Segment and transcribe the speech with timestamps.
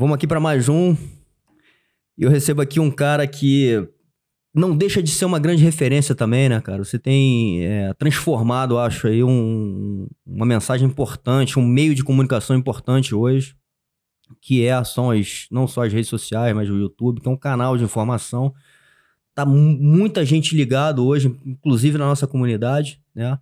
[0.00, 0.96] Vamos aqui para mais um.
[2.16, 3.86] Eu recebo aqui um cara que
[4.54, 6.82] não deixa de ser uma grande referência também, né, cara?
[6.82, 13.14] Você tem é, transformado, acho, aí um, uma mensagem importante, um meio de comunicação importante
[13.14, 13.54] hoje,
[14.40, 14.96] que é as,
[15.50, 18.54] não só as redes sociais, mas o YouTube, que é um canal de informação.
[19.34, 23.38] Tá muita gente ligado hoje, inclusive na nossa comunidade, né?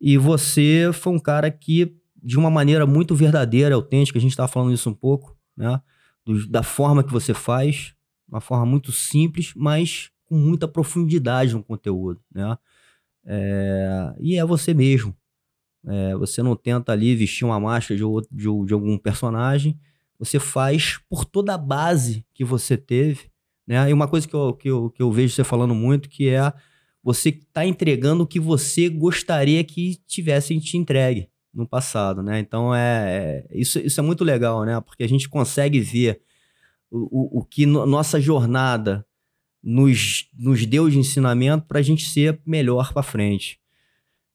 [0.00, 4.48] E você foi um cara que, de uma maneira muito verdadeira, autêntica, a gente estava
[4.48, 5.80] falando isso um pouco, né?
[6.24, 7.94] Do, da forma que você faz,
[8.28, 12.56] uma forma muito simples, mas com muita profundidade no conteúdo, né?
[13.24, 15.14] É, e é você mesmo.
[15.86, 19.78] É, você não tenta ali vestir uma máscara de, de, de, algum personagem.
[20.18, 23.30] Você faz por toda a base que você teve,
[23.66, 23.90] né?
[23.90, 26.52] E uma coisa que eu, que eu, que eu vejo você falando muito, que é
[27.02, 32.38] você está entregando o que você gostaria que tivessem te entregue no passado, né?
[32.38, 34.80] Então é, é, isso, isso é muito legal, né?
[34.80, 36.22] Porque a gente consegue ver
[36.90, 39.04] o, o, o que no, nossa jornada
[39.62, 43.60] nos, nos deu de ensinamento para a gente ser melhor para frente.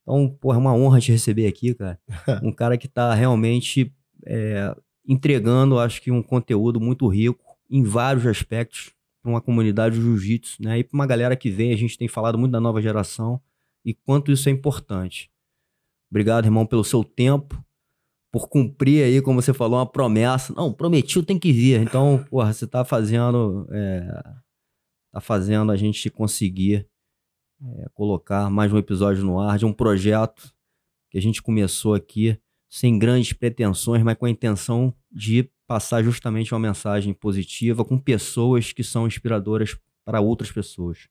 [0.02, 2.00] Então, pô, é uma honra te receber aqui, cara.
[2.42, 3.94] um cara que está realmente
[4.26, 4.74] é,
[5.06, 10.62] entregando, acho que, um conteúdo muito rico em vários aspectos para uma comunidade de jiu-jitsu,
[10.62, 10.80] né?
[10.80, 13.42] E para uma galera que vem, a gente tem falado muito da nova geração
[13.84, 15.30] e quanto isso é importante.
[16.10, 17.64] Obrigado, irmão, pelo seu tempo,
[18.32, 20.54] por cumprir aí, como você falou, uma promessa.
[20.54, 21.82] Não, prometiu, tem que vir.
[21.82, 24.24] Então, porra, você está fazendo é,
[25.12, 26.88] tá fazendo a gente conseguir
[27.62, 30.54] é, colocar mais um episódio no ar de um projeto
[31.10, 36.54] que a gente começou aqui sem grandes pretensões, mas com a intenção de passar justamente
[36.54, 41.08] uma mensagem positiva com pessoas que são inspiradoras para outras pessoas.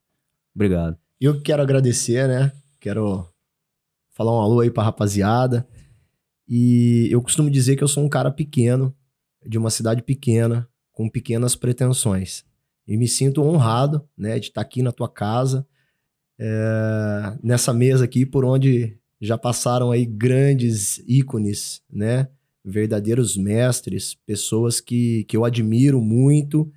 [0.54, 0.98] Obrigado.
[1.20, 2.52] Eu quero agradecer, né?
[2.80, 3.28] Quero
[4.16, 5.68] falar um alô aí para rapaziada.
[6.48, 8.96] E eu costumo dizer que eu sou um cara pequeno,
[9.46, 12.42] de uma cidade pequena, com pequenas pretensões.
[12.88, 15.66] E me sinto honrado, né, de estar aqui na tua casa,
[16.38, 22.28] é, nessa mesa aqui, por onde já passaram aí grandes ícones, né,
[22.64, 26.72] verdadeiros mestres, pessoas que, que eu admiro muito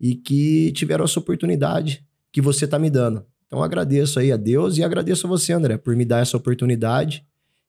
[0.00, 3.26] e que tiveram essa oportunidade que você está me dando.
[3.50, 7.24] Então agradeço aí a Deus e agradeço a você, André, por me dar essa oportunidade.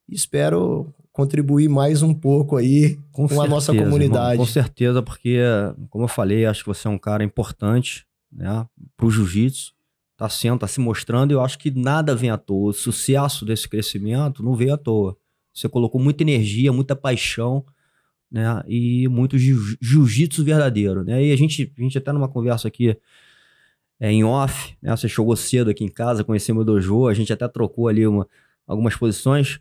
[0.07, 4.33] Espero contribuir mais um pouco aí com, com certeza, a nossa comunidade.
[4.33, 5.39] Irmão, com certeza, porque,
[5.89, 8.63] como eu falei, acho que você é um cara importante né,
[8.95, 9.73] para o jiu-jitsu.
[10.13, 12.69] Está sendo, está se mostrando, e eu acho que nada vem à toa.
[12.69, 15.17] O sucesso desse crescimento não veio à toa.
[15.51, 17.65] Você colocou muita energia, muita paixão,
[18.31, 18.61] né?
[18.67, 21.25] E muito jiu-jitsu verdadeiro, né?
[21.25, 22.95] E a gente, a gente até numa conversa aqui
[24.01, 24.89] é, em off, né?
[24.97, 28.27] Você chegou cedo aqui em casa, conheceu meu dojo, a gente até trocou ali uma,
[28.65, 29.59] algumas posições.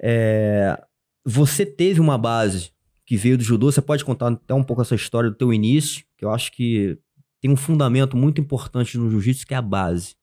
[0.00, 0.80] É,
[1.24, 2.70] você teve uma base
[3.04, 6.04] que veio do judô, você pode contar até um pouco essa história do teu início,
[6.16, 6.96] que eu acho que
[7.40, 10.14] tem um fundamento muito importante no jiu-jitsu que é a base,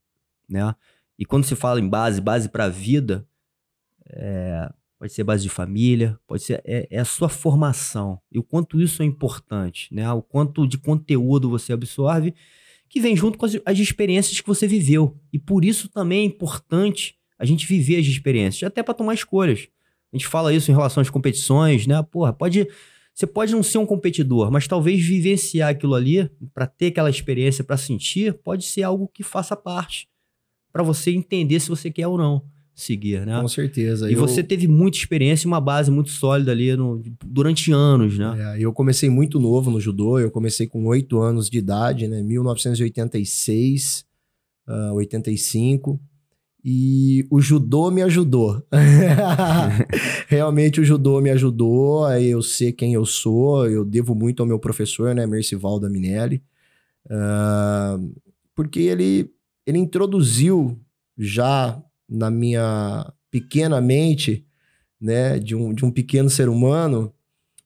[0.47, 0.73] né?
[1.17, 3.27] E quando se fala em base, base para a vida,
[4.07, 8.43] é, pode ser base de família, pode ser é, é, a sua formação e o
[8.43, 10.09] quanto isso é importante, né?
[10.13, 12.33] O quanto de conteúdo você absorve
[12.89, 16.23] que vem junto com as, as experiências que você viveu e por isso também é
[16.25, 19.67] importante a gente viver as experiências, até para tomar escolhas.
[20.11, 22.01] A gente fala isso em relação às competições, né?
[22.03, 22.67] Porra, pode.
[23.13, 27.63] Você pode não ser um competidor, mas talvez vivenciar aquilo ali, para ter aquela experiência,
[27.63, 30.07] para sentir, pode ser algo que faça parte.
[30.71, 32.43] para você entender se você quer ou não
[32.81, 33.39] seguir, né?
[33.39, 34.09] Com certeza.
[34.09, 34.19] E eu...
[34.19, 38.55] você teve muita experiência e uma base muito sólida ali no, durante anos, né?
[38.55, 42.21] É, eu comecei muito novo no judô, eu comecei com oito anos de idade, né?
[42.21, 44.05] 1986,
[44.67, 45.99] uh, 85.
[46.63, 48.61] E o judô me ajudou.
[50.27, 53.65] Realmente o judô me ajudou a eu ser quem eu sou.
[53.67, 56.41] Eu devo muito ao meu professor, né, Mercival da Minelli,
[57.05, 58.13] uh,
[58.53, 59.31] porque ele,
[59.65, 60.77] ele introduziu
[61.17, 64.45] já na minha pequena mente,
[64.99, 67.13] né, de um, de um pequeno ser humano,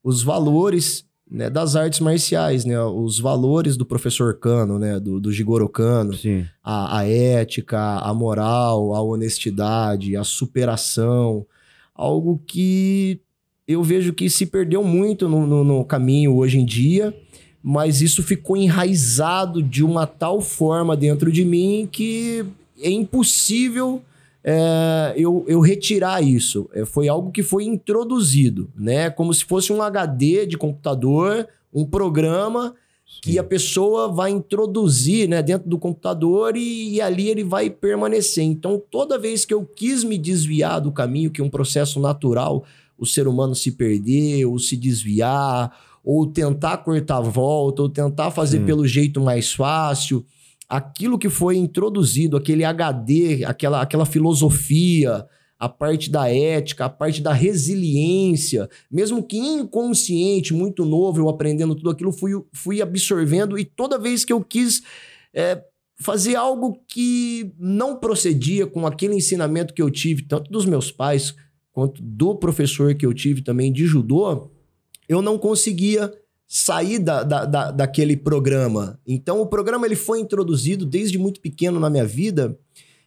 [0.02, 5.32] os valores né, das artes marciais, né, os valores do professor Kano, né, do, do
[5.32, 5.68] Jigoro
[6.62, 11.46] a, a, ética, a moral, a honestidade, a superação,
[11.94, 13.20] algo que
[13.66, 17.14] eu vejo que se perdeu muito no, no, no caminho hoje em dia,
[17.62, 22.44] mas isso ficou enraizado de uma tal forma dentro de mim que
[22.78, 24.02] é impossível
[24.44, 26.68] é, eu, eu retirar isso.
[26.74, 29.08] É, foi algo que foi introduzido, né?
[29.08, 32.74] Como se fosse um HD de computador, um programa
[33.06, 33.20] Sim.
[33.22, 38.44] que a pessoa vai introduzir né, dentro do computador e, e, ali ele vai permanecer.
[38.44, 42.64] Então, toda vez que eu quis me desviar do caminho, que é um processo natural,
[42.98, 45.74] o ser humano se perder, ou se desviar,
[46.04, 50.24] ou tentar cortar a volta, ou tentar fazer pelo jeito mais fácil.
[50.68, 55.26] Aquilo que foi introduzido, aquele HD, aquela, aquela filosofia,
[55.58, 61.74] a parte da ética, a parte da resiliência, mesmo que inconsciente, muito novo, eu aprendendo
[61.74, 64.82] tudo aquilo, fui, fui absorvendo e toda vez que eu quis
[65.32, 65.62] é,
[65.96, 71.34] fazer algo que não procedia com aquele ensinamento que eu tive, tanto dos meus pais
[71.72, 74.50] quanto do professor que eu tive também de judô,
[75.08, 76.12] eu não conseguia
[76.46, 79.00] sair da, da, da, daquele programa.
[79.06, 82.58] Então, o programa ele foi introduzido desde muito pequeno na minha vida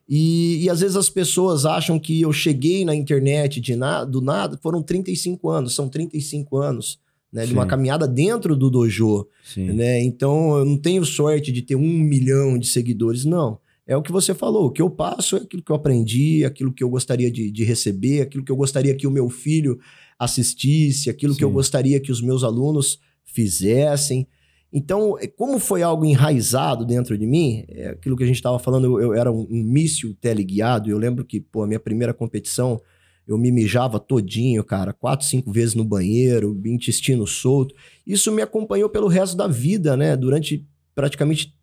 [0.07, 4.21] e, e às vezes as pessoas acham que eu cheguei na internet de na, do
[4.21, 6.99] nada, foram 35 anos, são 35 anos
[7.31, 7.69] né, de uma Sim.
[7.69, 9.27] caminhada dentro do dojo.
[9.43, 9.73] Sim.
[9.73, 10.01] Né?
[10.01, 13.59] Então, eu não tenho sorte de ter um milhão de seguidores, não.
[13.85, 14.65] É o que você falou.
[14.65, 17.63] O que eu passo é aquilo que eu aprendi, aquilo que eu gostaria de, de
[17.63, 19.79] receber, aquilo que eu gostaria que o meu filho
[20.19, 21.53] assistisse, aquilo que eu Sim.
[21.53, 24.27] gostaria que os meus alunos fizessem.
[24.71, 28.59] Então, é- como foi algo enraizado dentro de mim, é aquilo que a gente estava
[28.59, 30.89] falando, eu, eu era um, um míssil teleguiado.
[30.89, 32.81] Eu lembro que, pô, a minha primeira competição,
[33.27, 37.75] eu me mijava todinho, cara, quatro, cinco vezes no banheiro, intestino solto.
[38.05, 40.15] Isso me acompanhou pelo resto da vida, né?
[40.15, 40.65] Durante
[40.95, 41.53] praticamente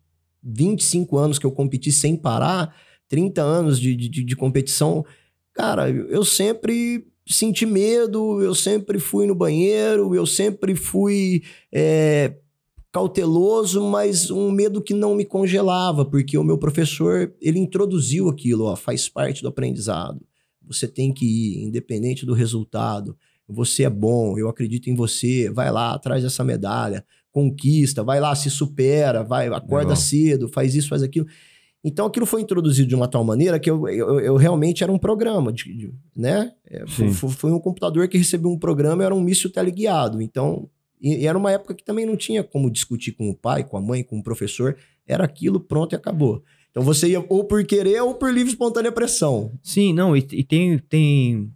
[0.43, 2.75] 25 anos que eu competi sem parar,
[3.07, 5.05] 30 anos de, de, de competição.
[5.53, 12.35] Cara, eu eu sempre senti medo, eu sempre fui no banheiro, eu sempre fui é,
[12.91, 18.65] cauteloso, mas um medo que não me congelava, porque o meu professor, ele introduziu aquilo,
[18.65, 20.21] ó, faz parte do aprendizado.
[20.67, 23.17] Você tem que ir, independente do resultado.
[23.47, 25.49] Você é bom, eu acredito em você.
[25.49, 29.95] Vai lá atrás dessa medalha, conquista, vai lá, se supera, vai, acorda Legal.
[29.97, 31.27] cedo, faz isso, faz aquilo.
[31.87, 34.97] Então aquilo foi introduzido de uma tal maneira que eu, eu, eu realmente era um
[34.97, 36.51] programa, de, de- né?
[36.65, 40.19] É, foi, foi um computador que recebeu um programa, era um míssil teleguiado.
[40.19, 40.67] Então,
[40.99, 43.77] e, e era uma época que também não tinha como discutir com o pai, com
[43.77, 44.75] a mãe, com o professor.
[45.05, 46.41] Era aquilo, pronto e acabou.
[46.71, 49.51] Então você ia ou por querer ou por livre espontânea pressão.
[49.61, 51.51] Sim, não, e, e tem, tem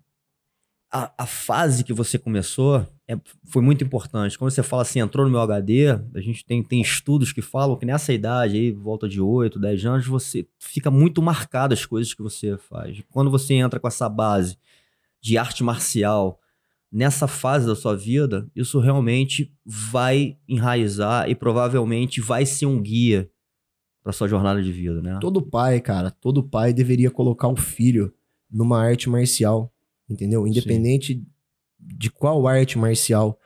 [0.92, 4.38] a, a fase que você começou é, foi muito importante.
[4.38, 7.76] Quando você fala assim, entrou no meu HD, a gente tem, tem estudos que falam
[7.76, 12.14] que nessa idade aí, volta de 8, 10 anos, você fica muito marcado as coisas
[12.14, 13.02] que você faz.
[13.12, 14.60] Quando você entra com essa base
[15.20, 16.40] de arte marcial
[16.92, 23.28] nessa fase da sua vida, isso realmente vai enraizar e provavelmente vai ser um guia
[24.04, 25.18] para sua jornada de vida, né?
[25.20, 28.14] Todo pai, cara, todo pai deveria colocar o filho
[28.52, 29.74] numa arte marcial,
[30.08, 30.46] entendeu?
[30.46, 31.26] Independente
[31.80, 33.40] de qual arte marcial,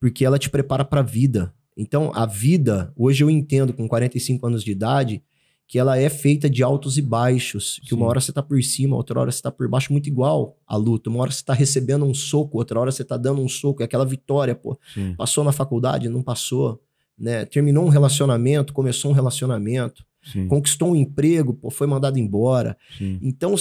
[0.00, 1.52] porque ela te prepara pra vida.
[1.76, 5.22] Então, a vida, hoje eu entendo com 45 anos de idade,
[5.66, 8.08] que ela é feita de altos e baixos, que uma Sim.
[8.10, 11.08] hora você tá por cima, outra hora você tá por baixo, muito igual à luta.
[11.08, 13.86] Uma hora você tá recebendo um soco, outra hora você tá dando um soco, é
[13.86, 14.78] aquela vitória, pô.
[14.92, 15.14] Sim.
[15.16, 16.82] Passou na faculdade, não passou,
[17.18, 17.46] né?
[17.46, 22.76] Terminou um relacionamento, começou um relacionamento Sim, conquistou um emprego, pô, foi mandado embora.
[22.96, 23.18] sim.
[23.20, 23.56] Então,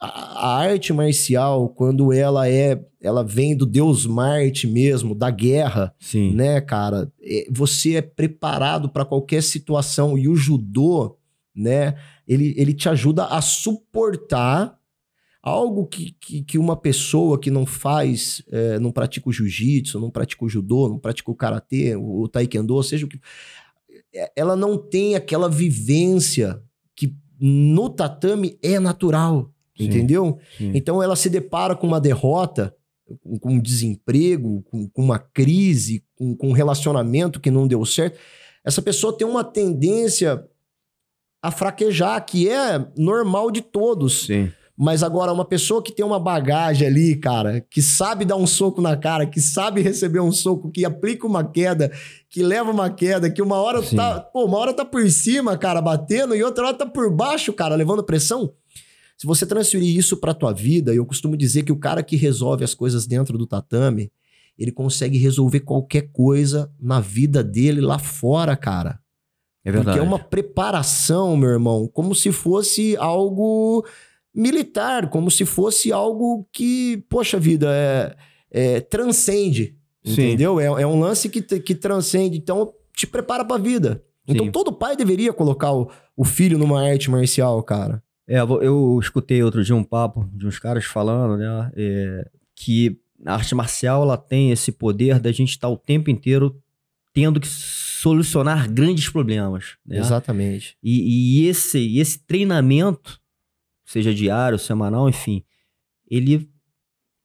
[0.00, 6.34] a, arte marcial, quando ela é, ela vem do Deus Marte mesmo, da guerra, Sim.
[6.34, 7.10] né, cara?
[7.22, 11.16] é, Você é preparado para qualquer situação e o judô,
[11.54, 11.94] né?
[12.26, 14.76] Ele, ele te ajuda a suportar
[15.42, 20.10] algo que, que, que uma pessoa que não faz, é, não pratica o jiu-jitsu, não
[20.10, 23.20] pratica o judô, não pratica o karatê, o, taekwondo, seja o que
[24.36, 26.62] ela não tem aquela vivência
[26.94, 29.84] que no tatame é natural, Sim.
[29.84, 30.38] entendeu?
[30.56, 30.72] sim.
[30.74, 32.74] Então ela se depara com uma derrota,
[33.22, 37.84] com, com um desemprego, com, com uma crise, com, com um relacionamento que não deu
[37.84, 38.18] certo.
[38.64, 40.46] Essa pessoa tem uma tendência
[41.42, 44.26] a fraquejar, que é normal de todos.
[44.26, 44.52] Sim.
[44.82, 48.82] Mas agora, uma pessoa que tem uma bagagem ali, cara, que sabe dar um soco
[48.82, 51.92] na cara, que sabe receber um soco, que aplica uma queda,
[52.28, 53.94] que leva uma queda, que uma hora Sim.
[53.94, 54.18] tá.
[54.18, 57.76] Pô, uma hora tá por cima, cara, batendo, e outra hora tá por baixo, cara,
[57.76, 58.52] levando pressão.
[59.16, 62.64] Se você transferir isso pra tua vida, eu costumo dizer que o cara que resolve
[62.64, 64.10] as coisas dentro do tatame,
[64.58, 68.98] ele consegue resolver qualquer coisa na vida dele lá fora, cara.
[69.64, 69.96] É verdade.
[69.96, 73.86] Porque é uma preparação, meu irmão, como se fosse algo
[74.34, 78.16] militar, como se fosse algo que, poxa vida, é,
[78.50, 79.76] é, transcende.
[80.04, 80.12] Sim.
[80.12, 80.58] Entendeu?
[80.58, 82.36] É, é um lance que, que transcende.
[82.36, 84.02] Então, te prepara pra vida.
[84.26, 84.52] Então, Sim.
[84.52, 88.02] todo pai deveria colocar o, o filho numa arte marcial, cara.
[88.26, 93.34] É, eu escutei outro dia um papo de uns caras falando, né, é, que a
[93.34, 96.56] arte marcial ela tem esse poder da gente estar o tempo inteiro
[97.12, 99.98] tendo que solucionar grandes problemas, né?
[99.98, 100.76] Exatamente.
[100.82, 103.20] E, e esse, e esse treinamento,
[103.92, 105.44] seja diário, semanal, enfim,
[106.10, 106.50] ele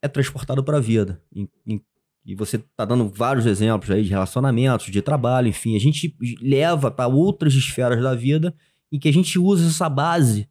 [0.01, 1.21] é transportado para a vida.
[1.33, 5.77] E, você tá dando vários exemplos aí de relacionamentos, de trabalho, enfim.
[5.77, 8.53] A gente leva para outras esferas da vida
[8.91, 10.49] em que a gente usa essa base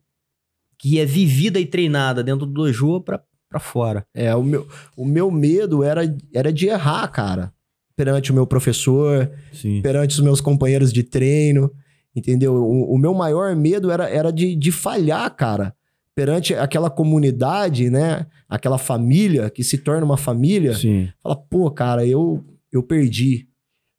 [0.78, 4.06] que é vivida e treinada dentro do dojo para fora.
[4.14, 7.52] É, o meu, o meu medo era, era de errar, cara.
[7.94, 9.82] Perante o meu professor, Sim.
[9.82, 11.70] perante os meus companheiros de treino,
[12.14, 12.54] entendeu?
[12.54, 15.76] O, o meu maior medo era, era de, de falhar, cara.
[16.16, 18.26] Perante aquela comunidade, né?
[18.48, 20.74] Aquela família que se torna uma família.
[20.74, 21.08] Sim.
[21.22, 22.42] Fala, pô, cara, eu,
[22.72, 23.46] eu perdi.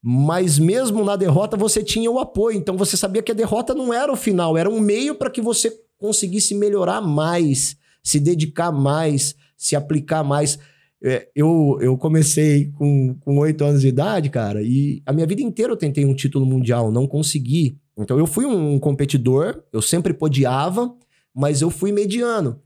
[0.04, 2.58] Mas mesmo na derrota você tinha o apoio.
[2.58, 5.42] Então você sabia que a derrota não era o final, era um meio para que
[5.42, 10.58] você conseguisse melhorar mais, se dedicar mais, se aplicar mais.
[11.04, 15.72] É, eu, eu comecei com oito anos de idade, cara, e a minha vida inteira
[15.72, 17.78] eu tentei um título mundial, não consegui.
[17.96, 20.92] Então eu fui um competidor, eu sempre podiava,
[21.38, 22.60] mas eu fui mediano.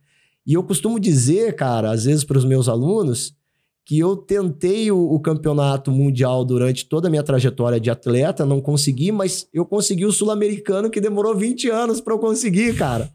[0.48, 3.36] E eu costumo dizer, cara, às vezes para os meus alunos,
[3.84, 8.62] que eu tentei o, o, campeonato mundial durante toda a minha trajetória de atleta, não
[8.62, 13.14] consegui, mas eu consegui o sul-americano que demorou 20 anos para eu conseguir, cara.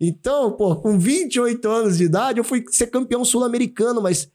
[0.00, 4.30] Então, pô, com 28 anos de idade, eu fui ser campeão sul-americano, mas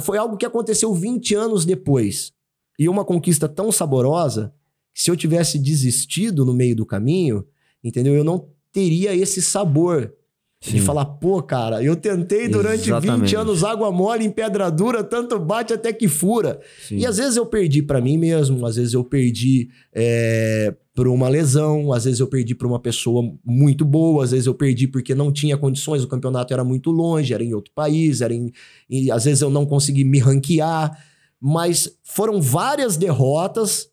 [0.00, 2.32] foi algo que aconteceu 20 anos depois.
[2.78, 4.54] E uma conquista tão saborosa,
[4.94, 7.44] que se eu tivesse desistido no meio do caminho,
[7.84, 8.14] entendeu?
[8.14, 10.12] Eu não teria esse sabor
[10.60, 10.72] Sim.
[10.72, 13.30] De falar, pô, cara, eu tentei durante Exatamente.
[13.30, 16.60] 20 anos água mole em pedra dura, tanto bate até que fura.
[16.82, 16.96] Sim.
[16.96, 21.28] E às vezes eu perdi para mim mesmo, às vezes eu perdi é, por uma
[21.28, 25.14] lesão, às vezes eu perdi por uma pessoa muito boa, às vezes eu perdi porque
[25.14, 28.50] não tinha condições, o campeonato era muito longe, era em outro país, era em,
[28.90, 31.04] e às vezes eu não consegui me ranquear.
[31.40, 33.88] Mas foram várias derrotas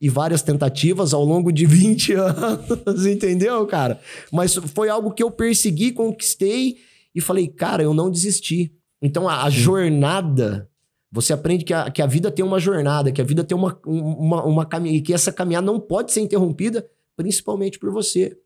[0.00, 4.00] e várias tentativas ao longo de 20 anos, entendeu, cara?
[4.32, 6.78] Mas foi algo que eu persegui, conquistei
[7.14, 8.72] e falei, cara, eu não desisti.
[9.02, 10.70] Então a, a jornada,
[11.12, 13.78] você aprende que a, que a vida tem uma jornada, que a vida tem uma,
[13.84, 18.36] uma, uma caminhada, que essa caminhada não pode ser interrompida, principalmente por você.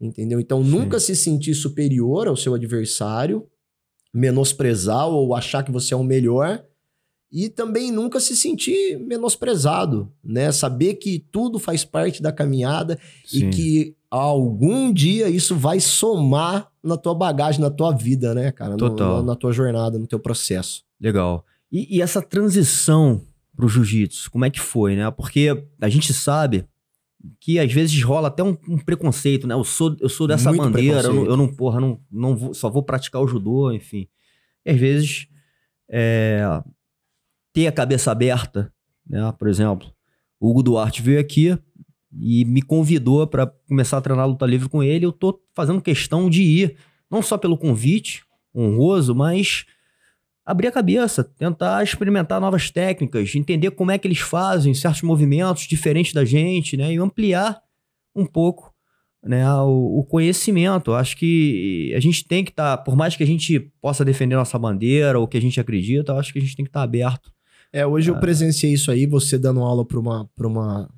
[0.00, 0.40] Entendeu?
[0.40, 0.70] Então Sim.
[0.70, 3.46] nunca se sentir superior ao seu adversário,
[4.12, 6.64] menosprezar ou achar que você é o melhor
[7.32, 10.50] e também nunca se sentir menosprezado, né?
[10.50, 13.48] Saber que tudo faz parte da caminhada Sim.
[13.48, 18.76] e que algum dia isso vai somar na tua bagagem, na tua vida, né, cara?
[18.76, 19.18] Total.
[19.18, 20.82] No, na tua jornada, no teu processo.
[21.00, 21.44] Legal.
[21.70, 23.22] E, e essa transição
[23.54, 25.08] pro jiu-jitsu, como é que foi, né?
[25.10, 26.66] Porque a gente sabe
[27.38, 29.54] que às vezes rola até um, um preconceito, né?
[29.54, 32.54] Eu sou, eu sou dessa Muito bandeira, eu não, eu não, porra, não, não vou,
[32.54, 34.08] só vou praticar o judô, enfim.
[34.64, 35.28] E às vezes
[35.88, 36.42] é,
[37.52, 38.72] ter a cabeça aberta,
[39.06, 39.32] né?
[39.38, 39.92] Por exemplo,
[40.38, 41.58] o Hugo Duarte veio aqui
[42.12, 45.06] e me convidou para começar a treinar luta livre com ele.
[45.06, 46.76] Eu tô fazendo questão de ir,
[47.10, 49.64] não só pelo convite honroso, mas
[50.44, 55.64] abrir a cabeça, tentar experimentar novas técnicas, entender como é que eles fazem certos movimentos
[55.64, 56.92] diferentes da gente, né?
[56.92, 57.60] E ampliar
[58.14, 58.74] um pouco
[59.22, 60.92] né, o, o conhecimento.
[60.92, 64.34] Acho que a gente tem que estar, tá, por mais que a gente possa defender
[64.34, 66.84] nossa bandeira ou que a gente acredita, acho que a gente tem que estar tá
[66.84, 67.30] aberto
[67.72, 68.20] é, hoje eu ah.
[68.20, 70.90] presenciei isso aí, você dando aula para uma, pra uma,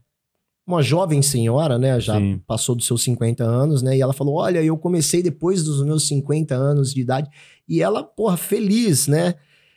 [0.67, 2.01] uma jovem senhora, né?
[2.01, 2.41] Já Sim.
[2.47, 3.97] passou dos seus 50 anos, né?
[3.97, 7.29] E ela falou: Olha, eu comecei depois dos meus 50 anos de idade.
[7.69, 9.35] E ela, porra, feliz, né?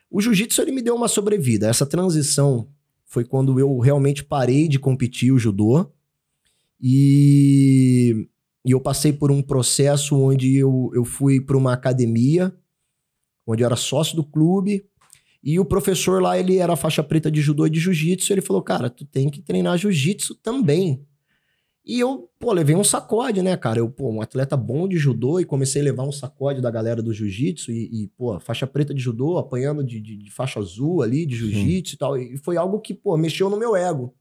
[0.10, 1.68] O jiu-jitsu ele me deu uma sobrevida.
[1.68, 2.70] Essa transição
[3.04, 5.92] foi quando eu realmente parei de competir o judô.
[6.82, 8.28] E,
[8.64, 12.54] e eu passei por um processo onde eu, eu fui para uma academia,
[13.46, 14.86] onde eu era sócio do clube.
[15.46, 18.34] E o professor lá, ele era faixa preta de judô e de jiu-jitsu.
[18.34, 21.06] Ele falou, cara, tu tem que treinar jiu-jitsu também.
[21.86, 23.78] E eu, pô, levei um sacode, né, cara?
[23.78, 27.00] Eu, pô, um atleta bom de judô e comecei a levar um sacode da galera
[27.00, 31.04] do jiu-jitsu e, e, pô, faixa preta de judô, apanhando de, de, de faixa azul
[31.04, 32.18] ali, de jiu-jitsu e tal.
[32.18, 34.16] E foi algo que, pô, mexeu no meu ego.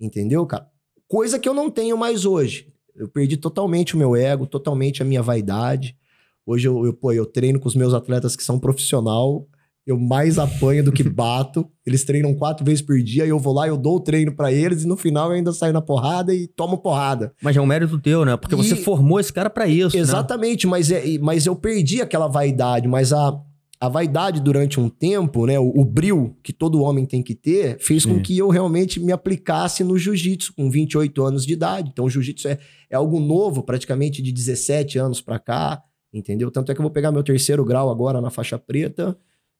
[0.00, 0.68] Entendeu, cara?
[1.06, 2.72] Coisa que eu não tenho mais hoje.
[2.92, 5.96] Eu perdi totalmente o meu ego, totalmente a minha vaidade.
[6.44, 9.46] Hoje eu, eu, pô, eu treino com os meus atletas que são profissional
[9.86, 11.66] eu mais apanho do que bato.
[11.86, 14.52] Eles treinam quatro vezes por dia e eu vou lá, eu dou o treino para
[14.52, 17.32] eles e no final eu ainda saio na porrada e tomo porrada.
[17.40, 18.36] Mas é um mérito teu, né?
[18.36, 18.58] Porque e...
[18.58, 19.96] você formou esse cara para isso.
[19.96, 20.02] Né?
[20.02, 20.70] Exatamente, né?
[20.72, 23.40] mas, é, mas eu perdi aquela vaidade, mas a,
[23.80, 25.56] a vaidade durante um tempo, né?
[25.60, 28.14] O, o bril que todo homem tem que ter, fez Sim.
[28.14, 31.90] com que eu realmente me aplicasse no jiu-jitsu com 28 anos de idade.
[31.92, 32.58] Então, o jiu-jitsu é,
[32.90, 35.80] é algo novo, praticamente de 17 anos para cá,
[36.12, 36.50] entendeu?
[36.50, 39.16] Tanto é que eu vou pegar meu terceiro grau agora na faixa preta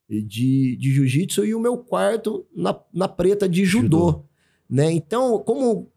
[0.08, 4.24] de, de jiu-jitsu e o meu quarto na, na preta de judô, judô.
[4.68, 4.92] Né?
[4.92, 5.88] Então, como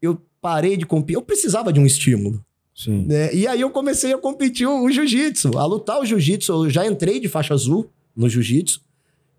[0.00, 2.44] eu parei de competir, eu precisava de um estímulo.
[2.74, 3.06] Sim.
[3.06, 3.34] Né?
[3.34, 6.52] E aí eu comecei a competir o, o jiu-jitsu, a lutar o jiu-jitsu.
[6.52, 8.82] Eu já entrei de faixa azul no jiu-jitsu.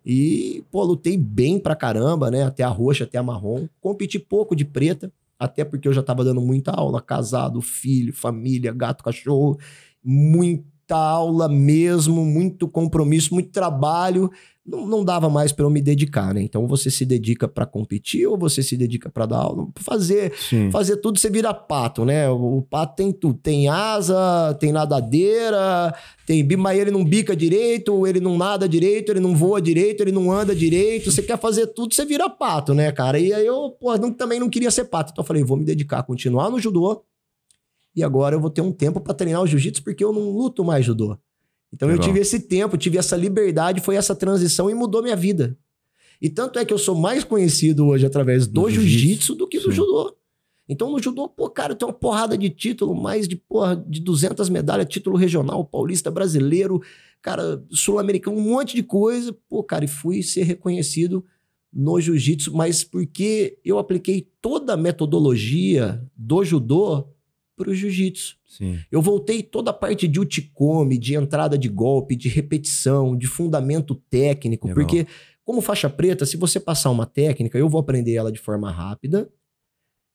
[0.05, 2.43] E, pô, lutei bem pra caramba, né?
[2.43, 3.67] Até a roxa, até a marrom.
[3.81, 8.71] Competi pouco de preta, até porque eu já tava dando muita aula, casado, filho, família,
[8.71, 9.57] gato, cachorro,
[10.85, 14.29] muita aula mesmo, muito compromisso, muito trabalho
[14.65, 16.41] não, não dava mais para eu me dedicar, né?
[16.41, 20.71] Então você se dedica para competir ou você se dedica para dar aula, fazer, Sim.
[20.71, 22.27] fazer tudo você vira pato, né?
[22.29, 25.93] O, pato tem tudo, tem asa, tem nadadeira,
[26.25, 30.11] tem mas ele não bica direito, ele não nada direito, ele não voa direito, ele
[30.11, 31.11] não anda direito.
[31.11, 33.19] Você quer fazer tudo, você vira pato, né, cara?
[33.19, 35.63] E aí eu, pô, não, também não queria ser pato, então eu falei, vou me
[35.63, 37.03] dedicar, continuar no judô.
[37.95, 40.63] E agora eu vou ter um tempo para treinar o jiu-jitsu porque eu não luto
[40.63, 41.17] mais judô.
[41.73, 42.03] Então Legal.
[42.03, 45.57] eu tive esse tempo, tive essa liberdade, foi essa transição e mudou minha vida.
[46.21, 49.69] E tanto é que eu sou mais conhecido hoje através do, jiu-jitsu do que do
[49.69, 49.77] Sim.
[49.77, 50.15] judô.
[50.67, 54.49] Então no judô, pô, cara, tenho uma porrada de título, mais de, porra, de 200
[54.49, 56.81] medalhas, título regional, paulista, brasileiro,
[57.21, 59.35] cara, sul-americano, um monte de coisa.
[59.47, 61.23] Pô, cara, e fui ser reconhecido
[61.71, 67.09] no jiu-jitsu, mas porque eu apliquei toda a metodologia do judô
[67.55, 68.37] para o jiu-jitsu.
[68.91, 73.95] Eu voltei toda a parte de uticome, de entrada de golpe, de repetição, de fundamento
[73.95, 74.83] técnico, Legal.
[74.83, 75.07] porque
[75.43, 79.29] como faixa preta, se você passar uma técnica, eu vou aprender ela de forma rápida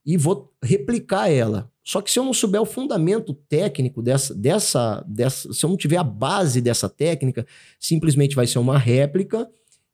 [0.04, 1.70] e vou replicar ela.
[1.85, 5.76] Só que se eu não souber o fundamento técnico dessa, dessa, dessa, se eu não
[5.76, 7.47] tiver a base dessa técnica,
[7.78, 9.49] simplesmente vai ser uma réplica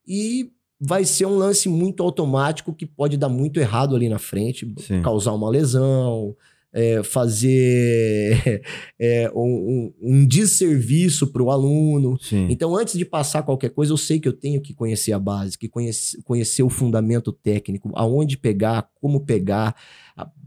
[0.07, 0.51] e
[0.81, 5.03] vai ser um lance muito automático que pode dar muito errado ali na frente, Sim.
[5.03, 6.37] causar uma lesão,
[6.77, 8.63] é, fazer
[9.01, 12.19] é, um, um, desserviço para o aluno.
[12.21, 12.49] Sim.
[12.51, 15.57] Então, antes de passar qualquer coisa, eu sei que eu tenho que conhecer a base,
[15.57, 19.75] que conhece, conhecer o fundamento técnico, aonde pegar, como pegar,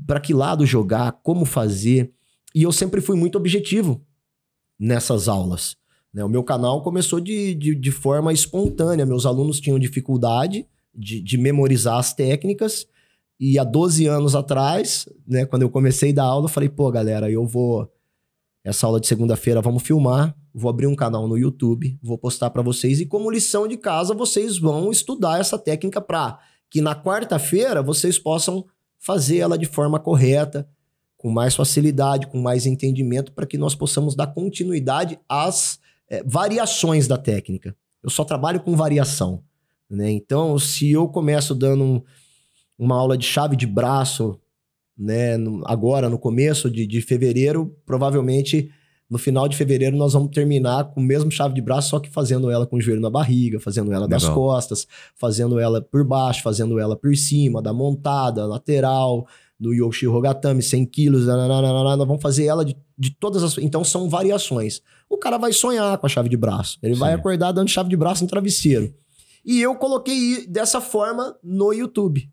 [0.05, 2.11] para que lado jogar, como fazer.
[2.53, 4.05] E eu sempre fui muito objetivo
[4.79, 5.75] nessas aulas.
[6.13, 6.23] Né?
[6.23, 9.03] O meu canal começou de, de, de forma espontânea.
[9.03, 12.85] Meus alunos tinham dificuldade de, de memorizar as técnicas
[13.39, 16.91] e há 12 anos atrás, né, quando eu comecei a dar aula, eu falei, pô,
[16.91, 17.89] galera, eu vou.
[18.63, 22.61] Essa aula de segunda-feira vamos filmar, vou abrir um canal no YouTube, vou postar para
[22.61, 26.37] vocês e como lição de casa vocês vão estudar essa técnica para
[26.69, 28.65] que na quarta-feira vocês possam
[28.99, 30.69] fazer ela de forma correta,
[31.17, 37.07] com mais facilidade, com mais entendimento, para que nós possamos dar continuidade às é, variações
[37.07, 37.75] da técnica.
[38.03, 39.43] Eu só trabalho com variação.
[39.89, 40.11] Né?
[40.11, 42.03] Então, se eu começo dando um,
[42.79, 44.39] uma aula de chave de braço,
[44.97, 45.35] né?
[45.65, 48.71] agora, no começo de, de fevereiro, provavelmente
[49.09, 52.09] no final de fevereiro nós vamos terminar com o mesmo chave de braço, só que
[52.09, 54.19] fazendo ela com o joelho na barriga, fazendo ela Legal.
[54.19, 59.27] das costas, fazendo ela por baixo, fazendo ela por cima, da montada, lateral,
[59.59, 63.57] do Yoshi Rogatami, 100 quilos, nós vamos fazer ela de, de todas as...
[63.57, 64.81] Então são variações.
[65.09, 66.99] O cara vai sonhar com a chave de braço, ele Sim.
[66.99, 68.93] vai acordar dando chave de braço no travesseiro.
[69.43, 72.29] E eu coloquei dessa forma no YouTube.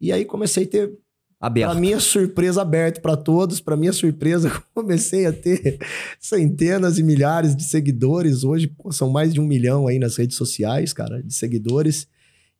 [0.00, 0.98] E aí comecei a ter
[1.40, 1.70] aberto.
[1.70, 3.60] Para minha surpresa, aberto para todos.
[3.60, 5.78] Para minha surpresa, comecei a ter
[6.20, 8.44] centenas e milhares de seguidores.
[8.44, 12.06] Hoje pô, são mais de um milhão aí nas redes sociais, cara, de seguidores.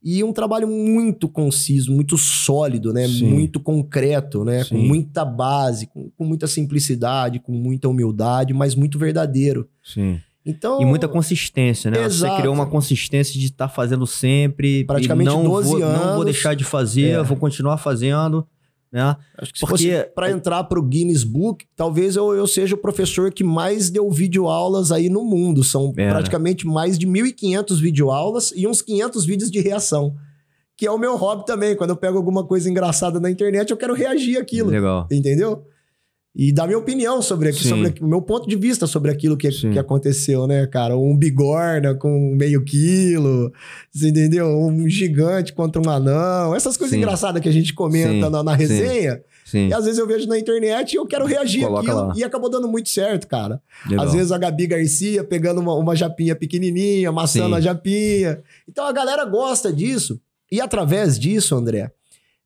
[0.02, 3.08] E um trabalho muito conciso, muito sólido, né?
[3.08, 3.30] Sim.
[3.30, 4.62] Muito concreto, né?
[4.62, 4.76] Sim.
[4.76, 9.68] Com muita base, com, com muita simplicidade, com muita humildade, mas muito verdadeiro.
[9.82, 10.20] Sim.
[10.48, 12.02] Então, e muita consistência, né?
[12.02, 12.32] Exato.
[12.32, 14.82] Você criou uma consistência de estar tá fazendo sempre.
[14.84, 16.06] Praticamente não 12 vou, anos.
[16.06, 17.22] Não vou deixar de fazer, é.
[17.22, 18.46] vou continuar fazendo.
[18.90, 19.14] Né?
[19.36, 23.30] Acho que Porque para entrar para o Guinness Book, talvez eu, eu seja o professor
[23.30, 25.62] que mais deu videoaulas aí no mundo.
[25.62, 26.08] São é.
[26.08, 30.14] praticamente mais de 1.500 videoaulas e uns 500 vídeos de reação.
[30.74, 31.76] Que é o meu hobby também.
[31.76, 34.70] Quando eu pego alguma coisa engraçada na internet, eu quero reagir aquilo.
[34.70, 35.06] Legal.
[35.12, 35.66] Entendeu?
[36.36, 39.48] E dar minha opinião sobre, aqui, sobre o meu ponto de vista sobre aquilo que,
[39.48, 40.96] que aconteceu, né, cara?
[40.96, 43.52] Um bigorna com meio quilo,
[43.92, 44.46] você entendeu?
[44.46, 46.98] Um gigante contra um anão, essas coisas Sim.
[46.98, 49.20] engraçadas que a gente comenta na, na, resenha.
[49.44, 49.68] Sim.
[49.68, 52.06] E às vezes eu vejo na internet e eu quero reagir Coloca aquilo.
[52.08, 52.14] Lá.
[52.16, 53.60] E acabou dando muito certo, cara.
[53.88, 54.06] Legal.
[54.06, 58.40] Às vezes a Gabi Garcia pegando uma, uma japinha pequenininha, amassando a japinha.
[58.68, 60.20] Então a galera gosta disso.
[60.52, 61.90] E através disso, André,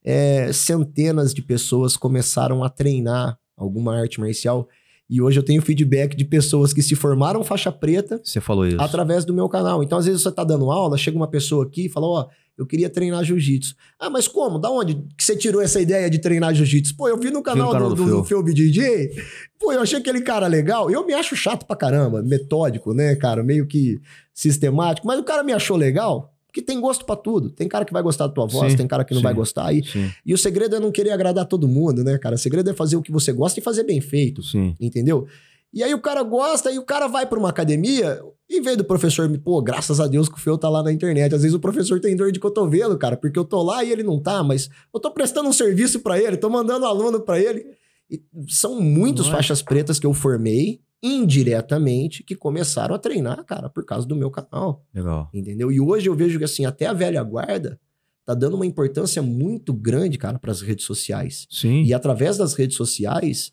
[0.04, 4.68] é, centenas de pessoas começaram a treinar alguma arte marcial.
[5.08, 8.20] E hoje eu tenho feedback de pessoas que se formaram faixa preta.
[8.24, 8.80] Você falou isso.
[8.80, 9.82] Através do meu canal.
[9.82, 12.30] Então, às vezes você tá dando aula, chega uma pessoa aqui e fala: Ó, oh,
[12.56, 13.74] eu queria treinar jiu-jitsu.
[13.98, 14.58] Ah, mas como?
[14.58, 16.96] Da onde que você tirou essa ideia de treinar jiu-jitsu?
[16.96, 19.10] Pô, eu vi no canal, vi canal do, do, do, do DJ.
[19.58, 20.90] Pô, eu achei aquele cara legal.
[20.90, 23.42] Eu me acho chato pra caramba, metódico, né, cara?
[23.42, 24.00] Meio que
[24.32, 25.06] sistemático.
[25.06, 26.31] Mas o cara me achou legal.
[26.52, 27.48] Porque tem gosto para tudo.
[27.48, 29.32] Tem cara que vai gostar da tua voz, sim, tem cara que não sim, vai
[29.32, 29.72] gostar.
[29.72, 29.82] E,
[30.24, 32.34] e o segredo é não querer agradar todo mundo, né, cara?
[32.34, 34.42] O segredo é fazer o que você gosta e fazer bem feito.
[34.78, 35.26] Entendeu?
[35.72, 38.84] E aí o cara gosta e o cara vai pra uma academia, em vez do
[38.84, 41.34] professor me, pô, graças a Deus que o Feu tá lá na internet.
[41.34, 44.02] Às vezes o professor tem dor de cotovelo, cara, porque eu tô lá e ele
[44.02, 47.64] não tá, mas eu tô prestando um serviço para ele, tô mandando aluno para ele.
[48.10, 49.36] E são muitos Não é?
[49.36, 54.30] faixas pretas que eu formei indiretamente que começaram a treinar, cara, por causa do meu
[54.30, 55.28] canal, Legal.
[55.32, 55.70] entendeu?
[55.72, 57.78] E hoje eu vejo que assim, até a velha guarda
[58.24, 61.46] tá dando uma importância muito grande, cara, para as redes sociais.
[61.50, 61.82] Sim.
[61.82, 63.52] E através das redes sociais,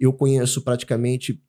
[0.00, 1.40] eu conheço praticamente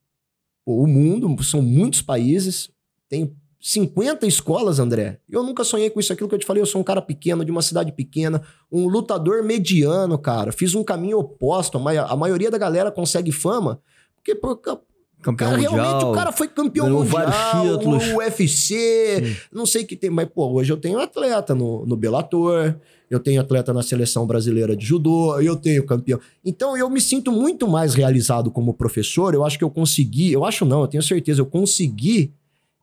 [0.66, 2.70] o mundo, são muitos países,
[3.08, 5.20] tenho 50 escolas, André.
[5.28, 7.44] Eu nunca sonhei com isso, aquilo que eu te falei, eu sou um cara pequeno,
[7.44, 10.52] de uma cidade pequena, um lutador mediano, cara.
[10.52, 13.80] Fiz um caminho oposto, a, ma- a maioria da galera consegue fama,
[14.16, 14.80] porque ca-
[15.22, 16.10] Campeão cara, realmente mundial.
[16.12, 17.36] o cara foi campeão mundial, vários
[17.76, 18.08] títulos.
[18.08, 19.36] o UFC, Sim.
[19.52, 22.76] não sei o que tem, mas pô, hoje eu tenho atleta no, no Bellator,
[23.10, 26.18] eu tenho atleta na seleção brasileira de judô, eu tenho campeão.
[26.44, 29.34] Então eu me sinto muito mais realizado como professor.
[29.34, 32.32] Eu acho que eu consegui, eu acho não, eu tenho certeza, eu consegui,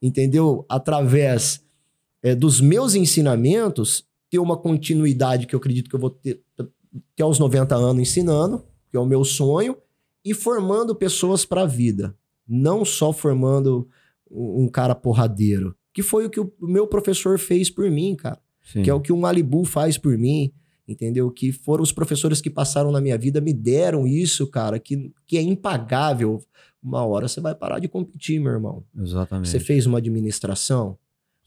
[0.01, 0.65] entendeu?
[0.69, 1.63] Através
[2.21, 7.23] é, dos meus ensinamentos, ter uma continuidade que eu acredito que eu vou ter até
[7.23, 9.77] aos 90 anos ensinando, que é o meu sonho,
[10.23, 12.13] e formando pessoas para a vida.
[12.47, 13.87] Não só formando
[14.29, 15.75] um cara porradeiro.
[15.93, 18.83] Que foi o que o meu professor fez por mim, cara Sim.
[18.83, 20.51] que é o que o Malibu faz por mim,
[20.87, 21.31] entendeu?
[21.31, 25.37] Que foram os professores que passaram na minha vida, me deram isso, cara, que, que
[25.37, 26.43] é impagável.
[26.83, 28.83] Uma hora você vai parar de competir, meu irmão.
[28.97, 29.49] Exatamente.
[29.49, 30.97] Você fez uma administração,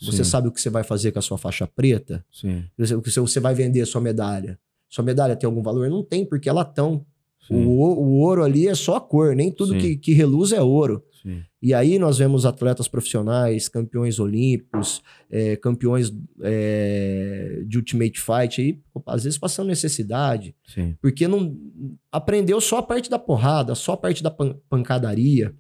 [0.01, 0.31] você Sim.
[0.31, 2.65] sabe o que você vai fazer com a sua faixa preta, Sim.
[2.77, 4.59] você- você- você vai vender a sua medalha.
[4.89, 5.89] Sua medalha tem algum valor?
[5.89, 7.07] Não tem, porque é latão.
[7.49, 7.65] O, Sim.
[7.65, 11.03] o- o ouro ali é só a cor, nem tudo que, que reluz é ouro.
[11.23, 11.43] Sim.
[11.63, 16.11] E aí nós vemos atletas profissionais, campeões olímpicos, é, campeões
[16.43, 20.97] é, de Ultimate Fight aí, às vezes passando necessidade, Sim.
[21.01, 21.57] porque não
[22.11, 25.55] aprendeu só a parte da porrada, só a parte da pan- pancadaria.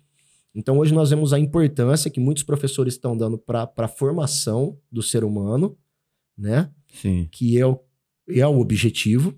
[0.55, 5.03] Então hoje nós vemos a importância que muitos professores estão dando para a formação do
[5.03, 5.77] ser humano,
[6.37, 6.71] né?
[6.89, 7.29] Sim.
[7.31, 7.79] Que é o,
[8.29, 9.35] é o objetivo,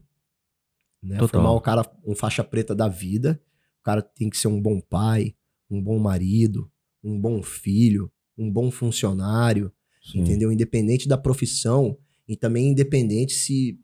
[1.03, 1.19] né?
[1.19, 1.41] Total.
[1.41, 3.41] Formar o cara um faixa preta da vida.
[3.81, 5.35] O cara tem que ser um bom pai,
[5.69, 6.71] um bom marido,
[7.03, 10.21] um bom filho, um bom funcionário, Sim.
[10.21, 10.53] entendeu?
[10.53, 13.79] Independente da profissão e também independente se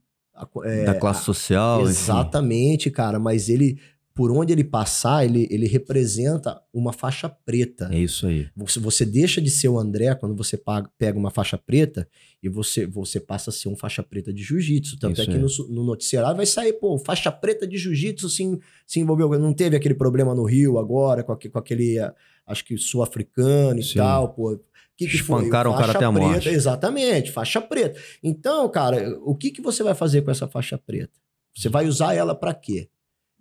[0.65, 1.83] é, da classe social.
[1.83, 3.81] Exatamente, cara, mas ele
[4.19, 7.89] por onde ele passar, ele, ele representa uma faixa preta.
[7.93, 8.49] É isso aí.
[8.57, 12.09] Você, você deixa de ser o André quando você paga- pega uma faixa preta
[12.43, 14.99] e você, você passa a ser um faixa preta de jiu-jitsu.
[14.99, 18.59] Tanto Isso é que no, no noticiário vai sair, pô, faixa preta de jiu-jitsu se,
[18.85, 19.29] se envolveu.
[19.39, 21.99] Não teve aquele problema no Rio agora, com, aque- com aquele,
[22.45, 23.99] acho que sul-africano e Sim.
[23.99, 24.59] tal, pô.
[24.97, 25.43] Que, que foi?
[25.43, 26.49] Espancaram o cara até a preta, morte.
[26.49, 28.01] Exatamente, faixa preta.
[28.21, 31.13] Então, cara, o que, que você vai fazer com essa faixa preta?
[31.57, 32.89] Você vai usar ela pra quê?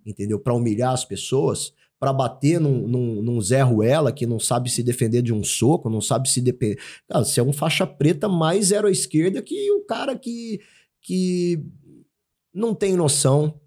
[0.08, 0.40] Entendeu?
[0.40, 1.74] Pra humilhar as pessoas?
[2.00, 5.90] Pra bater num, num, num Zé Ruela que não sabe se defender de um soco,
[5.90, 6.80] não sabe se defender.
[7.06, 10.60] Cara, você é um faixa preta mais zero à esquerda que o cara que,
[11.02, 11.62] que
[12.54, 13.60] não tem noção,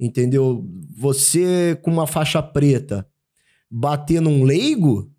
[0.00, 0.66] entendeu?
[0.96, 3.06] Você com uma faixa preta
[3.70, 5.12] bater num leigo,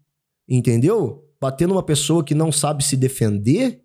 [0.50, 1.24] entendeu?
[1.40, 3.84] Bater numa pessoa que não sabe se defender,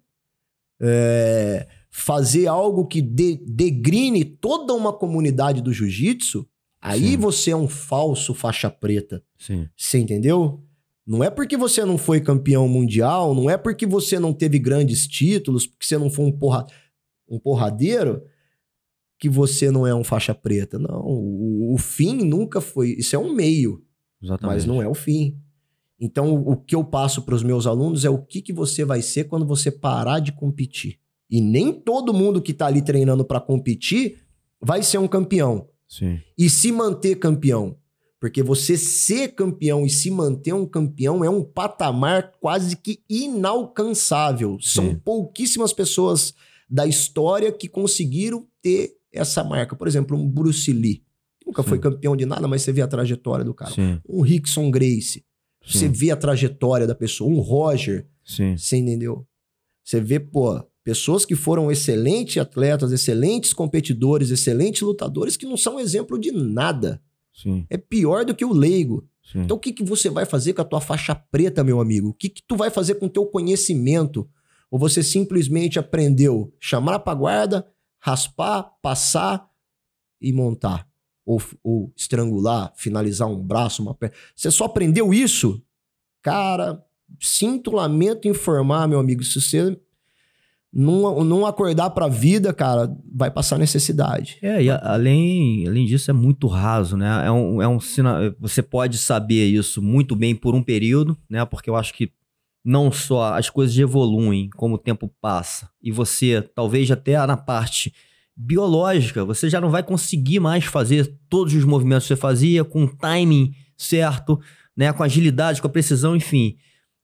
[0.81, 6.49] é, fazer algo que de- degrine toda uma comunidade do jiu-jitsu,
[6.83, 7.17] aí Sim.
[7.17, 9.23] você é um falso faixa preta.
[9.39, 9.69] Sim.
[9.77, 10.61] Você entendeu?
[11.07, 15.07] Não é porque você não foi campeão mundial, não é porque você não teve grandes
[15.07, 16.67] títulos, porque você não foi um, porra,
[17.29, 18.23] um porradeiro,
[19.19, 20.79] que você não é um faixa preta.
[20.79, 22.97] Não, o, o fim nunca foi.
[22.99, 23.83] Isso é um meio,
[24.21, 24.55] Exatamente.
[24.55, 25.39] mas não é o fim.
[26.01, 28.85] Então, o, o que eu passo para os meus alunos é o que, que você
[28.85, 30.99] vai ser quando você parar de competir.
[31.31, 34.19] E nem todo mundo que tá ali treinando para competir
[34.61, 36.19] vai ser um campeão Sim.
[36.39, 37.77] e se manter campeão.
[38.19, 44.59] Porque você ser campeão e se manter um campeão é um patamar quase que inalcançável.
[44.61, 45.01] São Sim.
[45.05, 46.33] pouquíssimas pessoas
[46.71, 49.75] da história que conseguiram ter essa marca.
[49.75, 51.03] Por exemplo, um Bruce Lee.
[51.45, 51.69] Nunca Sim.
[51.69, 53.73] foi campeão de nada, mas você vê a trajetória do cara.
[53.73, 54.01] Sim.
[54.09, 55.25] Um Rickson Grace.
[55.67, 57.29] Você vê a trajetória da pessoa.
[57.29, 58.07] Um Roger.
[58.25, 58.57] Sim.
[58.57, 59.27] Você entendeu?
[59.85, 65.79] Você vê, pô, pessoas que foram excelentes atletas, excelentes competidores, excelentes lutadores que não são
[65.79, 67.03] exemplo de nada.
[67.33, 67.67] Sim.
[67.71, 69.09] É pior do que o leigo.
[69.23, 69.41] Sim.
[69.41, 72.09] Então o que, que você vai fazer com a tua faixa preta, meu amigo?
[72.09, 74.29] O que, que tu vai fazer com o teu conhecimento?
[74.71, 77.67] Ou você simplesmente aprendeu chamar pra guarda,
[78.01, 79.49] raspar, passar
[80.21, 80.89] e montar?
[81.25, 84.17] Ou, ou estrangular, finalizar um braço, uma perna.
[84.35, 85.63] Você só aprendeu isso?
[86.21, 86.85] Cara,
[87.21, 89.79] sinto lamento informar, meu amigo, se você
[90.73, 94.39] não, não acordar pra vida, cara, vai passar necessidade.
[94.41, 97.27] É, e a- além, além disso, é muito raso, né?
[97.27, 98.35] É um, é um sina...
[98.41, 101.45] Você pode saber isso muito bem por um período, né?
[101.45, 102.11] Porque eu acho que
[102.65, 107.93] não só as coisas evoluem como o tempo passa, e você, talvez até na parte
[108.35, 112.85] biológica, você já não vai conseguir mais fazer todos os movimentos que você fazia com
[112.85, 114.41] o timing certo,
[114.77, 114.93] né?
[114.93, 116.57] Com agilidade, com a precisão, enfim.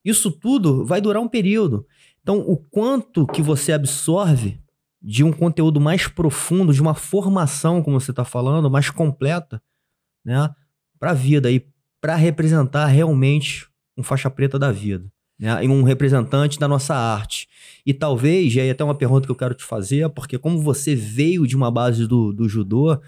[0.05, 1.85] Isso tudo vai durar um período.
[2.23, 4.61] Então, o quanto que você absorve
[5.01, 9.63] de um conteúdo mais profundo, de uma formação, como você está falando, mais completa,
[10.25, 10.51] né,
[10.99, 11.65] para a vida e
[12.01, 17.49] para representar realmente um faixa preta da vida, né, e um representante da nossa arte.
[17.87, 20.95] E talvez, e aí até uma pergunta que eu quero te fazer, porque como você
[20.95, 23.01] veio de uma base do, do judô,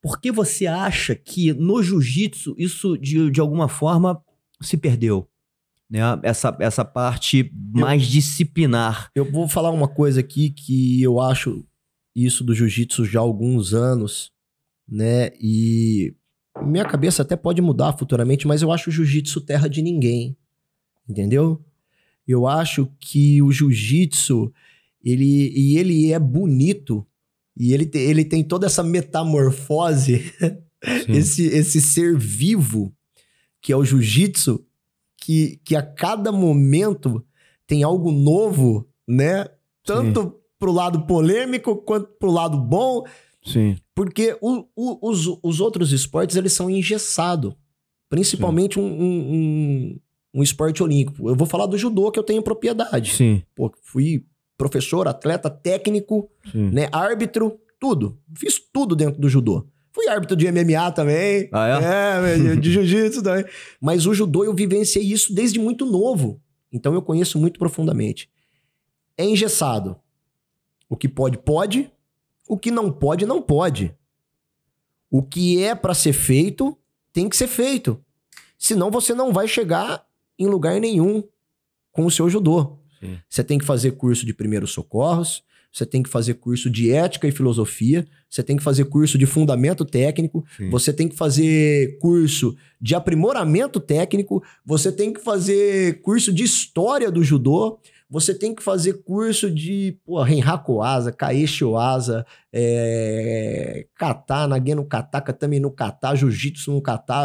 [0.00, 4.22] por que você acha que no jiu-jitsu isso de, de alguma forma
[4.60, 5.28] se perdeu?
[5.90, 6.00] Né?
[6.22, 9.10] Essa, essa parte mais disciplinar.
[9.14, 11.64] Eu vou falar uma coisa aqui que eu acho
[12.14, 14.32] isso do jiu-jitsu já há alguns anos,
[14.88, 15.30] né?
[15.40, 16.14] E
[16.64, 20.36] minha cabeça até pode mudar futuramente, mas eu acho o jiu-jitsu terra de ninguém.
[21.08, 21.62] Entendeu?
[22.26, 24.52] Eu acho que o jiu-jitsu,
[25.04, 27.06] ele, e ele é bonito,
[27.56, 30.32] e ele, te- ele tem toda essa metamorfose,
[31.08, 32.94] esse, esse ser vivo
[33.60, 34.64] que é o jiu-jitsu,
[35.24, 37.24] que, que a cada momento
[37.66, 39.46] tem algo novo, né?
[39.82, 43.04] Tanto pro lado polêmico quanto pro lado bom,
[43.42, 43.76] Sim.
[43.94, 47.54] porque o- o- os, os outros esportes, eles são engessados.
[48.10, 50.00] Principalmente um, um, um,
[50.34, 51.28] um esporte olímpico.
[51.28, 53.12] Eu vou falar do judô, que eu tenho propriedade.
[53.14, 53.42] Sim.
[53.54, 54.24] Pô, fui
[54.58, 56.70] professor, atleta, técnico, Sim.
[56.70, 56.88] né?
[56.92, 58.18] Árbitro, tudo.
[58.36, 59.66] Fiz tudo dentro do judô.
[59.94, 61.48] Fui árbitro de MMA também.
[61.52, 62.52] Ah, é?
[62.52, 63.44] É, de jiu-jitsu também.
[63.80, 66.42] Mas o judô eu vivenciei isso desde muito novo.
[66.72, 68.28] Então eu conheço muito profundamente.
[69.16, 69.96] É engessado.
[70.88, 71.92] O que pode, pode.
[72.48, 73.94] O que não pode, não pode.
[75.08, 76.76] O que é pra ser feito,
[77.12, 78.04] tem que ser feito.
[78.58, 80.04] Senão você não vai chegar
[80.36, 81.22] em lugar nenhum
[81.92, 82.80] com o seu judô.
[82.98, 83.16] Sim.
[83.28, 87.26] Você tem que fazer curso de primeiros socorros, você tem que fazer curso de ética
[87.26, 90.70] e filosofia, você tem que fazer curso de fundamento técnico, Sim.
[90.70, 97.10] você tem que fazer curso de aprimoramento técnico, você tem que fazer curso de história
[97.10, 104.46] do judô, você tem que fazer curso de pô, Renhaku Asa, Kaeshi Oasa, é, kata,
[104.46, 107.24] nage no kata, katame no kata, jiu-jitsu no kata,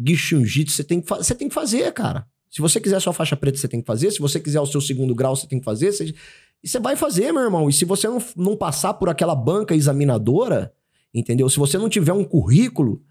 [0.00, 2.24] gishun-jitsu, você tem, que você tem que fazer, cara.
[2.50, 4.10] Se você quiser sua faixa preta, você tem que fazer.
[4.10, 5.92] Se você quiser o seu segundo grau, você tem que fazer.
[5.92, 6.14] Você-
[6.62, 7.68] E você vai fazer, meu irmão.
[7.68, 10.72] E se você não, não passar por aquela banca examinadora,
[11.14, 11.48] entendeu?
[11.48, 13.02] Se você não tiver um currículo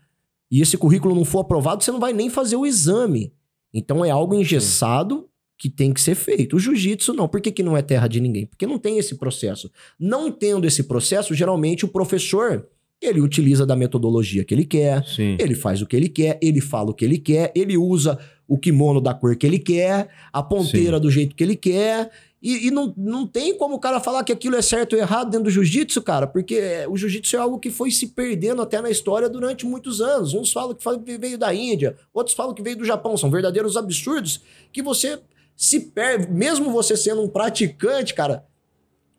[0.52, 3.34] e esse currículo não for aprovado, você não vai nem fazer o exame.
[3.74, 6.56] Então é algo engessado que tem que ser feito.
[6.56, 7.28] O jiu-jitsu não.
[7.28, 8.46] Por que, que não é terra de ninguém?
[8.46, 9.72] Porque não tem esse processo.
[10.00, 12.68] Não tendo esse processo, geralmente o professor,
[13.02, 15.38] ele utiliza da metodologia que ele quer, Sim.
[15.40, 18.58] ele faz o que ele quer, ele fala o que ele quer, ele usa o
[18.58, 22.10] kimono da cor que ele quer, a ponteira do jeito que ele quer.
[22.48, 25.30] E, e não, não tem como o cara falar que aquilo é certo ou errado
[25.30, 28.82] dentro do jiu-jitsu, cara, porque é, o jiu-jitsu é algo que foi se perdendo até
[28.82, 30.34] na história durante muitos anos.
[30.34, 33.18] Uns falam que veio da Índia, outros falam que veio do Japão.
[33.18, 34.40] São verdadeiros absurdos
[34.72, 35.20] que você
[35.58, 38.46] se perde, mesmo você sendo um praticante, cara.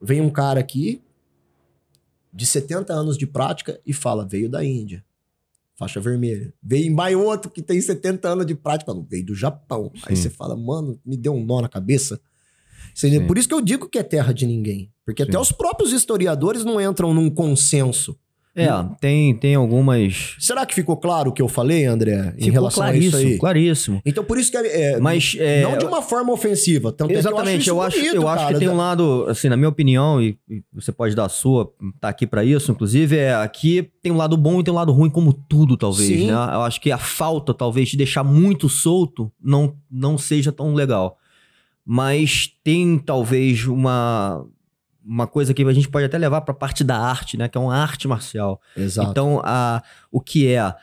[0.01, 1.03] Vem um cara aqui
[2.33, 5.05] de 70 anos de prática e fala: veio da Índia
[5.79, 6.53] faixa vermelha.
[6.61, 9.93] Veio mais outro que tem 70 anos de prática, fala, veio do Japão.
[10.05, 12.21] Aí você fala, mano, me deu um nó na cabeça.
[12.99, 13.27] Sim.
[13.27, 14.91] Por isso que eu digo que é terra de ninguém.
[15.07, 15.29] Porque Sim.
[15.29, 18.19] até os próprios historiadores não entram num consenso.
[18.57, 18.69] É,
[19.01, 20.35] tem, tem algumas.
[20.41, 23.33] Será que ficou claro o que eu falei, André, em Ficou relação a isso claríssimo,
[23.33, 23.39] aí?
[23.39, 24.03] claríssimo.
[24.05, 25.37] Então, por isso que é, é, Mas.
[25.39, 26.91] é, não de uma forma ofensiva.
[26.91, 28.55] Tanto Exatamente, é eu acho, eu acho cara.
[28.55, 31.73] que tem um lado, assim, na minha opinião, e, e você pode dar a sua,
[32.01, 34.91] tá aqui pra isso, inclusive, é aqui tem um lado bom e tem um lado
[34.91, 36.27] ruim, como tudo, talvez, Sim.
[36.27, 36.33] né?
[36.33, 41.17] Eu acho que a falta, talvez, de deixar muito solto não, não seja tão legal.
[41.91, 44.45] Mas tem, talvez, uma,
[45.03, 47.49] uma coisa que a gente pode até levar pra parte da arte, né?
[47.49, 48.61] Que é uma arte marcial.
[48.77, 49.11] Exato.
[49.11, 50.75] Então, a, o que é,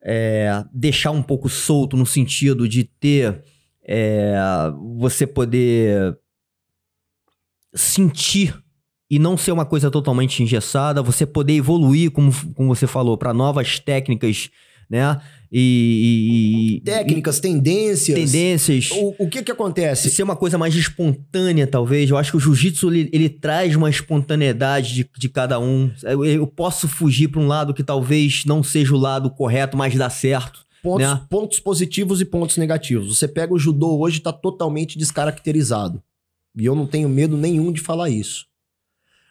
[0.00, 3.42] é deixar um pouco solto no sentido de ter
[3.84, 4.36] é,
[4.96, 6.16] você poder
[7.74, 8.56] sentir
[9.10, 13.34] e não ser uma coisa totalmente engessada, você poder evoluir, como, como você falou, para
[13.34, 14.48] novas técnicas,
[14.88, 15.20] né?
[15.54, 18.18] E, e- Técnicas, tendências.
[18.18, 18.90] e tendências.
[18.92, 20.10] O, o que que acontece?
[20.10, 22.08] Ser uma coisa mais espontânea, talvez.
[22.08, 25.90] Eu acho que o jiu-jitsu ele, ele traz uma espontaneidade de, de cada um.
[26.02, 29.94] Eu, eu posso fugir para um lado que talvez não seja o lado correto, mas
[29.94, 30.64] dá certo.
[30.82, 31.20] Pontos, né?
[31.28, 33.16] pontos positivos e pontos negativos.
[33.16, 36.02] Você pega o judô hoje, tá totalmente descaracterizado.
[36.56, 38.46] E eu não tenho medo nenhum de falar isso.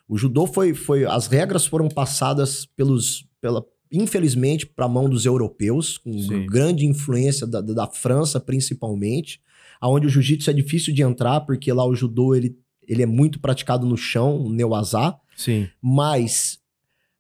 [0.08, 1.04] O judô foi, foi.
[1.06, 3.26] As regras foram passadas pelos.
[3.42, 6.46] Pela, infelizmente, para a mão dos europeus, com Sim.
[6.46, 9.42] grande influência da, da, França, principalmente,
[9.80, 13.40] aonde o jiu-jitsu é difícil de entrar, porque lá o judô ele, ele é muito
[13.40, 15.20] praticado no chão, no neuazá.
[15.36, 15.68] Sim.
[15.82, 16.60] Mas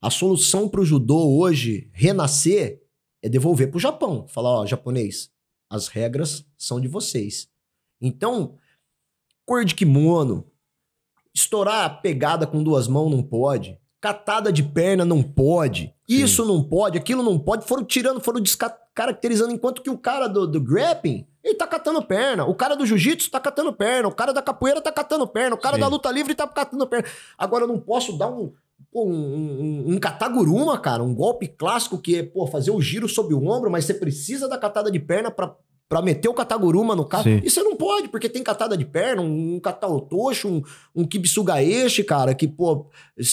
[0.01, 2.81] a solução para o judô hoje renascer
[3.21, 4.25] é devolver para o Japão.
[4.27, 5.29] Falar, ó, japonês,
[5.69, 7.49] as regras são de vocês.
[7.99, 8.55] Então,
[9.45, 10.49] cor de kimono,
[11.33, 13.77] estourar a pegada com duas mãos não pode.
[14.01, 15.93] Catada de perna não pode.
[16.09, 16.23] Sim.
[16.23, 17.65] Isso não pode, aquilo não pode.
[17.65, 22.45] Foram tirando, foram descaracterizando, enquanto que o cara do, do grappling, ele tá catando perna.
[22.45, 24.07] O cara do jiu-jitsu tá catando perna.
[24.07, 25.55] O cara da capoeira tá catando perna.
[25.55, 25.81] O cara Sim.
[25.81, 27.07] da luta livre tá catando perna.
[27.37, 28.51] Agora eu não posso dar um,
[28.91, 33.07] pô, um, um, um kataguruma, cara, um golpe clássico que é, pô, fazer o giro
[33.07, 35.55] sob o ombro, mas você precisa da catada de perna pra,
[35.91, 37.05] pra meter o kataguruma no.
[37.21, 37.41] Sim.
[37.43, 40.61] E você não pode, porque tem catada de perna, um, um kataotoshi, um,
[40.95, 42.85] um kibisugaeshi, cara, que, pô,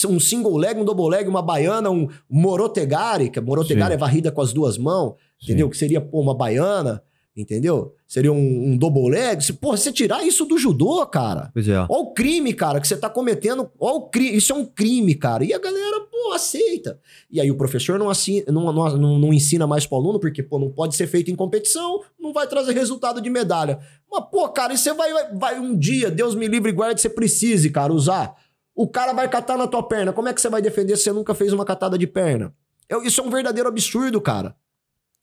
[0.09, 3.95] um single leg, um double leg, uma baiana, um morotegari, que morotegari Sim.
[3.95, 5.45] é varrida com as duas mãos, Sim.
[5.45, 5.69] entendeu?
[5.69, 7.01] Que seria, pô, uma baiana,
[7.41, 7.93] entendeu?
[8.07, 9.41] Seria um, um double leg.
[9.43, 11.49] Se, Pô, você tirar isso do judô, cara...
[11.53, 11.77] Pois é.
[11.77, 13.69] Olha o crime, cara, que você tá cometendo.
[13.79, 14.35] Olha o crime.
[14.37, 15.43] Isso é um crime, cara.
[15.43, 16.99] E a galera, pô, aceita.
[17.31, 20.59] E aí o professor não, assi- não, não, não- ensina mais pro aluno, porque, pô,
[20.59, 23.79] não pode ser feito em competição, não vai trazer resultado de medalha.
[24.11, 26.99] Mas, pô, cara, e você vai, vai, vai um dia, Deus me livre e guarde,
[27.01, 28.35] você precise, cara, usar.
[28.75, 30.11] O cara vai catar na tua perna.
[30.13, 32.53] Como é que você vai defender se você nunca fez uma catada de perna?
[32.87, 34.55] Eu- isso é um verdadeiro absurdo, cara.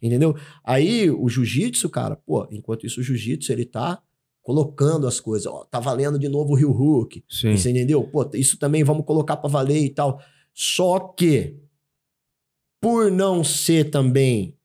[0.02, 0.36] Entendeu?
[0.62, 4.02] Aí o jiu-jitsu, cara, pô, enquanto isso o jiu-jitsu, ele tá
[4.42, 5.46] colocando as coisas.
[5.46, 7.08] Ó, tá valendo de novo o Rio.
[7.28, 7.56] Sim.
[7.56, 8.04] Você entendeu?
[8.04, 10.20] Pô, isso também vamos colocar pra valer e tal.
[10.54, 11.56] Só que,
[12.80, 14.56] por não ser também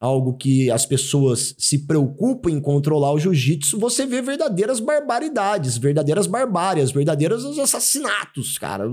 [0.00, 6.26] algo que as pessoas se preocupam em controlar o jiu-jitsu, você vê verdadeiras barbaridades, verdadeiras
[6.26, 8.84] barbárias, verdadeiros assassinatos, cara,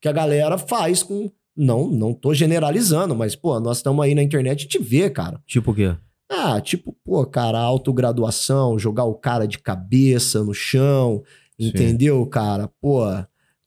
[0.00, 1.30] que a galera faz com.
[1.56, 5.40] Não, não tô generalizando, mas, pô, nós estamos aí na internet e te vê, cara.
[5.46, 5.94] Tipo o quê?
[6.30, 11.22] Ah, tipo, pô, cara, autograduação, jogar o cara de cabeça no chão,
[11.60, 11.68] Sim.
[11.68, 12.70] entendeu, cara?
[12.80, 13.02] Pô,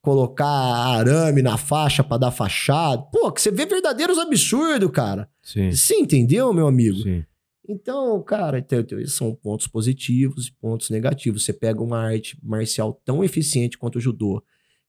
[0.01, 3.01] colocar arame na faixa pra dar fachada.
[3.11, 5.29] Pô, que você vê verdadeiros absurdos, cara.
[5.41, 5.71] Sim.
[5.71, 6.97] Você entendeu, meu amigo?
[6.97, 7.23] Sim.
[7.67, 11.43] Então, cara, te- te- são pontos positivos e pontos negativos.
[11.43, 14.43] Você pega uma arte marcial tão eficiente quanto o judô,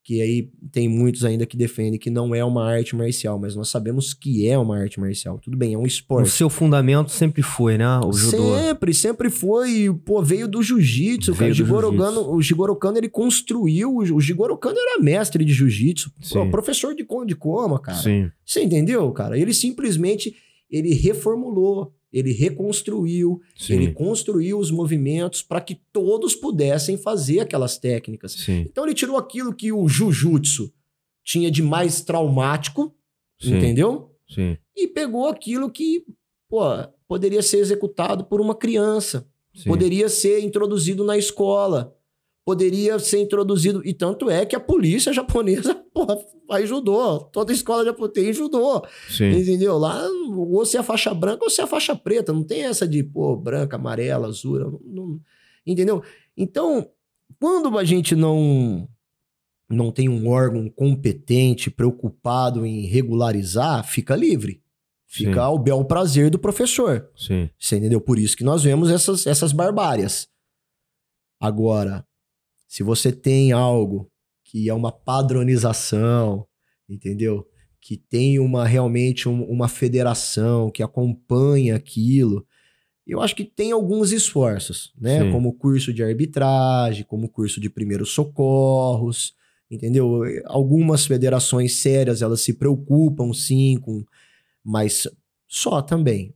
[0.07, 3.69] que aí tem muitos ainda que defendem que não é uma arte marcial, mas nós
[3.69, 5.37] sabemos que é uma arte marcial.
[5.43, 6.31] Tudo bem, é um O esporte.
[6.31, 7.99] seu fundamento sempre foi, né?
[8.05, 8.57] O judô.
[8.57, 9.93] Sempre, sempre foi.
[10.05, 11.51] Pô, veio do jiu-jitsu, cara.
[11.51, 12.15] O Jigoro jiu-jitsu.
[12.23, 13.97] Kano- o Jigoro Kano, ele construiu.
[13.97, 16.13] O Jigoro Kano era mestre de jiu-jitsu.
[16.53, 17.99] Professor de Conde Coma, cara.
[17.99, 18.31] Sim.
[18.45, 19.37] Você entendeu, cara?
[19.37, 20.37] Ele simplesmente
[20.71, 23.75] ele reformulou, ele reconstruiu, Sim.
[23.75, 28.33] ele construiu os movimentos para que todos pudessem fazer aquelas técnicas.
[28.33, 28.61] Sim.
[28.61, 30.73] Então ele tirou aquilo que o Jujutsu
[31.23, 32.95] tinha de mais traumático,
[33.39, 33.57] Sim.
[33.57, 34.11] entendeu?
[34.29, 34.57] Sim.
[34.75, 36.07] E pegou aquilo que,
[36.49, 36.61] pô,
[37.07, 39.29] poderia ser executado por uma criança,
[39.67, 41.96] poderia ser introduzido na escola,
[42.47, 43.83] poderia ser introduzido.
[43.85, 47.19] E tanto é que a polícia japonesa, porra, faz judô.
[47.33, 48.87] Toda escola japonesa tem judô.
[49.11, 49.33] Sim.
[49.33, 49.77] Entendeu?
[49.77, 52.33] Lá, ou se é a faixa branca ou se é a faixa preta.
[52.33, 54.61] Não tem essa de, pô, branca, amarela, azul.
[54.61, 55.21] não- não-
[55.67, 56.03] entendeu?
[56.37, 56.89] Então,
[57.41, 58.89] quando a gente não
[59.69, 64.63] não tem um órgão competente, preocupado em regularizar, fica livre.
[65.09, 65.39] Fica Sim.
[65.41, 67.11] ao bel prazer do professor.
[67.17, 67.51] Sim.
[67.59, 68.01] Você entendeu?
[68.01, 70.29] Por isso que nós vemos essas, essas barbárias.
[71.41, 72.06] Agora,
[72.77, 74.11] se você tem algo
[74.45, 76.47] que é uma padronização,
[76.87, 77.49] entendeu?
[77.81, 82.47] Que tem uma realmente um- uma federação que acompanha aquilo,
[83.07, 85.23] eu acho que tem alguns esforços, né?
[85.23, 85.33] Sim.
[85.33, 89.35] Como curso de arbitragem, como curso de primeiros socorros,
[89.71, 90.21] entendeu?
[90.45, 94.05] Algumas federações sérias, elas se preocupam sim com
[94.63, 95.09] mas
[95.49, 96.35] só também.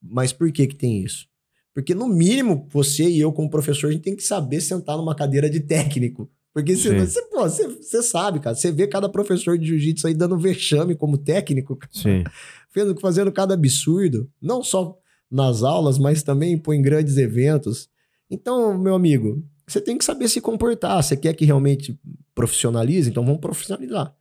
[0.00, 1.26] Mas por que que tem isso?
[1.74, 5.14] Porque no mínimo você e eu como professor a gente tem que saber sentar numa
[5.14, 6.30] cadeira de técnico.
[6.54, 7.06] Porque senão, Sim.
[7.06, 10.94] você, pô, você, você sabe, cara, você vê cada professor de jiu-jitsu aí dando vexame
[10.94, 12.22] como técnico, cara, Sim.
[12.72, 14.96] fazendo, fazendo cada absurdo, não só
[15.28, 17.88] nas aulas, mas também pô, em grandes eventos.
[18.30, 21.02] Então, meu amigo, você tem que saber se comportar.
[21.02, 21.98] Você quer que realmente
[22.34, 23.10] profissionalize?
[23.10, 24.14] Então vamos profissionalizar.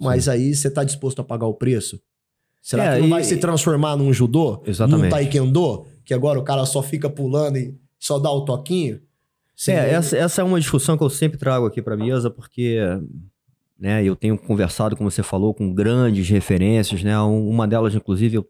[0.00, 2.00] Mas aí você tá disposto a pagar o preço?
[2.60, 4.62] Será É, que não e- vai se transformar num judô?
[4.66, 5.04] Exatamente.
[5.04, 5.86] Num taekwondo?
[6.04, 9.00] Que agora o cara só fica pulando e só dá o toquinho?
[9.54, 9.94] Você É, entende?
[9.94, 12.78] essa, essa é uma discussão que eu sempre trago aqui pra mesa, porque
[13.78, 17.18] né, eu tenho conversado, como você falou, com grandes referências, né?
[17.20, 18.46] Um- Uma delas, inclusive, eu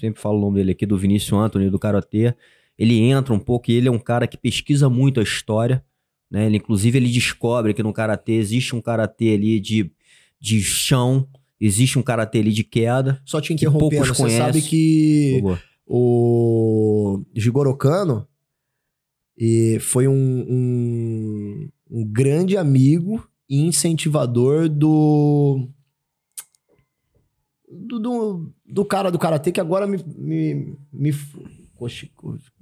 [0.00, 2.34] sempre falo o nome dele aqui, do Vinícius Anthony, do Karatê.
[2.78, 5.84] Ele entra um pouco e ele é um cara que pesquisa muito a história,
[6.30, 6.46] né?
[6.46, 9.90] Ele, inclusive, ele descobre que no Karatê existe um Karatê ali de
[10.40, 11.26] de chão,
[11.60, 13.20] existe um karatê ali de queda.
[13.24, 14.62] Só te Que interrompendo, poucos você sabe conhecem.
[14.70, 15.42] que
[15.86, 18.26] o Jigoro Kano
[19.36, 20.12] e foi um,
[20.48, 25.68] um, um grande amigo e incentivador do,
[27.70, 29.98] do, do, do cara do Karatê, que agora me...
[30.16, 31.14] me, me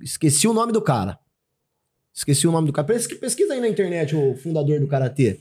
[0.01, 1.19] esqueci o nome do cara.
[2.15, 2.87] Esqueci o nome do cara.
[2.87, 5.41] Pes- Pesquisa aí na internet o fundador do Karatê.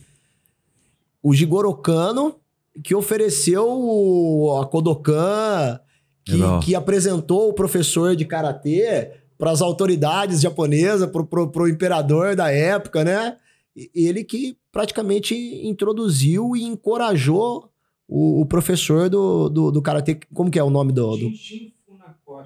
[1.22, 2.40] O Jigoro Kano,
[2.84, 5.80] que ofereceu o- a Kodokan,
[6.24, 12.52] que, que apresentou o professor de Karatê para as autoridades japonesas, pro, pro imperador da
[12.52, 13.38] época, né?
[13.76, 17.70] E- Ele que praticamente introduziu e encorajou
[18.08, 20.20] o, o professor do, do, do Karatê.
[20.34, 21.16] Como que é o nome do...
[21.18, 21.30] do...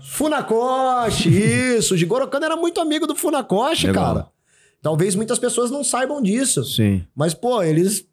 [0.02, 1.94] Funakoshi, isso.
[1.96, 4.04] O Jigoro Kano era muito amigo do Funakoshi, Legal.
[4.16, 4.28] cara.
[4.82, 6.64] Talvez muitas pessoas não saibam disso.
[6.64, 7.04] Sim.
[7.16, 8.08] Mas, pô, eles.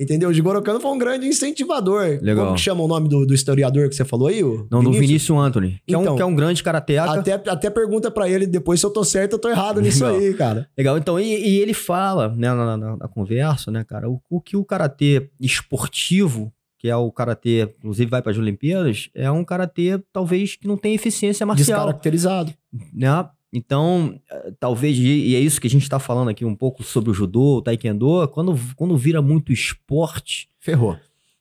[0.00, 0.30] Entendeu?
[0.30, 2.18] O Jigoro Kano foi um grande incentivador.
[2.22, 2.44] Legal.
[2.46, 4.42] Como que chama o nome do, do historiador que você falou aí?
[4.42, 7.04] O Não, do Vinícius Anthony, que, é, um, Então, que é um grande karateca.
[7.20, 10.18] Até, até pergunta pra ele depois se eu tô certo ou tô errado nisso Legal.
[10.20, 10.68] aí, cara.
[10.78, 14.40] Legal, então, e, e ele fala, né, na, na- na conversa, né, cara, o, o
[14.40, 15.28] que o karatê
[15.74, 20.66] esportivo, que é o karatê, inclusive vai para as Olimpíadas, é um karatê talvez que
[20.66, 22.54] não tem eficiência marcial, Descaracterizado.
[22.92, 23.28] né?
[23.52, 27.10] Então, eh, talvez, e é isso que a gente tá falando aqui um pouco sobre
[27.10, 30.96] o judô, o taekwondo, quando, quando vira muito esporte, Ferrou.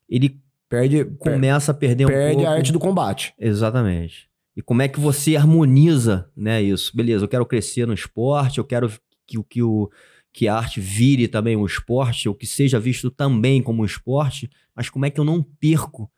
[0.09, 2.49] ele Perde, per- começa a perder um perde pouco.
[2.49, 3.33] a arte do combate.
[3.39, 4.27] Exatamente.
[4.55, 6.95] E como é que você harmoniza, né, isso?
[6.95, 8.89] Beleza, eu quero crescer no esporte, eu quero
[9.27, 9.89] que, que, o,
[10.33, 14.49] que a arte vire também um esporte, ou que seja visto também como um esporte,
[14.75, 16.11] mas como é que eu não perco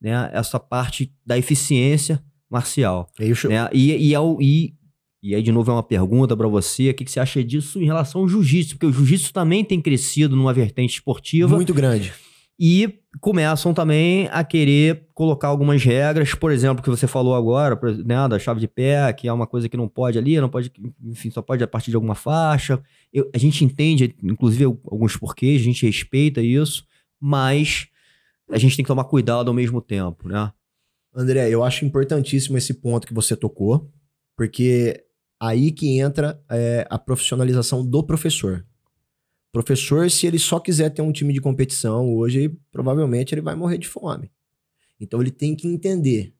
[0.00, 3.10] né, essa parte da eficiência marcial?
[3.34, 3.68] Show- Né?
[3.72, 4.74] E, e, é e,
[5.22, 7.80] e aí, de novo, é uma pergunta pra você, o que, que você acha disso
[7.80, 8.74] em relação ao jiu-jitsu?
[8.74, 12.12] Porque o jiu-jitsu também tem crescido numa vertente esportiva muito grande.
[12.58, 18.26] e começam também a querer colocar algumas regras, por exemplo, que você falou agora, né,
[18.28, 20.72] da chave de pé, que é uma coisa que não pode ali, não pode,
[21.04, 22.82] enfim, só pode a partir de alguma faixa.
[23.12, 26.84] Eu- a gente entende, inclusive, alguns porquês, a gente respeita isso,
[27.20, 27.86] mas
[28.50, 30.50] a gente tem que tomar cuidado ao mesmo tempo, né?
[31.14, 33.90] André, eu acho importantíssimo esse ponto que você tocou,
[34.36, 35.04] porque
[35.42, 38.64] aí que entra é, a profissionalização do professor.
[39.50, 43.76] Professor, se ele só quiser ter um time de competição hoje, provavelmente ele vai morrer
[43.76, 44.30] de fome.
[45.00, 46.32] Então ele tem que entender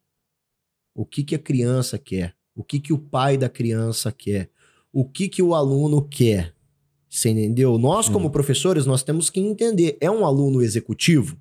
[0.94, 4.50] o que, que a criança quer, o que, que o pai da criança quer,
[4.92, 6.54] o que, que o aluno quer.
[7.10, 7.76] Você entendeu?
[7.78, 8.12] Nós, Sim.
[8.12, 9.98] como professores, nós temos que entender.
[10.00, 11.36] É um aluno executivo?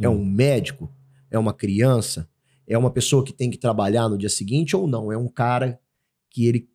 [0.00, 0.90] É um médico?
[1.30, 2.26] É uma criança?
[2.66, 5.12] É uma pessoa que tem que trabalhar no dia seguinte ou não?
[5.12, 5.78] É um cara
[6.30, 6.66] que ele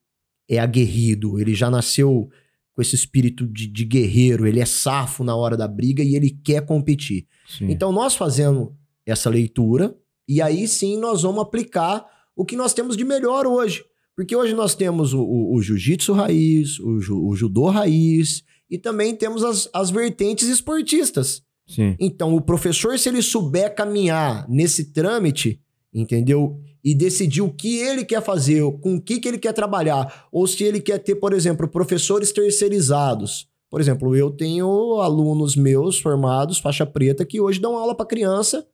[0.49, 2.27] é aguerrido, ele já nasceu
[2.73, 6.31] com esse espírito de, de guerreiro, ele é safo na hora da briga e ele
[6.43, 7.27] quer competir.
[7.47, 7.69] Sim.
[7.69, 8.73] Então, nós fazendo
[9.05, 9.95] essa leitura,
[10.27, 13.83] e aí sim nós vamos aplicar o que nós temos de melhor hoje.
[14.15, 18.77] Porque hoje nós temos o, o- o jiu-jitsu raiz, o, ju- o judô raiz, e
[18.77, 21.41] também temos as, as vertentes esportistas.
[21.67, 21.95] Sim.
[21.99, 25.59] Então, o professor, se ele souber caminhar nesse trâmite,
[25.93, 26.59] entendeu?
[26.83, 30.47] E decidir o que ele quer fazer, com o que, que ele quer trabalhar, ou
[30.47, 33.47] se ele quer ter, por exemplo, professores terceirizados.
[33.69, 38.65] Por exemplo, eu tenho alunos meus formados, faixa preta, que hoje dão aula para criança,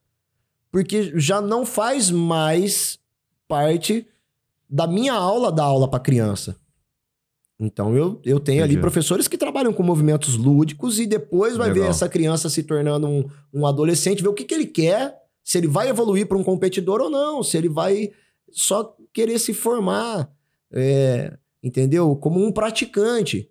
[0.72, 2.98] porque já não faz mais
[3.48, 4.08] parte
[4.70, 6.56] da minha aula dar aula para criança.
[7.60, 8.82] Então eu, eu tenho ali Entendi.
[8.82, 11.90] professores que trabalham com movimentos lúdicos e depois vai ver Legal.
[11.90, 15.16] essa criança se tornando um, um adolescente, ver o que, que ele quer,
[15.46, 18.10] se ele vai evoluir para um competidor ou não, se ele vai
[18.52, 20.28] só querer se formar,
[20.74, 22.16] é, entendeu?
[22.16, 23.48] Como um praticante.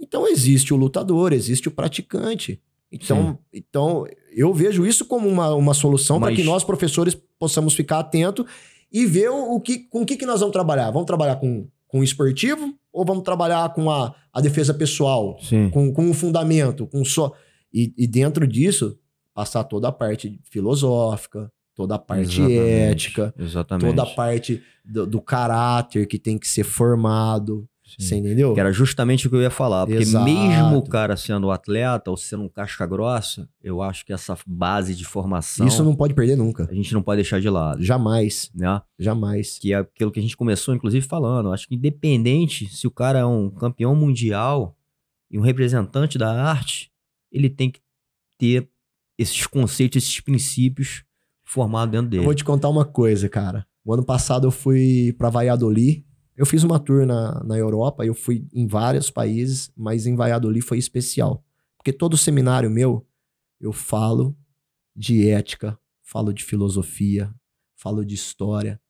[0.00, 2.60] Então existe o lutador, existe o praticante.
[2.90, 7.74] Então, então eu vejo isso como uma, uma solução para Mas- que nós, professores, possamos
[7.74, 8.46] ficar atentos
[8.90, 10.90] e ver o, o que, com o que, que nós vamos trabalhar.
[10.90, 15.36] Vamos trabalhar com, com o esportivo ou vamos trabalhar com a, a defesa pessoal?
[15.42, 15.68] Sim.
[15.68, 17.32] com, com um fundamento, com só.
[17.72, 18.98] E, e dentro disso,
[19.34, 22.58] passar toda a parte filosófica, toda a parte Exatamente.
[22.60, 23.86] ética, Exatamente.
[23.90, 27.68] toda a parte do, do caráter que tem que ser formado.
[27.86, 27.96] Sim.
[27.98, 28.54] Você entendeu?
[28.54, 29.84] Que era justamente o que eu ia falar.
[29.86, 30.24] Porque Exato.
[30.24, 34.94] mesmo o cara sendo atleta ou sendo um casca grossa, eu acho que essa base
[34.94, 36.66] de formação Isso não pode perder nunca.
[36.70, 38.50] a gente não pode deixar de lado, Jamais.
[38.54, 38.80] né?
[38.98, 39.58] Jamais.
[39.58, 41.48] Que é aquilo que a gente começou, inclusive, falando.
[41.48, 44.74] Eu Acho que independente se o cara é um campeão mundial
[45.30, 46.90] e um representante da arte,
[47.30, 47.80] ele tem que
[48.38, 48.70] ter
[49.18, 51.04] esses conceitos, esses princípios
[51.44, 52.24] formados dentro Eu dele.
[52.24, 53.66] vou te contar uma coisa, cara.
[53.84, 56.04] O ano passado eu fui pra Valladolid.
[56.36, 60.64] Eu fiz uma tour na, na Europa, eu fui em vários países, mas em Valladolid
[60.64, 61.44] foi especial.
[61.76, 63.06] Porque todo seminário meu,
[63.60, 64.36] eu falo
[64.96, 67.32] de ética, falo de filosofia,
[67.76, 68.80] falo de história,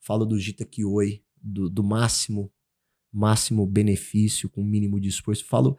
[0.00, 2.50] falo do Gita Kioi, do, do máximo,
[3.12, 5.76] máximo benefício com mínimo de esforço, falo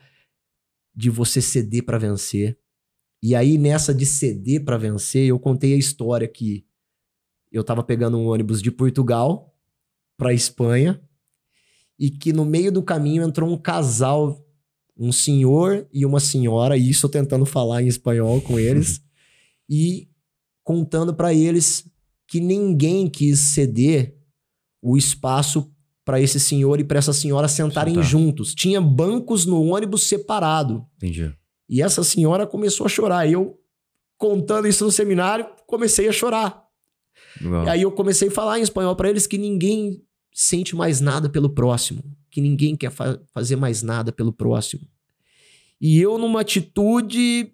[0.93, 2.59] de você ceder para vencer.
[3.21, 6.65] E aí nessa de ceder para vencer, eu contei a história que
[7.51, 9.55] eu tava pegando um ônibus de Portugal
[10.17, 11.01] para Espanha
[11.99, 14.45] e que no meio do caminho entrou um casal,
[14.95, 19.01] um senhor e uma senhora, e isso eu tentando falar em espanhol com eles
[19.69, 20.07] e
[20.63, 21.89] contando para eles
[22.27, 24.15] que ninguém quis ceder
[24.81, 25.71] o espaço
[26.05, 28.09] para esse senhor e para essa senhora sentarem Sentar.
[28.09, 28.53] juntos.
[28.53, 30.85] Tinha bancos no ônibus separado.
[30.97, 31.33] Entendi.
[31.69, 33.25] E essa senhora começou a chorar.
[33.27, 33.59] E eu,
[34.17, 36.65] contando isso no seminário, comecei a chorar.
[37.41, 37.65] Legal.
[37.65, 40.01] E aí eu comecei a falar em espanhol para eles que ninguém
[40.33, 44.87] sente mais nada pelo próximo, que ninguém quer fa- fazer mais nada pelo próximo.
[45.81, 47.51] E eu numa atitude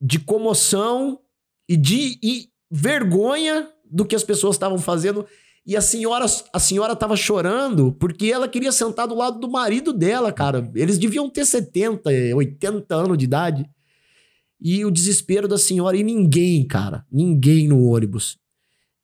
[0.00, 1.20] de comoção
[1.68, 5.26] e de e vergonha do que as pessoas estavam fazendo.
[5.66, 9.92] E a senhora a senhora estava chorando porque ela queria sentar do lado do marido
[9.92, 10.70] dela, cara.
[10.74, 13.70] Eles deviam ter 70, 80 anos de idade.
[14.60, 18.38] E o desespero da senhora e ninguém, cara, ninguém no ônibus.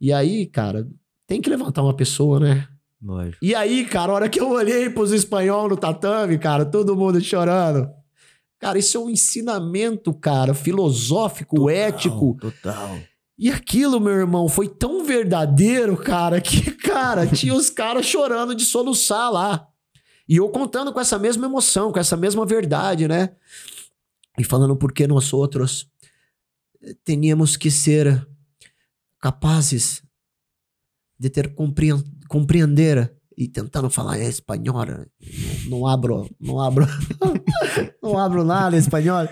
[0.01, 0.87] E aí, cara,
[1.27, 2.67] tem que levantar uma pessoa, né?
[3.03, 3.39] Lógico.
[3.43, 7.21] E aí, cara, a hora que eu olhei pros espanhol no tatame, cara, todo mundo
[7.21, 7.89] chorando.
[8.59, 12.37] Cara, isso é um ensinamento, cara, filosófico, ético.
[12.39, 12.99] Total.
[13.41, 18.67] E aquilo, meu irmão, foi tão verdadeiro, cara, que, cara, tinha os caras chorando de
[18.67, 19.67] soluçar lá.
[20.29, 23.35] E eu contando com essa mesma emoção, com essa mesma verdade, né?
[24.39, 25.91] E falando porque nós outros
[27.03, 28.29] teníamos que ser
[29.19, 30.03] capazes
[31.19, 34.85] de ter compreen compreender e tentando falar em espanhol.
[34.87, 35.07] Não,
[35.67, 36.87] não abro, não abro,
[38.03, 39.27] não abro nada espanhol.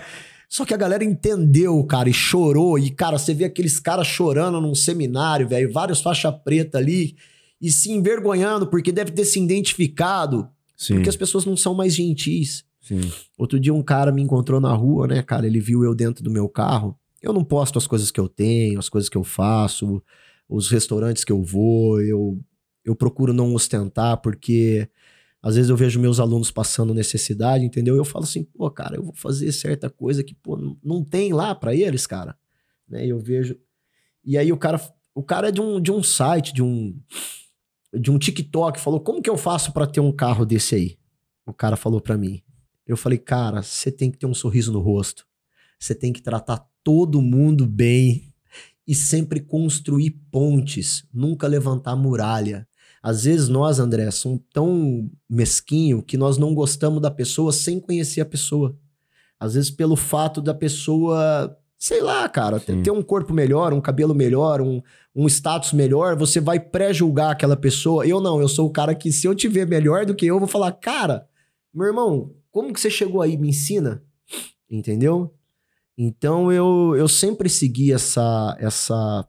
[0.49, 2.79] Só que a galera entendeu, cara, e chorou.
[2.79, 7.15] E, cara, você vê aqueles caras chorando num seminário, velho, vários faixa preta ali,
[7.61, 10.95] e se envergonhando porque deve ter se identificado, Sim.
[10.95, 12.65] porque as pessoas não são mais gentis.
[12.81, 13.01] Sim.
[13.37, 15.45] Outro dia um cara me encontrou na rua, né, cara?
[15.45, 16.97] Ele viu eu dentro do meu carro.
[17.21, 20.01] Eu não posto as coisas que eu tenho, as coisas que eu faço,
[20.47, 22.01] os restaurantes que eu vou.
[22.01, 22.39] Eu,
[22.83, 24.89] eu procuro não ostentar, porque
[25.41, 27.95] às vezes eu vejo meus alunos passando necessidade, entendeu?
[27.95, 31.55] Eu falo assim, pô, cara, eu vou fazer certa coisa que, pô, não- tem lá
[31.55, 32.37] pra eles, cara.
[32.87, 33.05] Né?
[33.05, 33.57] Eu vejo.
[34.23, 34.79] E aí o cara,
[35.15, 36.99] o cara é de um, de um site, de um,
[37.93, 40.97] de um TikTok, falou: como que eu faço pra ter um carro desse aí?
[41.45, 42.41] O cara falou pra mim.
[42.85, 45.25] Eu falei, cara, você tem que ter um sorriso no rosto.
[45.79, 48.33] Você tem que tratar todo mundo bem
[48.87, 52.67] e sempre construir pontes, nunca levantar muralha.
[53.01, 58.21] Às vezes nós, André, somos tão mesquinho que nós não gostamos da pessoa sem conhecer
[58.21, 58.77] a pessoa.
[59.39, 63.79] Às vezes pelo fato da pessoa, sei lá, cara, ter, ter um corpo melhor, um
[63.79, 64.81] cabelo melhor, um,
[65.15, 68.05] um status melhor, você vai pré-julgar aquela pessoa.
[68.05, 70.35] Eu não, eu sou o cara que se eu te ver melhor do que eu,
[70.35, 71.25] eu vou falar, cara,
[71.73, 73.37] meu irmão, como que você chegou aí?
[73.37, 74.03] Me ensina.
[74.69, 75.33] Entendeu?
[75.97, 79.27] Então eu, eu sempre segui essa, essa,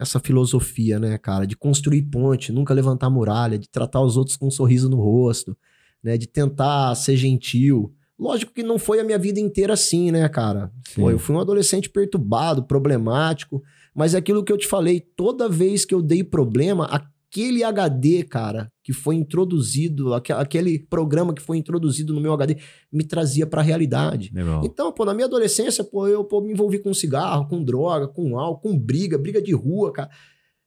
[0.00, 1.46] essa filosofia, né, cara?
[1.46, 5.56] De construir ponte, nunca levantar muralha, de tratar os outros com um sorriso no rosto,
[6.02, 6.16] né?
[6.16, 7.92] De tentar ser gentil.
[8.18, 10.72] Lógico que não foi a minha vida inteira assim, né, cara?
[10.94, 13.62] Pô, eu fui um adolescente perturbado, problemático,
[13.94, 16.86] mas é aquilo que eu te falei, toda vez que eu dei problema,
[17.30, 22.56] aquele HD, cara, que foi introduzido, aque- aquele programa que foi introduzido no meu HD,
[22.92, 24.30] me trazia pra realidade.
[24.34, 24.62] Legal.
[24.64, 28.36] Então, pô, na minha adolescência, pô, eu pô, me envolvi com cigarro, com droga, com
[28.36, 30.10] álcool, com briga, briga de rua, cara.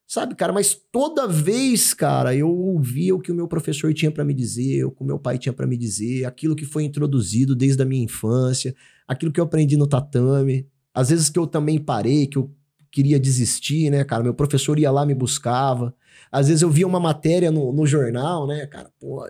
[0.08, 4.24] Sabe, cara, mas toda vez, cara, eu ouvia o que o meu professor tinha pra
[4.24, 7.56] me dizer, o que o meu pai tinha pra me dizer, aquilo que foi introduzido
[7.56, 8.76] desde a minha infância,
[9.08, 10.68] aquilo que eu aprendi no tatame.
[10.94, 12.52] Às vezes que eu também parei, que eu
[12.94, 14.24] queria desistir, né, cara?
[14.24, 15.96] Meu professor ia lá, me buscava.
[16.32, 19.28] Às vezes eu via uma matéria no, no jornal, né, cara, pô,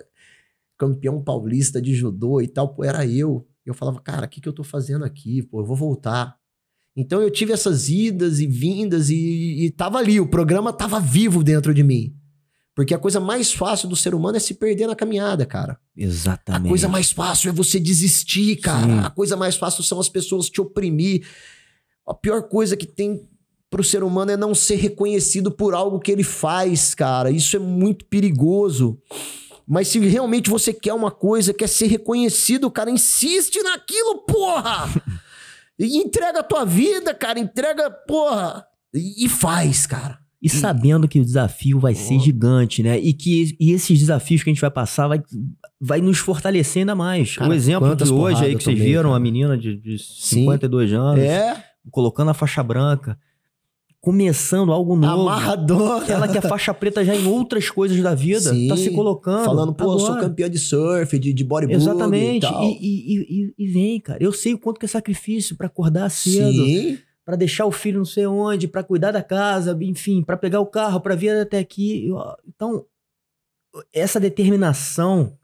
[0.78, 3.48] campeão paulista de judô e tal, pô, era eu.
[3.66, 5.42] Eu falava, cara, o que, que eu tô fazendo aqui?
[5.42, 6.36] Pô, eu vou voltar.
[6.96, 11.42] Então eu tive essas idas e vindas e, e tava ali, o programa tava vivo
[11.42, 12.14] dentro de mim.
[12.76, 15.74] Porque a coisa mais fácil do ser humano é se perder na caminhada, cara.
[15.74, 16.70] A Exatamente.
[16.70, 18.86] coisa mais fácil é você desistir, cara.
[18.86, 19.00] Sim.
[19.00, 21.26] A coisa mais fácil são as pessoas te oprimir.
[22.06, 23.26] A pior coisa que tem
[23.74, 27.32] pro ser humano é não ser reconhecido por algo que ele faz, cara.
[27.32, 29.00] Isso é muito perigoso.
[29.68, 34.88] Mas se realmente você quer uma coisa, quer ser reconhecido, cara, insiste naquilo, porra!
[35.80, 38.64] E entrega a tua vida, cara, entrega, porra,
[38.94, 40.20] e, e faz, cara.
[40.40, 43.00] E sabendo que o desafio vai ser gigante, né?
[43.00, 45.20] E que e esses desafios que a gente vai passar vai,
[45.82, 47.38] vai nos fortalecer ainda mais.
[47.38, 49.16] Cara, o exemplo de hoje aí que vocês viram, cara.
[49.16, 53.18] a menina de, de 52 anos, É, colocando a faixa branca,
[54.04, 55.30] começando algo novo.
[55.30, 56.06] Amarradona.
[56.12, 59.46] Ela que é faixa preta já em outras coisas da vida, Sim, tá se colocando.
[59.46, 60.24] Falando, pô, eu sou agora.
[60.28, 62.46] campeã de surf, de, de bodyboarding Exatamente.
[62.46, 62.78] e.
[62.82, 63.16] E,
[63.48, 64.22] e, e- vem, cara.
[64.22, 68.00] Eu sei o quanto que é sacrifício pra acordar cedo, Sim, pra deixar o filho
[68.00, 71.60] não sei onde, pra cuidar da casa, enfim, pra pegar o carro, pra vir até
[71.60, 72.10] aqui.
[72.46, 72.84] Então,
[73.94, 75.38] essa determinação,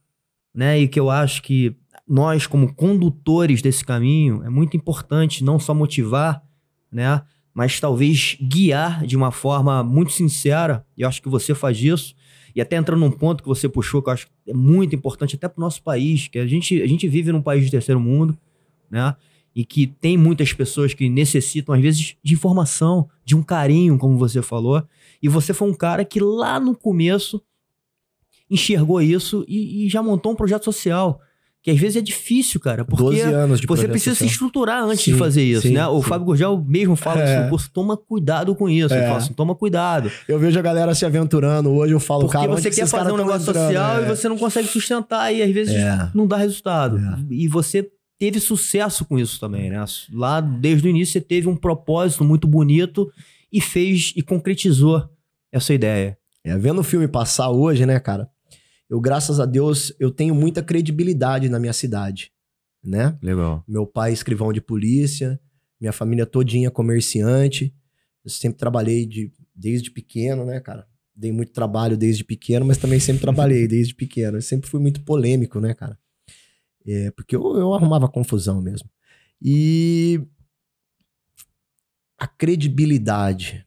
[0.53, 1.73] né, e que eu acho que
[2.05, 6.43] nós como condutores desse caminho é muito importante não só motivar,
[6.91, 7.21] né,
[7.59, 10.85] mas talvez guiar de uma forma muito sincera.
[10.95, 12.15] E eu acho que você faz isso.
[12.55, 15.35] E até entrando num ponto que você puxou, que eu acho que é muito importante
[15.35, 17.99] até para o nosso país, que a gente, a gente vive num país de terceiro
[17.99, 18.37] mundo,
[18.89, 19.13] né?
[19.53, 24.17] E que tem muitas pessoas que necessitam, às vezes, de informação, de um carinho, como
[24.17, 24.81] você falou.
[25.21, 27.43] E você foi um cara que lá no começo
[28.49, 31.19] enxergou isso e, e já montou um projeto social.
[31.61, 35.03] Que às vezes é difícil, cara, porque 12 anos de você precisa se estruturar antes
[35.03, 35.85] Sim, de fazer isso, sim, né?
[35.87, 36.07] O sim.
[36.07, 37.25] Fábio Gurgel mesmo fala É.
[37.33, 38.93] isso no curso, toma cuidado com isso.
[38.93, 39.05] É.
[39.05, 40.09] fala assim, toma cuidado.
[40.25, 41.69] Eu vejo a galera se aventurando.
[41.71, 43.65] Hoje eu falo, Porque cara, você que quer fazer um negócio entrando?
[43.65, 44.03] social É.
[44.03, 46.09] e você não consegue sustentar e às vezes É.
[46.15, 46.97] não dá resultado.
[46.97, 47.17] É.
[47.33, 49.83] E você teve sucesso com isso também, né?
[50.13, 53.11] Lá desde o início você teve um propósito muito bonito
[53.51, 55.03] e fez e concretizou
[55.51, 56.17] essa ideia.
[56.41, 58.29] É, vendo o filme passar hoje, né, cara?
[58.89, 62.31] Eu, graças a Deus, eu tenho muita credibilidade na minha cidade,
[62.83, 63.17] né?
[63.21, 63.63] Legal.
[63.67, 65.39] Meu pai é escrivão de polícia,
[65.79, 67.73] minha família todinha comerciante.
[68.25, 70.87] Eu sempre trabalhei de, desde pequeno, né, cara?
[71.15, 74.37] Dei muito trabalho desde pequeno, mas também sempre trabalhei desde pequeno.
[74.37, 75.97] Eu sempre fui muito polêmico, né, cara?
[76.87, 78.89] É, porque eu, eu arrumava confusão mesmo.
[79.39, 80.19] E
[82.17, 83.65] a credibilidade.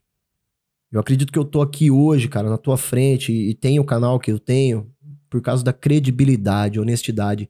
[0.91, 4.19] Eu acredito que eu tô aqui hoje, cara, na tua frente e tenho o canal
[4.19, 4.93] que eu tenho
[5.33, 7.49] por causa da credibilidade, honestidade.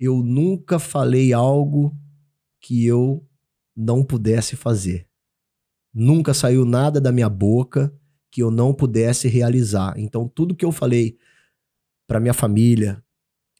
[0.00, 1.94] Eu nunca falei algo
[2.58, 3.22] que eu
[3.76, 5.06] não pudesse fazer.
[5.92, 7.92] Nunca saiu nada da minha boca
[8.30, 9.92] que eu não pudesse realizar.
[9.98, 11.18] Então, tudo que eu falei
[12.06, 13.04] para minha família,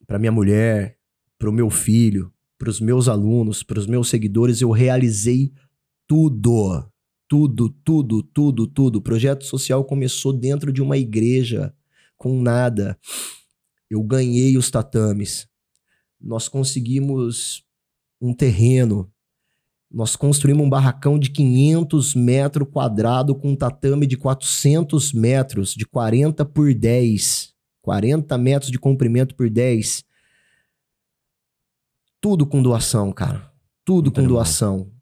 [0.07, 0.97] para minha mulher,
[1.39, 5.53] para o meu filho, para os meus alunos, para os meus seguidores, eu realizei
[6.07, 6.91] tudo.
[7.29, 8.97] Tudo, tudo, tudo, tudo.
[8.97, 11.75] O projeto social começou dentro de uma igreja,
[12.17, 12.99] com nada.
[13.91, 15.49] Eu ganhei os tatames.
[16.21, 17.65] Nós conseguimos
[18.21, 19.11] um terreno.
[19.91, 25.87] Nós construímos um barracão de 500 metros quadrados com um tatame de 400 metros, de
[25.87, 27.55] 40 por 10.
[27.81, 30.05] 40 metros de comprimento por 10.
[32.21, 33.51] Tudo com doação, cara.
[33.85, 34.93] Tudo com doação.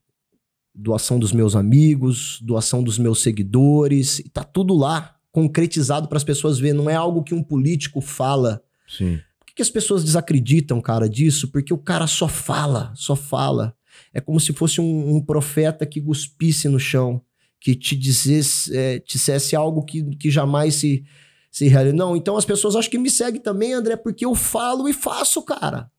[0.72, 4.20] Doação dos meus amigos, doação dos meus seguidores.
[4.20, 6.76] E tá tudo lá, concretizado para as pessoas verem.
[6.76, 8.62] Não é algo que um político fala.
[8.87, 9.20] Sim.
[9.39, 11.49] Por que, as pessoas desacreditam, cara, disso?
[11.49, 13.74] Porque o cara só fala, só fala.
[14.12, 17.22] É como se fosse um, um profeta que cuspisse no chão,
[17.59, 21.05] que te dissesse, é, dissesse algo que, que jamais se,
[21.51, 21.97] se realiza.
[21.97, 25.41] Não, então as pessoas acham que me seguem também, André, porque eu falo e faço,
[25.43, 25.91] cara.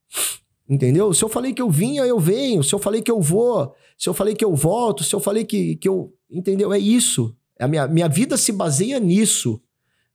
[0.70, 1.14] Entendeu?
[1.14, 2.64] Se eu falei que eu vinha, eu venho.
[2.64, 5.46] Se eu falei que eu vou, se eu falei que eu volto, se eu falei
[5.46, 6.14] que, que eu.
[6.30, 6.74] Entendeu?
[6.74, 7.36] É isso.
[7.60, 9.62] A minha, minha vida se baseia nisso.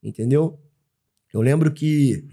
[0.03, 0.59] Entendeu?
[1.33, 2.25] Eu lembro que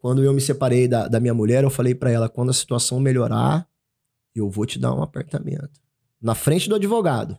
[0.00, 2.98] quando eu me separei da, da minha mulher, eu falei pra ela: quando a situação
[2.98, 3.68] melhorar,
[4.34, 5.80] eu vou te dar um apartamento.
[6.20, 7.38] Na frente do advogado.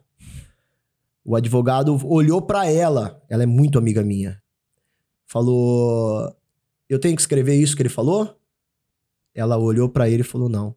[1.23, 4.41] O advogado olhou pra ela, ela é muito amiga minha.
[5.25, 6.35] Falou:
[6.89, 8.39] Eu tenho que escrever isso que ele falou?
[9.33, 10.75] Ela olhou pra ele e falou: Não.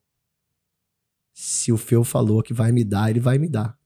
[1.33, 3.77] Se o Feu falou que vai me dar, ele vai me dar.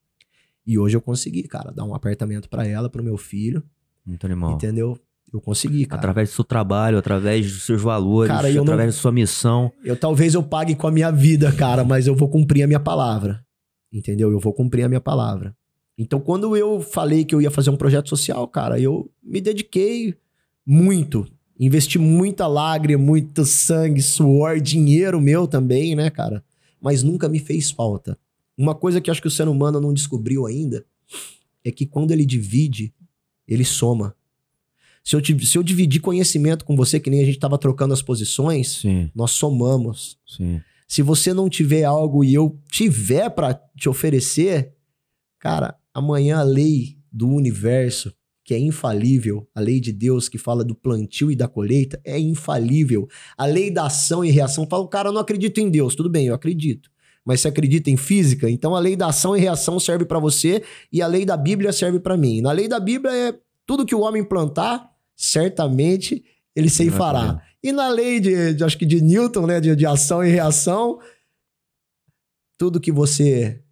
[0.67, 3.63] E hoje eu consegui, cara, dar um apartamento pra ela, pro meu filho.
[4.05, 4.53] Muito animal.
[4.53, 5.01] Entendeu?
[5.33, 6.01] Eu consegui, cara.
[6.01, 9.71] Através do seu trabalho, através dos seus valores, Cara, eu não- através da sua missão.
[9.85, 12.81] Eu talvez eu pague com a minha vida, cara, mas eu vou cumprir a minha
[12.81, 13.45] palavra.
[13.93, 14.31] Entendeu?
[14.33, 15.55] Eu vou cumprir a minha palavra.
[15.99, 20.15] Então, quando eu falei que eu ia fazer um projeto social, cara, eu me dediquei
[20.65, 21.27] muito.
[21.59, 26.45] Investi muita lágrima, muito sangue, suor, dinheiro meu também, né, cara?
[26.81, 28.17] Mas nunca me fez falta.
[28.57, 30.85] Uma coisa que acho que o ser humano não descobriu ainda
[31.65, 32.95] é que quando ele divide,
[33.47, 34.15] ele soma.
[35.05, 37.95] Se eu, te- se eu dividir conhecimento com você, que nem a gente tava trocando
[37.95, 40.19] as posições, Sim, nós somamos.
[40.27, 40.61] sim.
[40.87, 44.73] Se você não tiver algo e eu tiver pra te oferecer,
[45.39, 48.13] cara, amanhã a lei do universo,
[48.45, 52.19] que é infalível, a lei de Deus que fala do plantio e da colheita, é
[52.19, 53.07] infalível.
[53.37, 55.95] A lei da ação e reação fala, cara, eu não acredito em Deus.
[55.95, 56.89] Tudo bem, eu acredito.
[57.25, 58.49] Mas você acredita em física?
[58.49, 61.71] Então a lei da ação e reação serve pra você e a lei da Bíblia
[61.75, 62.41] serve pra mim.
[62.41, 63.35] Na lei da Bíblia é
[63.69, 66.25] tudo que o homem plantar, certamente
[66.57, 67.43] ele se fará.
[67.63, 70.99] E na lei de, de- acho que de Newton, né, de, de ação e reação,
[72.57, 73.63] tudo que você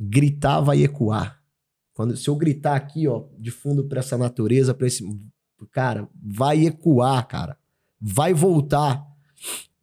[0.00, 1.42] gritar vai ecoar.
[1.94, 5.04] Quando, se eu gritar aqui, ó, de fundo pra essa natureza, pra esse.
[5.72, 7.58] Cara, vai ecoar, cara.
[8.00, 9.04] Vai voltar.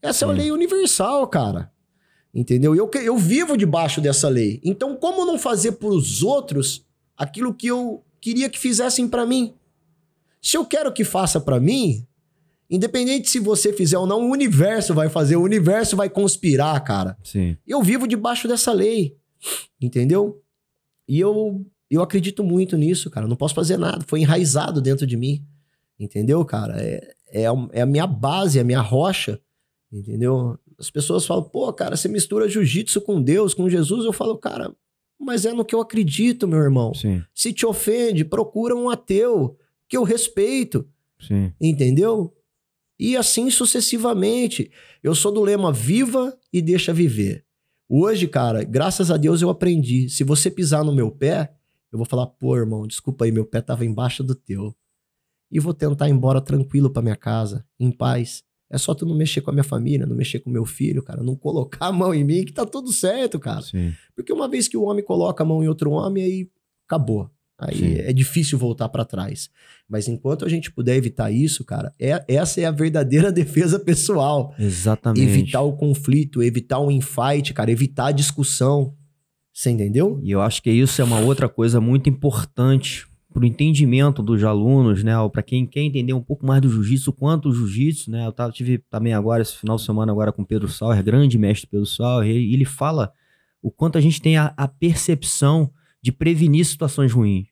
[0.02, 0.38] Essa é a Sim.
[0.38, 1.72] lei universal, cara.
[2.34, 2.74] Entendeu?
[2.74, 4.62] Eu, eu vivo debaixo dessa lei.
[4.64, 6.86] Então, como não fazer pros outros
[7.18, 9.54] aquilo que eu queria que fizessem pra mim?
[10.42, 12.06] Se eu quero que faça pra mim,
[12.70, 17.18] independente se você fizer ou não, o universo vai fazer, o universo vai conspirar, cara.
[17.24, 17.58] Sim.
[17.68, 19.18] Eu vivo debaixo dessa lei,
[19.82, 20.42] entendeu?
[21.08, 23.26] E eu, eu acredito muito nisso, cara.
[23.26, 24.04] Eu não posso fazer nada.
[24.08, 25.44] Foi enraizado dentro de mim,
[26.00, 26.76] entendeu, cara?
[26.82, 29.40] É, é, a- é a minha base, é a minha rocha,
[29.92, 30.58] entendeu?
[30.78, 34.06] As pessoas falam, pô, cara, você mistura jiu-jitsu com Deus, com Jesus.
[34.06, 34.72] Eu falo, cara,
[35.20, 36.94] mas é no que eu acredito, meu irmão.
[36.94, 37.22] Sim.
[37.34, 39.58] Se te ofende, procura um ateu
[39.88, 40.88] que eu respeito.
[41.20, 41.52] Sim.
[41.60, 42.34] Entendeu?
[42.98, 44.72] E assim sucessivamente.
[45.04, 47.46] Eu sou do lema viva e deixa viver.
[47.88, 50.10] Hoje, cara, graças a Deus eu aprendi.
[50.10, 51.54] Se você pisar no meu pé,
[51.92, 54.76] eu vou falar, pô, irmão, desculpa aí, meu pé tava embaixo do teu.
[55.52, 58.44] E vou tentar ir embora tranquilo pra minha casa, em paz.
[58.70, 61.24] É só tu não mexer com a minha família, não mexer com meu filho, cara,
[61.24, 63.62] não colocar a mão em mim que tá tudo certo, cara.
[63.64, 63.94] Sim.
[64.16, 66.50] Porque uma vez que o homem coloca a mão em outro homem, aí
[66.88, 67.30] acabou.
[67.58, 67.96] Aí Sim.
[67.98, 69.50] é difícil voltar pra trás.
[69.88, 74.54] Mas enquanto a gente puder evitar isso, cara, é- essa é a verdadeira defesa pessoal.
[74.58, 75.22] Exatamente.
[75.28, 78.94] Evitar o conflito, evitar o infight, cara, evitar a discussão.
[79.52, 80.22] Você entendeu?
[80.24, 83.06] E eu acho que isso é uma outra coisa muito importante
[83.40, 85.14] para o entendimento dos alunos, né?
[85.32, 88.28] Para quem quer entender um pouco mais do jiu-jitsu, quanto o jiu-jitsu, né?
[88.28, 91.66] Eu tava, tive também agora, esse final de semana, agora com Pedro Sauer, grande mestre
[91.66, 93.14] Pedro Sauer, e ele fala
[93.62, 95.72] o quanto a gente tem a, a percepção
[96.02, 97.48] de prevenir situações ruins.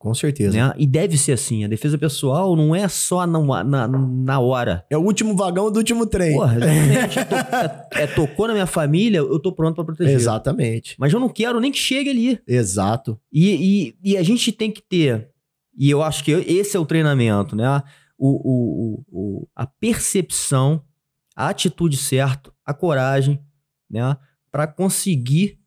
[0.00, 0.56] Com certeza.
[0.56, 0.72] Né?
[0.78, 1.62] E deve ser assim.
[1.62, 4.82] A defesa pessoal não é só na, na, na hora.
[4.88, 6.32] É o último vagão do último trem.
[6.32, 7.18] Porra, exatamente.
[7.18, 10.14] É to- é- é tocou na minha família, eu tô pronto para proteger.
[10.14, 10.96] Exatamente.
[10.98, 12.40] Mas eu não quero nem que chegue ali.
[12.48, 13.20] Exato.
[13.30, 15.28] E, e, e a gente tem que ter,
[15.76, 17.82] e eu acho que esse é o treinamento, né?
[18.18, 20.82] O, o, o, o- a percepção,
[21.36, 23.38] a atitude certa, a coragem,
[23.90, 24.16] né?
[24.50, 25.59] Para conseguir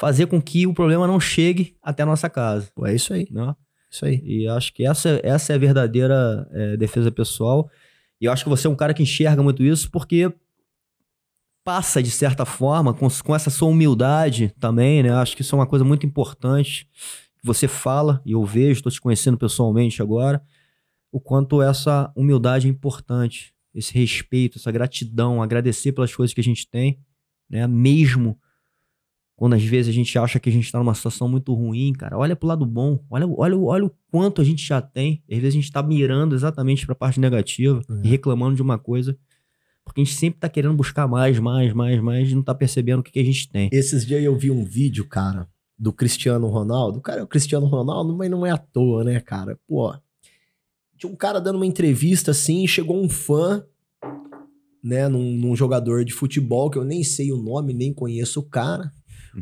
[0.00, 3.28] fazer com que o problema não chegue até a nossa casa, é isso aí.
[3.30, 3.54] né?
[3.90, 4.22] Isso aí.
[4.24, 7.70] E acho que essa, essa é a verdadeira é, defesa pessoal.
[8.18, 10.32] E eu acho que você é um cara que enxerga muito isso porque
[11.62, 15.12] passa, de certa forma, com, com essa sua humildade também, né?
[15.12, 16.88] Acho que isso é uma coisa muito importante
[17.42, 20.42] você fala, e eu vejo, estou te conhecendo pessoalmente agora,
[21.12, 26.44] o quanto essa humildade é importante, esse respeito, essa gratidão, agradecer pelas coisas que a
[26.44, 26.98] gente tem,
[27.48, 27.66] né?
[27.66, 28.38] Mesmo
[29.40, 32.18] quando às vezes a gente acha que a gente está numa situação muito ruim, cara,
[32.18, 35.22] olha pro lado bom, olha, olha, olha o quanto a gente já tem.
[35.30, 38.06] Às vezes a gente tá mirando exatamente pra parte negativa É.
[38.06, 39.16] e reclamando de uma coisa,
[39.82, 43.00] porque a gente sempre tá querendo buscar mais, mais, mais, mais e não tá percebendo
[43.00, 43.70] o que, que a gente tem.
[43.72, 47.00] Esses dias eu vi um vídeo, cara, do Cristiano Ronaldo.
[47.00, 49.58] Cara, é o Cristiano Ronaldo, mas não é à toa, né, cara?
[49.66, 49.94] Pô,
[50.98, 53.64] tinha um cara dando uma entrevista assim, e chegou um fã,
[54.84, 58.42] né, num, num jogador de futebol que eu nem sei o nome, nem conheço o
[58.42, 58.92] cara.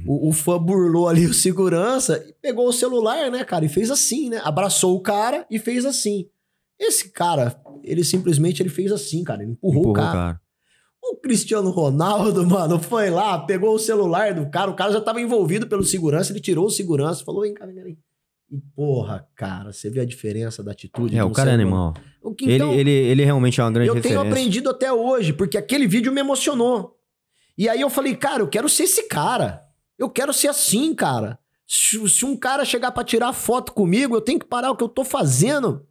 [0.06, 3.90] O, o fã burlou ali o segurança e pegou o celular, né, cara, e fez
[3.90, 4.40] assim, né?
[4.44, 6.28] Abraçou o cara e fez assim.
[6.78, 10.40] Esse cara, ele simplesmente ele fez assim, cara, ele empurrou, Empurrou o cara.
[11.02, 15.20] O Cristiano Ronaldo, mano, foi lá, pegou o celular do cara, o cara já tava
[15.20, 17.98] envolvido pelo segurança, ele tirou o segurança, falou, vem cá, vem cá, vem.
[18.50, 21.92] E porra, cara, você vê a diferença da atitude É, o cara é animal.
[22.22, 24.30] O que, então, ele, ele, ele realmente é uma grande eu tenho referência.
[24.30, 26.96] aprendido até hoje, porque aquele vídeo me emocionou.
[27.58, 29.67] E aí eu falei, cara, eu quero ser esse cara.
[29.98, 31.38] Eu quero ser assim, cara.
[31.66, 34.82] Se, se um cara chegar pra tirar foto comigo, eu tenho que parar o que
[34.82, 35.84] eu tô fazendo,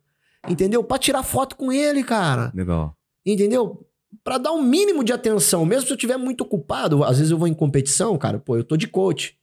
[0.50, 0.84] entendeu?
[0.84, 2.52] Pra tirar foto com ele, cara.
[2.56, 2.96] Legal.
[3.26, 3.86] Entendeu?
[4.24, 7.38] Pra dar um mínimo de atenção, mesmo se eu estiver muito ocupado, às vezes eu
[7.38, 9.38] vou em competição, cara, pô, eu tô de coach.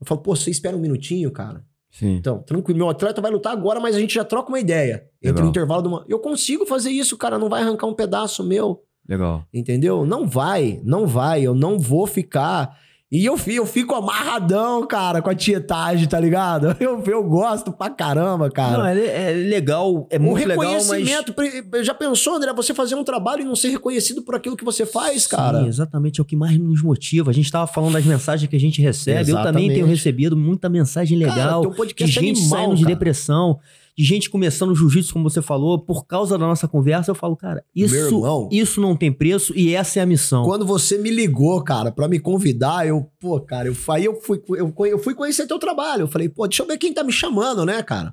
[0.00, 1.64] Eu falo, pô, você espera um minutinho, cara.
[1.90, 2.16] Sim.
[2.16, 5.06] Então, tranquilo, meu atleta vai lutar agora, mas a gente já troca uma ideia.
[5.22, 5.46] Entre Legal.
[5.46, 6.04] o intervalo de uma.
[6.08, 8.82] Eu consigo fazer isso, cara, não vai arrancar um pedaço meu.
[9.08, 9.46] Legal.
[9.52, 10.04] Entendeu?
[10.04, 11.42] Não vai, não vai.
[11.42, 12.76] Eu não vou ficar.
[13.14, 16.74] E eu, eu fico amarradão, cara, com a tietagem, tá ligado?
[16.82, 18.78] Eu, eu gosto pra caramba, cara.
[18.78, 20.82] Não, é, é legal, é muito legal, mas...
[20.88, 21.32] reconhecimento.
[21.32, 24.64] pre- Já pensou, André, você fazer um trabalho e não ser reconhecido por aquilo que
[24.64, 25.60] você faz, cara?
[25.60, 27.30] Sim, exatamente, é o que mais nos motiva.
[27.30, 29.30] A gente tava falando das mensagens que a gente recebe.
[29.30, 29.90] Eu também tenho Exatamente.
[29.90, 32.94] recebido muita mensagem Cara, legal teu de podcast é gente animal, saindo de cara.
[32.96, 33.60] depressão,
[33.96, 37.12] de gente começando jiu-jitsu, como você falou, por causa da nossa conversa.
[37.12, 38.48] Eu falo, cara, isso, irmão.
[38.50, 40.44] isso não tem preço e essa é a missão.
[40.44, 44.42] Quando você me ligou, cara, pra me convidar, eu, pô, cara, eu, aí eu fui,
[44.48, 46.02] eu, eu fui conhecer teu trabalho.
[46.02, 48.12] Eu falei, pô, deixa eu ver quem tá me chamando, né, cara?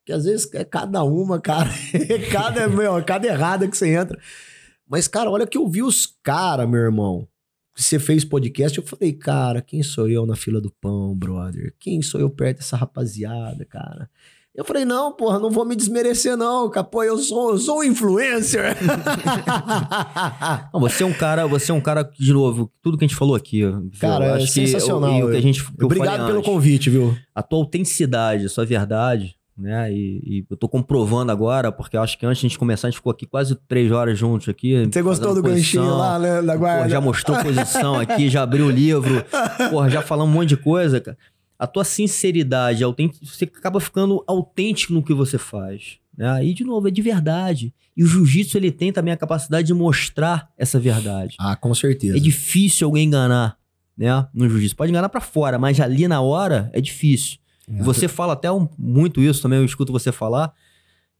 [0.00, 1.70] Porque às vezes é cada uma, cara.
[2.30, 4.18] cada, meu, cada errada que você entra.
[4.86, 7.26] Mas, cara, olha que eu vi os caras, meu irmão.
[7.74, 11.74] você fez podcast, eu falei, cara, quem sou eu na fila do pão, brother?
[11.80, 14.10] Quem sou eu perto dessa rapaziada, cara?
[14.54, 16.84] Eu falei, não, porra, não vou me desmerecer, não, cara.
[16.84, 18.76] Pô, eu sou, eu sou um influencer.
[20.72, 23.16] não, você é um cara, você é um cara, de novo, tudo que a gente
[23.16, 23.62] falou aqui.
[23.98, 25.12] Cara, é sensacional.
[25.12, 27.16] Que, o, que a gente, que Obrigado pelo antes, convite, viu?
[27.34, 29.92] A tua autenticidade, a sua verdade, né?
[29.92, 32.86] E, e, eu tô comprovando agora, porque eu acho que antes de a gente começar,
[32.86, 34.86] a gente ficou aqui quase três horas juntos aqui.
[34.86, 35.82] Você gostou do posição.
[35.82, 36.40] ganchinho lá, né?
[36.40, 36.78] Da guarda.
[36.78, 39.24] Porra, já mostrou posição aqui, já abriu o livro.
[39.68, 41.18] Porra, já falamos um monte de coisa, cara
[41.58, 42.82] a tua sinceridade,
[43.22, 45.98] você acaba ficando autêntico no que você faz.
[46.16, 46.28] Né?
[46.30, 47.72] Aí, de novo, é de verdade.
[47.96, 51.36] E o jiu-jitsu, ele tem também a capacidade de mostrar essa verdade.
[51.38, 52.16] Ah, com certeza.
[52.16, 53.56] É difícil alguém enganar,
[53.96, 54.26] né?
[54.34, 54.76] No jiu-jitsu.
[54.76, 57.38] Pode enganar para fora, mas ali na hora é difícil.
[57.68, 57.82] É.
[57.82, 60.52] Você fala até um, muito isso também, eu escuto você falar,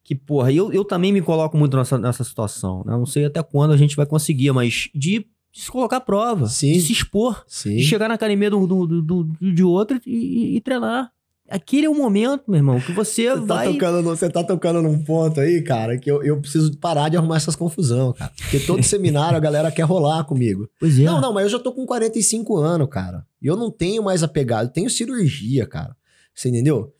[0.03, 2.93] que, porra, eu, eu também me coloco muito nessa, nessa situação, né?
[2.93, 6.49] Não sei até quando a gente vai conseguir, mas de de se colocar à prova,
[6.49, 6.73] Sim.
[6.73, 7.77] de se expor, Sim.
[7.77, 11.13] de chegar na academia do, do, do, de outro e, e, treinar.
[11.49, 13.67] Aquele é o momento, meu irmão, que você, você tá vai...
[13.67, 17.17] Tá tocando, você tá tocando num ponto aí, cara, que eu, eu preciso parar de
[17.17, 18.33] arrumar essas confusão, cara.
[18.37, 20.69] Porque todo seminário a galera quer rolar comigo.
[20.81, 21.05] Pois é.
[21.05, 23.25] Não, não, mas eu já tô com 45 anos, cara.
[23.41, 25.95] E eu não tenho mais apegado, eu tenho cirurgia, cara.
[26.35, 26.93] Você entendeu?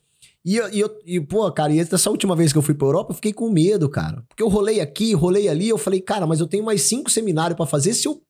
[0.45, 3.13] E, e, eu, e, pô, cara, e essa última vez que eu fui pra Europa,
[3.13, 4.23] eu fiquei com medo, cara.
[4.29, 7.57] Porque eu rolei aqui, rolei ali, eu falei, cara, mas eu tenho mais cinco seminários
[7.57, 7.95] para fazer.
[7.95, 8.21] Se eu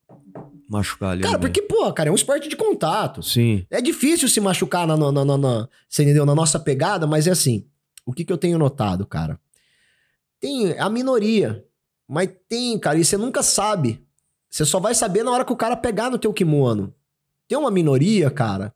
[0.69, 1.23] machucar ali.
[1.23, 3.23] Cara, porque, pô, cara, é um esporte de contato.
[3.23, 3.67] Sim.
[3.71, 6.27] É difícil se machucar na, na, na, na, você entendeu?
[6.27, 7.67] na nossa pegada, mas é assim.
[8.07, 9.41] O que, que eu tenho notado, cara?
[10.41, 11.65] Tem a minoria.
[12.07, 14.05] Mas tem, cara, e você nunca sabe.
[14.51, 16.95] Você só vai saber na hora que o cara pegar no teu kimono.
[17.49, 18.75] Tem uma minoria, cara,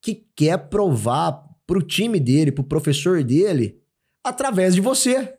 [0.00, 3.80] que quer provar pro time dele, pro professor dele,
[4.24, 5.35] através de você.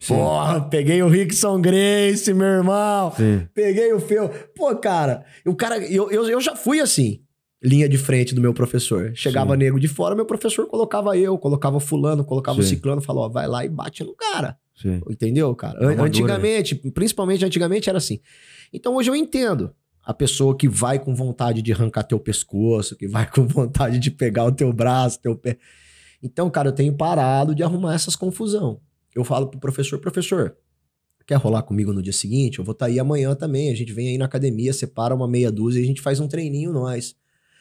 [0.00, 0.14] Sim.
[0.14, 3.12] Porra, peguei o Rickson Grace, meu irmão.
[3.16, 3.46] Sim.
[3.52, 4.30] Peguei o Feu.
[4.54, 7.20] Pô, cara, o cara, eu, eu, eu já fui assim,
[7.62, 9.12] linha de frente do meu professor.
[9.14, 9.58] Chegava Sim.
[9.58, 13.48] nego de fora, meu professor colocava eu, colocava fulano, colocava o ciclano, falou, ó, vai
[13.48, 14.56] lá e bate no cara.
[14.80, 15.00] Sim.
[15.10, 15.92] Entendeu, cara?
[15.92, 18.20] É antigamente, principalmente antigamente era assim.
[18.72, 19.74] Então hoje eu entendo
[20.04, 24.12] a pessoa que vai com vontade de arrancar teu pescoço, que vai com vontade de
[24.12, 25.58] pegar o teu braço, teu pé.
[26.22, 28.80] Então, cara, eu tenho parado de arrumar essas confusão
[29.14, 30.56] eu falo pro professor, professor,
[31.26, 32.58] quer rolar comigo no dia seguinte?
[32.58, 33.70] Eu vou estar tá aí amanhã também.
[33.70, 36.26] A gente vem aí na academia, separa uma meia dúzia e a gente faz um
[36.26, 37.14] treininho nós.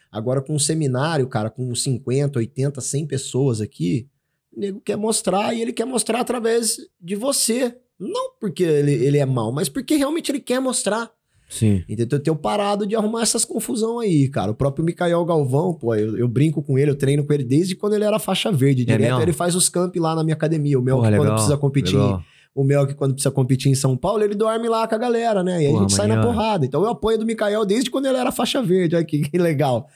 [0.09, 4.09] Agora com um seminário, cara, com 50, 80, 100 pessoas aqui,
[4.55, 7.77] o nego quer mostrar e ele quer mostrar através de você.
[7.99, 11.11] Não porque ele, ele é mal, mas porque realmente ele quer mostrar.
[11.49, 11.83] Sim.
[11.87, 14.51] Então eu tenho parado de arrumar essas confusão aí, cara.
[14.51, 17.75] O próprio Mikael Galvão, pô, eu, eu, brinco com ele, eu treino com ele desde
[17.75, 18.83] quando ele era faixa verde.
[18.83, 20.77] É direto ele faz os camp lá na minha academia.
[20.77, 21.95] O que quando precisa competir.
[21.95, 22.23] Legal.
[22.53, 25.43] O Mel que quando precisa competir em São Paulo, ele dorme lá com a galera,
[25.43, 25.63] né?
[25.63, 26.65] E Porra, a gente sai na porrada.
[26.65, 28.95] Então eu apoio do Mikael desde quando ele era faixa verde.
[28.95, 29.87] Olha que, que legal.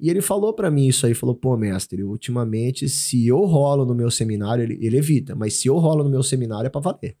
[0.00, 3.96] E ele falou para mim isso aí, falou, pô, mestre, ultimamente, se eu rolo no
[3.96, 7.16] meu seminário, ele, ele evita, mas se eu rolo no meu seminário é pra valer.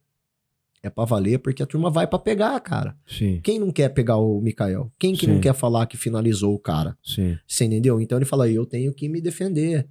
[0.82, 2.96] É pra valer porque a turma vai para pegar, cara.
[3.06, 3.40] Sim.
[3.42, 4.92] Quem não quer pegar o Mikael?
[4.98, 5.32] Quem que Sim.
[5.32, 6.96] não quer falar que finalizou o cara?
[7.02, 7.36] Sim.
[7.46, 8.00] Você entendeu?
[8.00, 9.88] Então ele fala, eu tenho que me defender.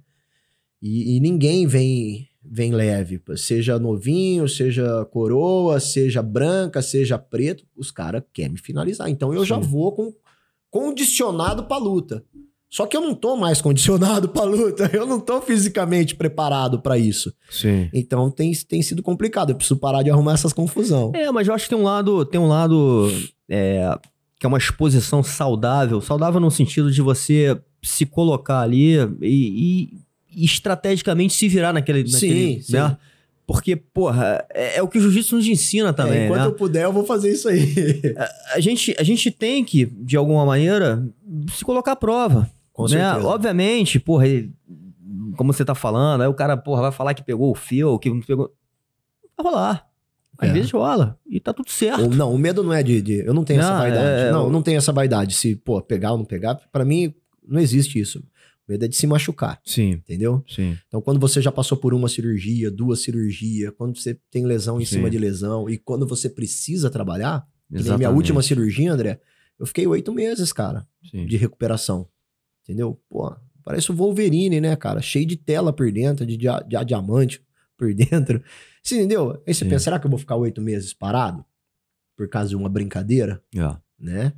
[0.80, 3.20] E, e, ninguém vem vem leve.
[3.36, 9.10] Seja novinho, seja coroa, seja branca, seja preto, os caras querem me finalizar.
[9.10, 9.46] Então eu Sim.
[9.46, 10.14] já vou com
[10.70, 12.24] condicionado pra luta.
[12.70, 16.98] Só que eu não tô mais condicionado pra luta, eu não tô fisicamente preparado para
[16.98, 17.32] isso.
[17.50, 17.88] Sim.
[17.92, 21.12] Então tem, tem sido complicado, eu preciso parar de arrumar essas confusão.
[21.14, 23.10] É, mas eu acho que tem um lado, tem um lado
[23.48, 23.98] é,
[24.38, 29.90] que é uma exposição saudável, saudável no sentido de você se colocar ali e, e,
[30.30, 32.90] e estrategicamente se virar naquele, naquele sim, né?
[32.90, 32.96] Sim.
[33.46, 36.18] Porque, porra, é, é, o que o jiu-jitsu nos ensina também.
[36.18, 36.46] É, enquanto né?
[36.48, 37.64] eu puder, eu vou fazer isso aí.
[38.14, 41.02] a, a, gente, a gente tem que, de alguma maneira,
[41.56, 42.50] se colocar à prova.
[42.78, 42.90] Com né?
[42.90, 43.26] certeza.
[43.26, 44.24] Obviamente, porra,
[45.36, 48.08] como você tá falando, aí o cara, porra, vai falar que pegou o fio, que
[48.08, 48.54] não pegou.
[49.36, 49.84] Vai rolar.
[50.38, 50.52] Às é.
[50.52, 51.18] vezes rola.
[51.28, 52.02] E tá tudo certo.
[52.02, 53.02] Ou, não, o medo não é de.
[53.02, 54.06] de eu não tenho não, essa vaidade.
[54.06, 54.50] É, não, eu...
[54.50, 55.34] não tenho essa vaidade.
[55.34, 57.12] Se, pô, pegar ou não pegar, para mim,
[57.44, 58.20] não existe isso.
[58.20, 59.60] O medo é de se machucar.
[59.64, 59.94] Sim.
[59.94, 60.44] Entendeu?
[60.46, 60.78] Sim.
[60.86, 64.84] Então, quando você já passou por uma cirurgia, duas cirurgias, quando você tem lesão em
[64.84, 64.98] Sim.
[64.98, 69.20] cima de lesão, e quando você precisa trabalhar, minha última cirurgia, André,
[69.58, 71.26] eu fiquei oito meses, cara, Sim.
[71.26, 72.06] de recuperação.
[72.68, 73.00] Entendeu?
[73.08, 75.00] Pô, parece o Wolverine, né, cara?
[75.00, 77.42] Cheio de tela por dentro, de, dia, de diamante
[77.78, 78.42] por dentro.
[78.82, 79.42] Você entendeu?
[79.46, 79.70] Aí você Sim.
[79.70, 81.44] pensa, será que eu vou ficar oito meses parado?
[82.16, 83.42] Por causa de uma brincadeira?
[83.56, 83.76] É.
[83.98, 84.32] Né?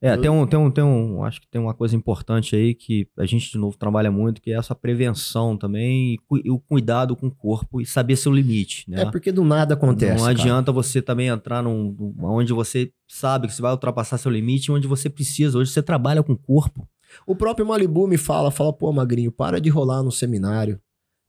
[0.00, 2.74] É, Eu- tem um, tem um, tem um, acho que tem uma coisa importante aí
[2.74, 7.14] que a gente de novo trabalha muito, que é essa prevenção também e, o cuidado
[7.14, 9.02] com o corpo e saber seu limite, né?
[9.02, 10.14] É porque do nada acontece.
[10.14, 10.30] Não cara.
[10.32, 14.72] adianta você também entrar num, num- onde você sabe que você vai ultrapassar seu limite,
[14.72, 15.56] onde você precisa.
[15.56, 16.88] Hoje você trabalha com o corpo.
[17.26, 20.80] O próprio Malibu me fala, fala, pô, Magrinho, para de rolar no seminário.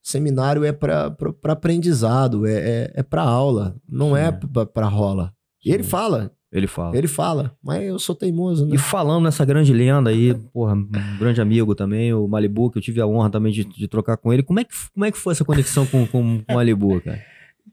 [0.02, 1.16] Seminário é pra
[1.46, 5.34] aprendizado, é, é, é pra aula, não é pra, pra rola.
[5.66, 6.98] E ele fala, Ele fala.
[6.98, 8.76] ele fala, mas eu sou teimoso, né?
[8.76, 12.82] E falando nessa grande lenda aí, porra, um grande amigo também, o Malibu, que eu
[12.82, 14.44] tive a honra também de, de trocar com ele.
[14.44, 17.22] Como é que, como é que foi essa conexão com, com, com o Malibu, cara?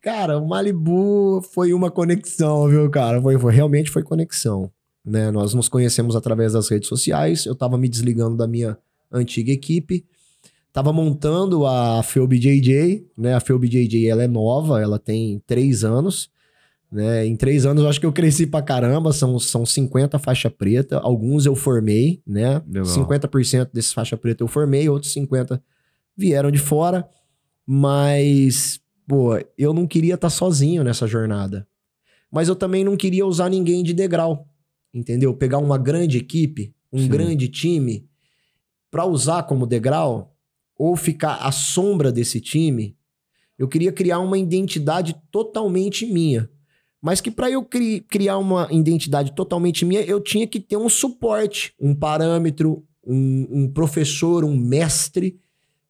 [0.01, 3.21] Cara, o Malibu foi uma conexão, viu, cara?
[3.21, 4.71] Foi, foi- realmente foi conexão.
[5.11, 5.29] Né?
[5.33, 7.45] Nós nos conhecemos através das redes sociais.
[7.45, 8.79] Eu tava me desligando da minha
[9.11, 10.07] antiga equipe.
[10.73, 13.35] Tava montando a FeubJJ, né?
[13.35, 16.31] A FeubJJ, ela é nova, ela tem três anos.
[16.93, 17.27] Né?
[17.27, 20.99] Em três anos eu acho que eu cresci pra caramba, são, são 50 faixa preta,
[20.99, 22.63] alguns eu formei, né?
[22.67, 22.85] Legal.
[22.85, 25.61] 50% desses faixa preta eu formei, outros 50
[26.17, 27.09] vieram de fora,
[27.67, 31.67] mas, pô, eu não queria estar sozinho nessa jornada.
[32.31, 34.49] Mas eu também não queria usar ninguém de degrau,
[34.93, 35.35] entendeu?
[35.35, 37.09] Pegar uma grande equipe, um Sim.
[37.09, 38.09] grande time,
[38.91, 40.35] pra usar como degrau,
[40.77, 42.97] ou ficar à sombra desse time,
[43.59, 46.49] eu queria criar uma identidade totalmente minha.
[47.03, 50.89] Mas que para eu cri- criar uma identidade totalmente minha, eu tinha que ter um
[50.89, 55.39] suporte, um parâmetro, um, um professor, um mestre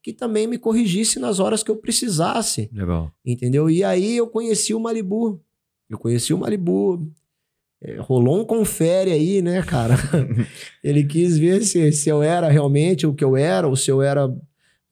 [0.03, 3.13] que também me corrigisse nas horas que eu precisasse, Legal.
[3.25, 3.69] entendeu?
[3.69, 5.41] E aí eu conheci o Malibu.
[5.89, 7.11] Eu conheci o Malibu.
[7.83, 9.95] É, rolou um confere aí, né, cara?
[10.85, 14.03] ele quis ver se, se eu era realmente o que eu era, ou se eu
[14.03, 14.28] era.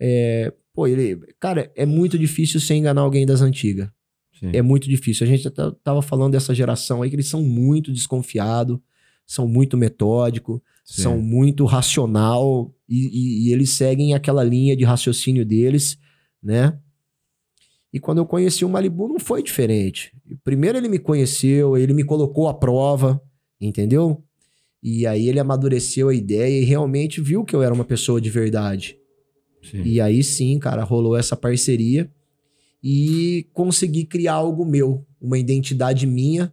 [0.00, 1.16] é, Pô, ele.
[1.40, 3.88] Cara, é muito difícil você enganar alguém das antigas.
[4.38, 4.50] Sim.
[4.54, 5.26] É muito difícil.
[5.26, 5.50] A gente
[5.82, 8.78] tava falando dessa geração aí que eles são muito desconfiados,
[9.26, 15.44] são muito metódicos, são muito racional e, e- e eles seguem aquela linha de raciocínio
[15.44, 15.98] deles,
[16.42, 16.78] né?
[17.92, 20.12] E quando eu conheci o Malibu não foi diferente.
[20.44, 23.20] Primeiro ele me conheceu, ele me colocou à prova,
[23.60, 24.22] entendeu?
[24.82, 28.30] E aí ele amadureceu a ideia e realmente viu que eu era uma pessoa de
[28.30, 28.96] verdade.
[29.62, 29.82] Sim.
[29.82, 32.10] E aí sim, cara, rolou essa parceria
[32.82, 36.52] e consegui criar algo meu, uma identidade minha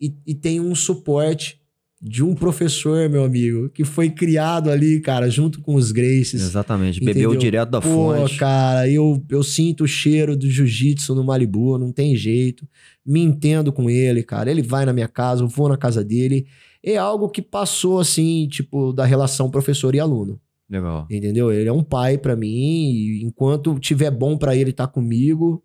[0.00, 1.57] e, e tem um suporte
[2.00, 6.40] de um professor, meu amigo, que foi criado ali, cara, junto com os Graces.
[6.40, 7.00] Exatamente.
[7.00, 7.36] Bebeu Entendeu?
[7.36, 8.36] direto da Pô, fonte.
[8.36, 12.68] cara, eu, eu sinto o cheiro do jiu-jitsu no Malibu, não tem jeito.
[13.04, 14.48] Me entendo com ele, cara.
[14.50, 16.46] Ele vai na minha casa, eu vou na casa dele.
[16.84, 20.40] É algo que passou, assim, tipo, da relação professor e aluno.
[20.70, 21.06] Legal.
[21.10, 21.50] Entendeu?
[21.50, 25.64] Ele é um pai pra mim e enquanto tiver bom pra ele estar comigo,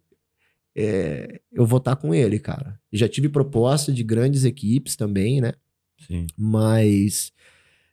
[0.76, 2.80] é, eu vou estar com ele, cara.
[2.92, 5.54] Já tive proposta de grandes equipes também, né?
[6.08, 6.28] Sim.
[6.38, 7.32] Mas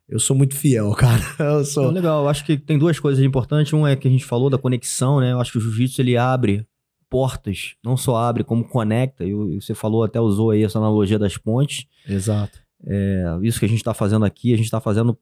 [0.09, 1.23] eu sou muito fiel, cara.
[1.39, 1.91] Eu sou.
[1.91, 3.73] legal, eu acho que tem duas coisas importantes.
[3.73, 5.33] Um é que a gente falou da conexão, né?
[5.33, 6.67] Eu acho que o jiu-jitsu ele abre
[7.09, 9.25] portas, não só abre, como conecta.
[9.25, 11.87] E você falou, até usou aí essa analogia das pontes.
[12.09, 12.61] Exato.
[12.87, 15.19] É, isso que a gente tá fazendo aqui, a gente tá fazendo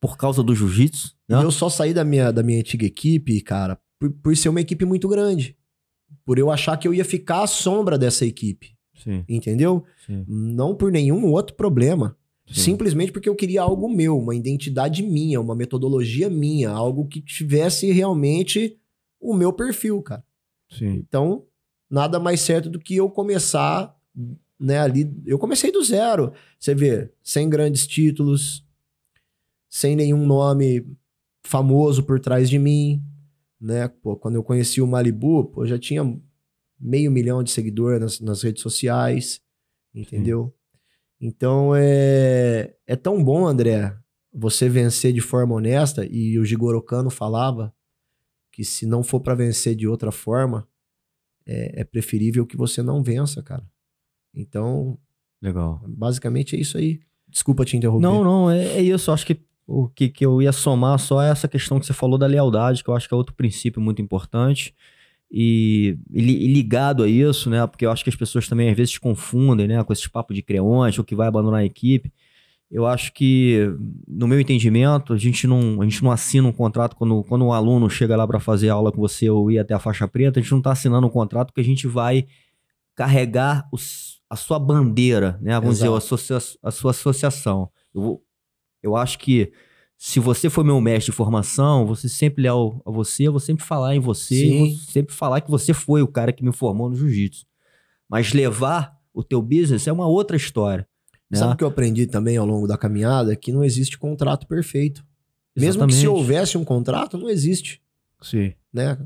[0.00, 1.42] por causa do jiu-jitsu, né?
[1.42, 4.84] Eu só saí da minha, da minha antiga equipe, cara, por, por ser uma equipe
[4.84, 5.56] muito grande.
[6.24, 8.76] Por eu achar que eu ia ficar à sombra dessa equipe.
[9.02, 9.84] Sim, Entendeu?
[10.06, 10.24] sim.
[10.26, 12.16] Não por nenhum outro problema.
[12.50, 12.62] Sim.
[12.62, 17.90] Simplesmente porque eu queria algo meu, uma identidade minha, uma metodologia minha, algo que tivesse
[17.92, 18.78] realmente
[19.20, 20.24] o meu perfil, cara.
[20.70, 21.04] Sim.
[21.08, 21.44] Então,
[21.90, 23.96] nada mais certo do que eu começar,
[24.58, 25.10] né, ali.
[25.24, 26.32] Eu comecei do zero.
[26.58, 28.64] Você vê, sem grandes títulos,
[29.68, 30.86] sem nenhum nome
[31.42, 33.02] famoso por trás de mim,
[33.60, 33.88] né?
[33.88, 36.02] Pô, quando eu conheci o Malibu, pô, já tinha
[36.78, 39.40] meio milhão de seguidores nas, nas redes sociais,
[39.94, 40.54] entendeu?
[41.20, 43.96] Então é, é tão bom, André,
[44.32, 47.74] você vencer de forma honesta, e o Jigoro Kano falava
[48.52, 50.66] que se não for pra vencer de outra forma,
[51.46, 53.64] é, é preferível que você não vença, cara.
[54.34, 54.98] Então,
[55.40, 55.82] Legal.
[55.86, 57.00] basicamente é isso aí.
[57.28, 58.02] Desculpa te interromper.
[58.02, 59.10] Não, não, é, é isso.
[59.10, 61.92] Eu acho que o que, que eu ia somar só é essa questão que você
[61.92, 64.74] falou da lealdade, que eu acho que é outro princípio muito importante.
[65.30, 67.66] E, e li- ligado a isso, né?
[67.66, 69.82] Porque eu acho que as pessoas também às vezes se confundem, né?
[69.84, 72.12] Com esses papos de creonte ou que vai abandonar a equipe.
[72.70, 73.70] Eu acho que,
[74.06, 77.52] no meu entendimento, a gente não, a gente não assina um contrato quando, quando um
[77.52, 80.42] aluno chega lá para fazer aula com você ou ir até a faixa preta, a
[80.42, 82.26] gente não está assinando um contrato que a gente vai
[82.94, 85.54] carregar os- a sua bandeira, né?
[85.60, 87.70] Vamos dizer, a, associa- a sua associação.
[87.94, 88.20] Eu,
[88.82, 89.50] eu acho que
[90.00, 93.64] se você for meu mestre de formação, você sempre leal a você, eu vou sempre
[93.64, 97.44] falar em você, sempre falar que você foi o cara que me formou no jiu-jitsu.
[98.08, 100.86] Mas levar o teu business é uma outra história.
[101.28, 101.36] Né?
[101.36, 103.34] Sabe o que eu aprendi também ao longo da caminhada?
[103.34, 105.04] Que não existe contrato perfeito.
[105.56, 106.06] Mesmo que se Exatamente.
[106.06, 107.82] houvesse um contrato, não existe,
[108.22, 108.54] Sim.
[108.72, 108.96] né?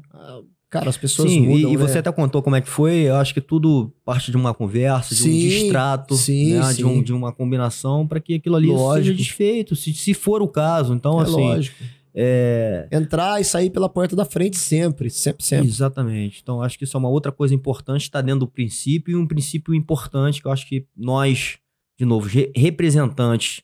[0.73, 1.87] Cara, as pessoas Sim, mudam, e, e né?
[1.87, 2.95] você até contou como é que foi.
[3.03, 6.73] Eu acho que tudo parte de uma conversa, de um Sim, distrato, sim, né?
[6.73, 9.05] De, um- de uma combinação para que aquilo ali Lógico.
[9.05, 10.95] seja desfeito, se, se for o caso.
[10.95, 11.85] Então, é assim, lógico.
[12.15, 15.67] é, Entrar e sair pela porta da frente sempre, sempre, sempre.
[15.69, 16.41] Exatamente.
[16.43, 19.27] Então, acho que isso é uma outra coisa importante, está dentro do princípio, e um
[19.27, 21.59] princípio importante que eu acho que nós,
[21.99, 23.61] de novo, re- representantes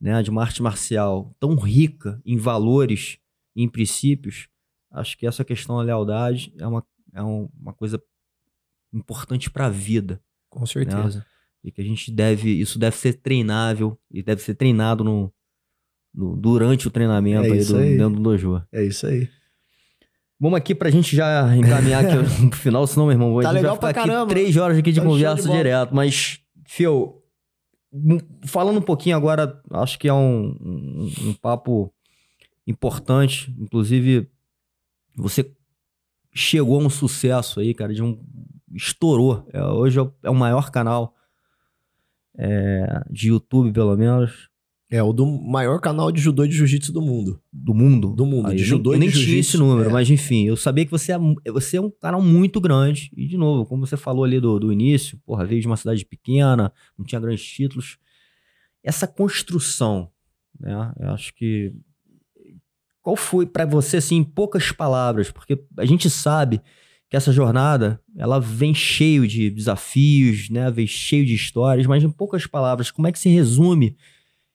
[0.00, 3.16] né, de uma arte marcial tão rica em valores
[3.56, 4.48] e em princípios,
[4.90, 6.84] acho que essa questão da lealdade é uma,
[7.14, 8.02] é um- uma coisa
[8.92, 10.20] importante para a vida.
[10.48, 11.24] Com certeza.
[11.62, 15.32] E que a gente deve, isso deve ser treinável e deve ser treinado no,
[16.14, 17.96] no- durante o treinamento É aí do, aí.
[17.96, 18.62] dentro do dojo.
[18.72, 19.28] É isso aí.
[20.40, 22.16] Vamos aqui pra gente já encaminhar aqui
[22.48, 24.28] pro final, senão, meu irmão, Tá a gente legal vai ficar pra aqui caramba.
[24.30, 25.94] três horas aqui de Tá conversa de direto.
[25.94, 27.22] Mas, Fio,
[27.92, 31.92] m- falando um pouquinho agora, acho que é um, um, um papo
[32.66, 33.54] importante.
[33.58, 34.30] Inclusive,
[35.14, 35.50] você
[36.32, 38.18] chegou a um sucesso aí, cara, de um...
[38.72, 39.48] Estourou.
[39.52, 41.16] É, hoje é o, é o maior canal
[42.36, 44.48] é, de YouTube, pelo menos,
[44.88, 47.40] É o do maior canal de judô e de jiu-jitsu do mundo.
[47.52, 48.14] do mundo.
[48.14, 49.90] Do mundo, Aí, de eu judô nem, e eu nem de tinha esse jiu-jitsu, número,
[49.90, 49.92] é.
[49.92, 51.18] mas enfim, eu sabia que você é,
[51.52, 53.10] você é um canal muito grande.
[53.16, 56.04] E, de novo, como você falou ali do, do início, porra, veio de uma cidade
[56.04, 57.98] pequena, não tinha grandes títulos.
[58.82, 60.10] Essa construção,
[60.58, 60.92] né?
[60.98, 61.72] Eu acho que.
[63.10, 65.32] Qual foi pra você, assim, em poucas palavras?
[65.32, 66.62] Porque a gente sabe
[67.08, 70.70] que essa jornada, ela vem cheio de desafios, né?
[70.70, 73.96] Vem cheio de histórias, mas em poucas palavras, como é que se resume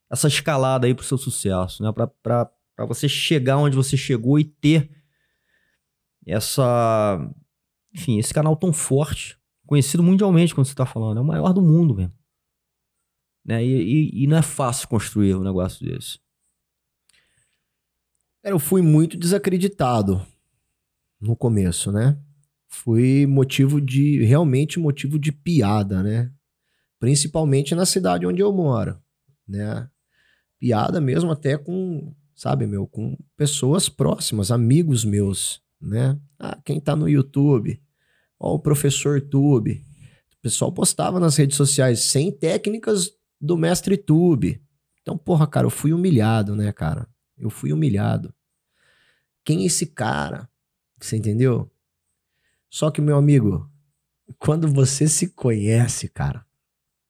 [0.10, 1.91] essa escalada aí pro seu sucesso, né?
[1.91, 2.49] Pra
[2.88, 4.89] você chegar onde você chegou e ter
[6.26, 7.20] essa.
[7.93, 9.38] Enfim, esse canal tão forte,
[9.68, 12.14] conhecido mundialmente, quando você tá falando, é o maior do mundo mesmo.
[13.45, 13.66] Né?
[13.66, 13.68] E,
[14.14, 16.24] e- e não é fácil construir um negócio desse.
[18.47, 20.23] Eu fui muito desacreditado
[21.19, 22.15] no começo, né?
[22.67, 24.23] Fui motivo de.
[24.23, 26.31] Realmente motivo de piada, né?
[26.99, 29.01] Principalmente na cidade onde eu moro,
[29.47, 29.89] né?
[30.59, 36.15] Piada mesmo até com, sabe, meu, com pessoas próximas, amigos meus, né?
[36.37, 37.81] Ah, quem tá no YouTube?
[38.39, 39.83] Ó, o professor Tube.
[40.37, 43.09] O pessoal postava nas redes sociais sem técnicas
[43.41, 44.61] do mestre Tube.
[45.01, 47.07] Então, porra, cara, eu fui humilhado, né, cara?
[47.38, 48.33] Eu fui humilhado.
[49.43, 50.49] Quem é esse cara?
[50.99, 51.71] Você entendeu?
[52.69, 53.69] Só que, meu amigo,
[54.39, 56.45] quando você se conhece, cara,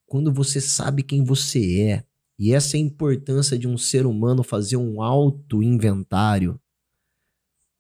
[0.06, 2.06] quando você sabe quem você é,
[2.38, 6.60] e essa é a importância de um ser humano fazer um auto-inventário,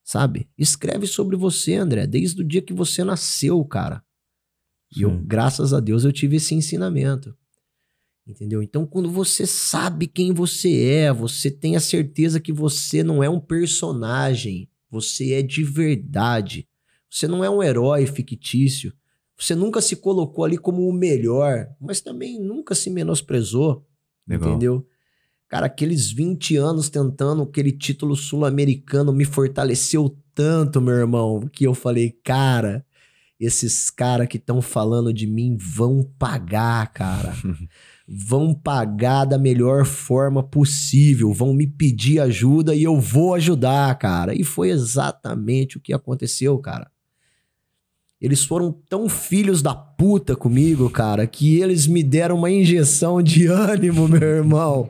[0.03, 0.49] sabe?
[0.57, 4.03] Escreve sobre você, André, desde o dia que você nasceu, cara.
[4.95, 7.37] E eu, graças a Deus, eu tive esse ensinamento.
[8.27, 8.63] Entendeu?
[8.63, 13.29] Então, quando você sabe quem você é, você tem a certeza que você não é
[13.29, 16.67] um personagem, você é de verdade.
[17.09, 18.91] Você não é um herói fictício.
[19.37, 23.85] Você nunca se colocou ali como o melhor, mas também nunca se menosprezou.
[24.27, 24.87] Entendeu?
[25.47, 31.75] Cara, aqueles 20 anos tentando aquele título sul-americano me fortaleceu tanto, meu irmão, que eu
[31.75, 32.83] falei, cara,
[33.39, 37.33] esses caras que estão falando de mim vão pagar, cara.
[38.07, 44.35] vão pagar da melhor forma possível, vão me pedir ajuda e eu vou ajudar, cara.
[44.35, 46.89] E foi exatamente o que aconteceu, cara.
[48.21, 53.47] Eles foram tão filhos da puta comigo, cara, que eles me deram uma injeção de
[53.49, 54.89] ânimo, meu irmão.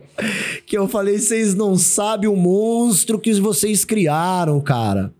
[0.65, 5.13] Que eu falei, vocês não sabem o monstro que vocês criaram, cara.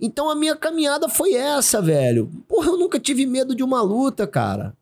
[0.00, 2.30] Então a minha caminhada foi essa, velho.
[2.46, 4.76] Porra, eu nunca tive medo de uma luta, cara.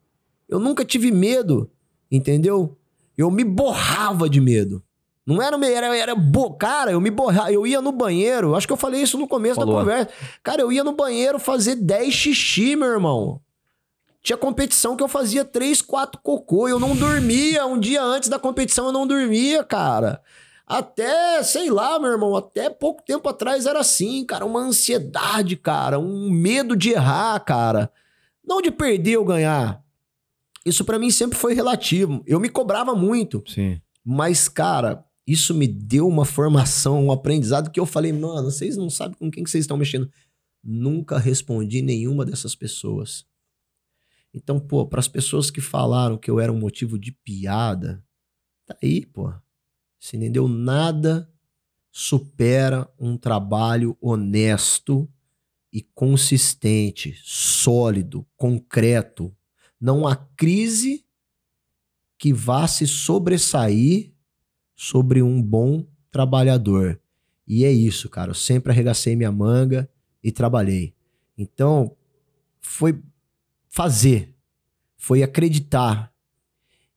[0.49, 1.71] Eu nunca tive medo,
[2.11, 2.77] entendeu?
[3.17, 4.83] Eu me borrava de medo.
[5.27, 6.55] Não era, me- era, era bo...
[6.55, 9.57] cara, eu me borrava, eu ia no banheiro, acho que eu falei isso no começo
[9.57, 9.75] Falou.
[9.75, 10.11] da conversa.
[10.43, 13.41] Cara, eu ia no banheiro fazer 10 xixi, meu irmão.
[14.23, 18.39] Tinha competição que eu fazia 3, 4 cocô, eu não dormia, um dia antes da
[18.39, 20.21] competição eu não dormia, cara.
[20.67, 25.99] Até, sei lá, meu irmão, até pouco tempo atrás era assim, cara, uma ansiedade, cara,
[25.99, 27.91] um medo de errar, cara.
[28.45, 29.81] Não de perder ou ganhar.
[30.67, 32.25] Isso pra mim sempre foi relativo.
[32.27, 33.41] Eu me cobrava muito.
[33.47, 33.81] Sim.
[34.05, 38.91] Mas, cara, isso me deu uma formação, um aprendizado que eu falei, mano, vocês não
[38.91, 40.11] sabem com quem que vocês estão mexendo.
[40.63, 43.25] Nunca respondi nenhuma dessas pessoas.
[44.35, 48.05] Então, pô, para as pessoas que falaram que eu era um motivo de piada,
[48.67, 49.33] tá aí, pô.
[50.01, 50.49] Você entendeu?
[50.49, 51.31] Nada
[51.93, 55.09] supera um trabalho honesto
[55.73, 59.35] e consistente, sólido, concreto.
[59.81, 61.05] Não há crise
[62.19, 64.13] que vá se sobressair
[64.75, 67.01] sobre um bom trabalhador.
[67.47, 68.31] E é isso, cara.
[68.31, 69.89] Eu sempre arregacei minha manga
[70.23, 70.95] e trabalhei.
[71.37, 71.95] Então,
[72.61, 73.01] foi
[73.69, 74.35] fazer,
[74.97, 76.13] foi acreditar.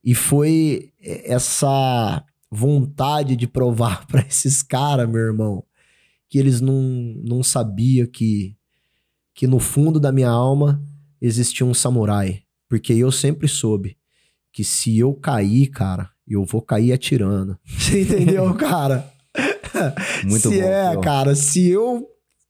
[0.03, 5.64] E foi essa vontade de provar para esses caras, meu irmão,
[6.27, 6.81] que eles não,
[7.23, 8.56] não sabiam que,
[9.34, 10.81] que no fundo da minha alma
[11.22, 12.43] existia um samurai.
[12.70, 13.98] Porque eu sempre soube
[14.54, 17.58] que se eu cair, cara, eu vou cair atirando.
[17.66, 19.12] Você entendeu, cara?
[20.24, 20.68] Muito se bom.
[20.68, 22.08] é, cara, se eu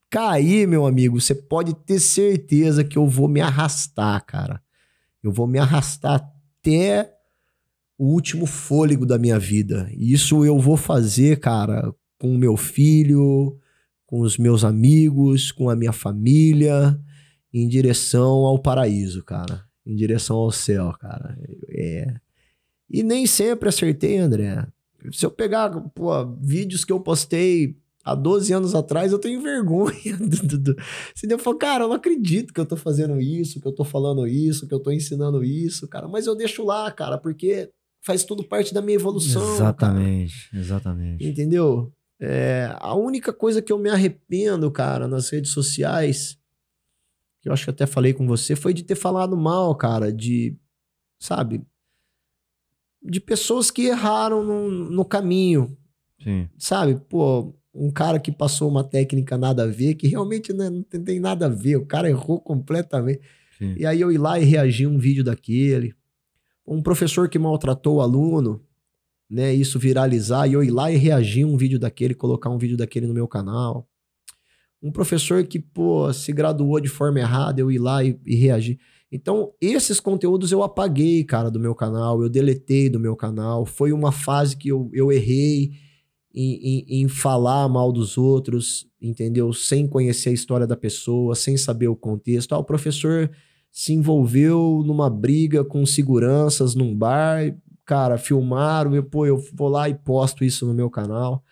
[0.10, 4.62] cair, meu amigo, você pode ter certeza que eu vou me arrastar, cara.
[5.24, 7.14] Eu vou me arrastar até
[7.98, 9.90] o último fôlego da minha vida.
[9.94, 13.58] E isso eu vou fazer, cara, com o meu filho,
[14.08, 17.00] com os meus amigos, com a minha família,
[17.54, 19.69] em direção ao paraíso, cara.
[19.90, 21.36] Em direção ao céu, cara.
[21.68, 22.14] É.
[22.90, 24.68] E nem sempre acertei, André.
[25.12, 30.18] Se eu pegar, pô, vídeos que eu postei há 12 anos atrás, eu tenho vergonha.
[30.20, 30.76] Do, do.
[31.16, 33.84] Se eu falar, cara, eu não acredito que eu tô fazendo isso, que eu tô
[33.84, 36.08] falando isso, que eu tô ensinando isso, cara.
[36.08, 37.70] Mas eu deixo lá, cara, porque
[38.02, 39.42] faz tudo parte da minha evolução.
[39.42, 39.56] cara.
[39.56, 41.28] Exatamente, exatamente.
[41.28, 41.92] Entendeu?
[42.20, 46.39] É, a única coisa que eu me arrependo, cara, nas redes sociais,
[47.42, 50.58] que eu acho que até falei com você, foi de ter falado mal, cara, de,
[51.20, 51.62] sabe,
[53.02, 55.78] de pessoas que erraram no, no caminho,
[56.22, 56.50] Sim.
[56.58, 56.96] sabe?
[57.08, 61.02] Pô, um cara que passou uma técnica nada a ver, que realmente né, não tem,
[61.02, 63.22] tem nada a ver, o cara errou completamente.
[63.58, 63.76] Sim.
[63.78, 65.94] E aí eu ir lá e reagir a um vídeo daquele.
[66.66, 68.64] Um professor que maltratou o aluno,
[69.30, 69.54] né?
[69.54, 72.78] Isso viralizar e eu ir lá e reagir a um vídeo daquele, colocar um vídeo
[72.78, 73.89] daquele no meu canal.
[74.82, 78.80] Um professor que, pô, se graduou de forma errada, eu ir lá e, e reagir.
[79.12, 83.66] Então, esses conteúdos eu apaguei, cara, do meu canal, eu deletei do meu canal.
[83.66, 85.72] Foi uma fase que eu, eu errei
[86.34, 89.52] em, em, em falar mal dos outros, entendeu?
[89.52, 92.54] Sem conhecer a história da pessoa, sem saber o contexto.
[92.54, 93.30] Ah, o professor
[93.72, 99.90] se envolveu numa briga com seguranças num bar, cara, filmaram, eu, pô, eu vou lá
[99.90, 101.44] e posto isso no meu canal.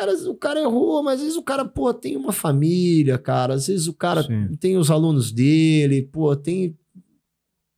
[0.00, 3.66] Cara, o cara errou, mas às vezes o cara, pô, tem uma família, cara, às
[3.66, 4.48] vezes o cara Sim.
[4.58, 6.74] tem os alunos dele, pô, tem,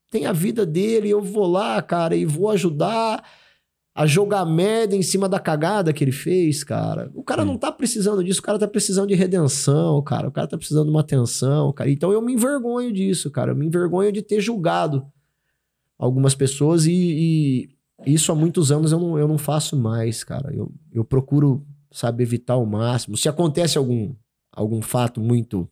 [0.08, 3.24] tem a vida dele, eu vou lá, cara, e vou ajudar
[3.92, 7.10] a jogar merda em cima da cagada que ele fez, cara.
[7.12, 7.48] O cara Sim.
[7.48, 10.28] não tá precisando disso, o cara tá precisando de redenção, cara.
[10.28, 11.90] O cara tá precisando de uma atenção, cara.
[11.90, 13.50] Então eu me envergonho disso, cara.
[13.50, 15.04] Eu me envergonho de ter julgado
[15.98, 17.68] algumas pessoas e, e
[18.06, 20.54] isso há muitos anos eu não, eu não faço mais, cara.
[20.54, 23.16] Eu, eu procuro, sabe, evitar ao máximo.
[23.16, 24.14] Se acontece algum,
[24.52, 25.68] algum fato muito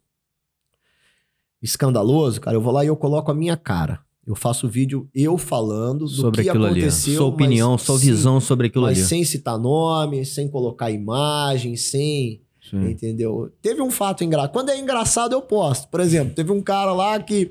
[1.63, 4.01] escandaloso, cara, eu vou lá e eu coloco a minha cara.
[4.27, 6.81] Eu faço vídeo eu falando do Sobre que aquilo ali.
[6.81, 7.17] aconteceu.
[7.17, 9.07] Sua opinião, mas sua sim, visão sobre aquilo mas ali.
[9.07, 12.43] sem citar nome, sem colocar imagem, sem.
[12.71, 12.91] Sim.
[12.91, 13.51] Entendeu?
[13.61, 14.53] Teve um fato engraçado.
[14.53, 15.89] Quando é engraçado, eu posto.
[15.89, 17.51] Por exemplo, teve um cara lá que,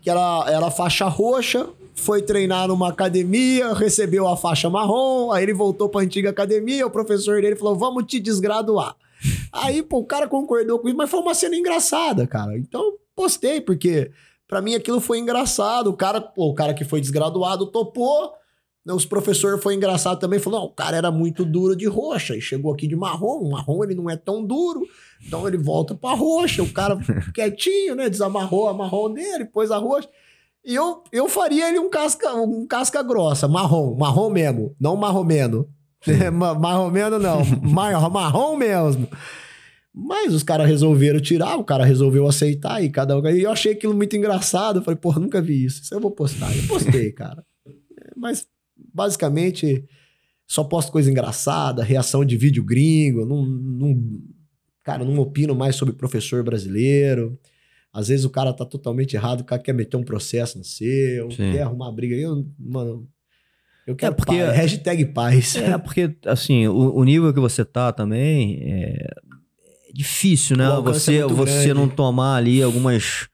[0.00, 1.68] que era, era faixa roxa,
[2.00, 6.90] foi treinar numa academia, recebeu a faixa marrom, aí ele voltou pra antiga academia, o
[6.90, 8.96] professor dele falou: vamos te desgraduar.
[9.52, 12.56] Aí, pô, o cara concordou com isso, mas foi uma cena engraçada, cara.
[12.56, 14.10] Então, postei, porque
[14.48, 15.88] pra mim aquilo foi engraçado.
[15.88, 18.32] O cara, pô, o cara que foi desgraduado topou.
[18.86, 22.40] Os professores foi engraçado também, falou: não, o cara era muito duro de roxa e
[22.40, 23.40] chegou aqui de marrom.
[23.40, 24.80] O marrom ele não é tão duro,
[25.24, 26.62] então ele volta pra roxa.
[26.62, 26.98] O cara
[27.34, 28.08] quietinho, né?
[28.08, 30.08] Desamarrou a marrom dele, pôs a roxa.
[30.64, 35.68] E eu, eu faria ele um casca, um casca grossa, marrom, marrom mesmo, não marromeno.
[36.32, 39.08] Ma- marromeno não, mar, marrom mesmo.
[39.92, 43.26] Mas os caras resolveram tirar, o cara resolveu aceitar e cada um.
[43.28, 44.78] E eu achei aquilo muito engraçado.
[44.78, 45.82] Eu falei, porra, nunca vi isso.
[45.82, 46.54] Isso eu vou postar.
[46.56, 47.44] Eu postei, cara.
[47.66, 48.46] É, Mas
[48.94, 49.84] basicamente
[50.46, 53.26] só posto coisa engraçada, reação de vídeo gringo.
[53.26, 54.00] Não, não,
[54.84, 57.38] cara, não opino mais sobre professor brasileiro.
[57.92, 61.30] Às vezes o cara tá totalmente errado, o cara quer meter um processo no seu,
[61.30, 61.52] Sim.
[61.52, 62.14] quer arrumar briga.
[62.14, 63.08] Eu, mano,
[63.86, 65.56] eu quero porque- paz, hashtag paz.
[65.58, 69.06] É, porque, assim, o, o nível que você tá também é,
[69.88, 70.66] é difícil, né?
[70.66, 71.74] Alcance é Você, você grande.
[71.74, 73.28] não tomar ali algumas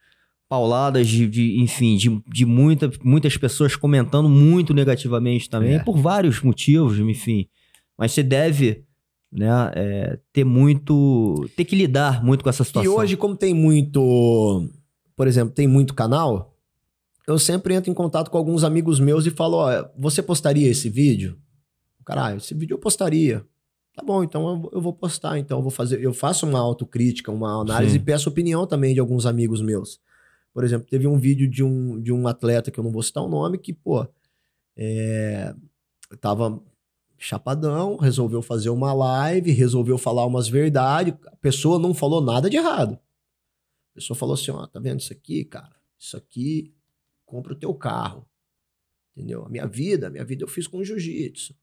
[0.48, 5.78] pauladas de, de, enfim, de, de muita, muitas pessoas comentando muito negativamente também, É.
[5.80, 7.46] por vários motivos, enfim.
[7.98, 8.84] Mas você deve,
[9.36, 12.94] né, é, ter muito, ter que lidar muito com essa E situação.
[12.94, 14.68] hoje, como tem muito,
[15.14, 16.54] por exemplo, tem muito canal,
[17.26, 20.88] eu sempre entro em contato com alguns amigos meus e falo, ó, você postaria esse
[20.88, 21.38] vídeo?
[22.04, 23.44] Caralho, esse vídeo eu postaria.
[23.94, 27.32] Tá bom, então eu, eu vou postar, então eu vou fazer, eu faço uma autocrítica,
[27.32, 27.98] uma análise Sim.
[27.98, 30.00] e peço opinião também de alguns amigos meus.
[30.52, 33.22] Por exemplo, teve um vídeo de um, de um atleta que eu não vou citar
[33.22, 34.06] o nome que, pô,
[34.78, 35.54] É,
[36.20, 36.60] tava
[37.18, 41.14] chapadão, resolveu fazer uma live, resolveu falar umas verdades.
[41.26, 42.94] A pessoa não falou nada de errado.
[42.94, 45.74] A pessoa falou assim: ó, tá vendo isso aqui, cara?
[45.98, 46.74] Isso aqui,
[47.24, 48.28] compra o teu carro.
[49.16, 49.44] Entendeu?
[49.44, 51.56] A minha vida, a minha vida eu fiz com jiu-jitsu.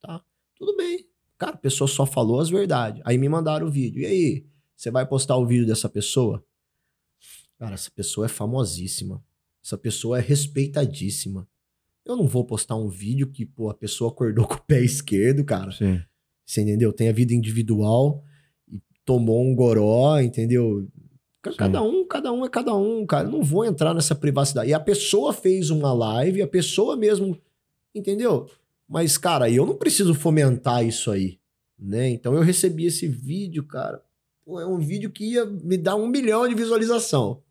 [0.00, 0.22] Tá?
[0.54, 1.08] Tudo bem.
[1.38, 3.02] Cara, a pessoa só falou as verdades.
[3.04, 4.02] Aí me mandaram o vídeo.
[4.02, 6.44] E aí, você vai postar o vídeo dessa pessoa?
[7.58, 9.24] Cara, essa pessoa é famosíssima.
[9.64, 11.48] Essa pessoa é respeitadíssima.
[12.06, 15.44] Eu não vou postar um vídeo que, pô, a pessoa acordou com o pé esquerdo,
[15.44, 15.72] cara.
[15.72, 16.00] Sim.
[16.46, 16.92] Você entendeu?
[16.92, 18.22] Tem a vida individual
[18.70, 20.88] e tomou um goró, entendeu?
[21.56, 23.26] Cada um, cada um é cada um, cara.
[23.26, 24.70] Eu não vou entrar nessa privacidade.
[24.70, 27.36] E a pessoa fez uma live, a pessoa mesmo,
[27.92, 28.48] entendeu?
[28.88, 31.38] Mas, cara, eu não preciso fomentar isso aí,
[31.76, 32.08] né?
[32.08, 34.00] Então eu recebi esse vídeo, cara.
[34.44, 37.42] Pô, é um vídeo que ia me dar um milhão de visualização.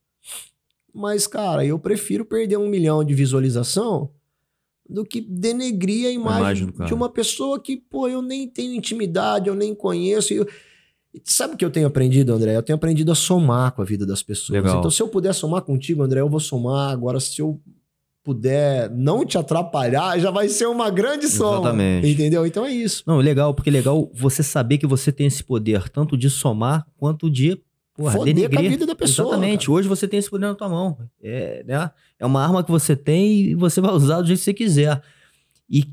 [0.93, 4.11] Mas, cara, eu prefiro perder um milhão de visualização
[4.89, 9.47] do que denegrir a imagem, imagem de uma pessoa que, pô, eu nem tenho intimidade,
[9.47, 10.33] eu nem conheço.
[10.33, 10.47] Eu...
[11.23, 12.55] Sabe o que eu tenho aprendido, André?
[12.55, 14.61] Eu tenho aprendido a somar com a vida das pessoas.
[14.61, 14.79] Legal.
[14.79, 16.91] Então, se eu puder somar contigo, André, eu vou somar.
[16.91, 17.59] Agora, se eu
[18.25, 21.59] puder não te atrapalhar, já vai ser uma grande soma.
[21.59, 22.07] Exatamente.
[22.09, 22.45] Entendeu?
[22.45, 23.03] Então é isso.
[23.05, 26.85] Não, legal, porque é legal você saber que você tem esse poder, tanto de somar
[26.97, 27.61] quanto de
[27.95, 29.29] porra, Foder com a vida da pessoa.
[29.29, 29.71] Exatamente.
[29.71, 30.97] Hoje você tem esse poder na tua mão.
[31.21, 31.91] É, né?
[32.19, 35.01] é uma arma que você tem e você vai usar do jeito que você quiser.
[35.69, 35.85] E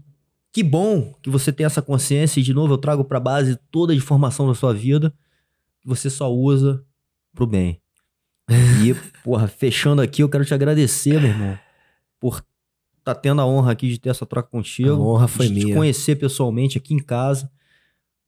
[0.53, 2.41] que bom que você tem essa consciência.
[2.41, 5.15] E, de novo, eu trago pra base toda a informação da sua vida
[5.81, 6.85] que você só usa
[7.35, 7.81] pro bem.
[8.51, 11.59] E, porra, fechando aqui, eu quero te agradecer, meu irmão,
[12.21, 12.45] por
[13.05, 14.91] tá tendo a honra aqui de ter essa troca contigo.
[14.91, 15.77] A honra foi de te minha.
[15.77, 17.51] conhecer pessoalmente aqui em casa,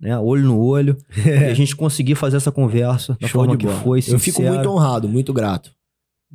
[0.01, 0.19] né?
[0.19, 0.97] Olho no olho.
[1.25, 3.81] E a gente conseguir fazer essa conversa da Show forma de que bola.
[3.81, 5.71] foi, Eu fico muito honrado, muito grato.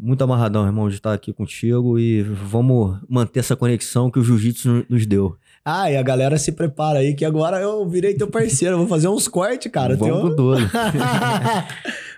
[0.02, 4.70] Muito amarradão, irmão, de estar aqui contigo e vamos manter essa conexão que o jiu-jitsu
[4.70, 5.36] no- nos deu.
[5.66, 8.78] Ah, e a galera se prepara aí que agora eu virei teu parceiro.
[8.78, 9.98] vou fazer uns cortes, cara.
[9.98, 10.56] vamos Teu- com tudo.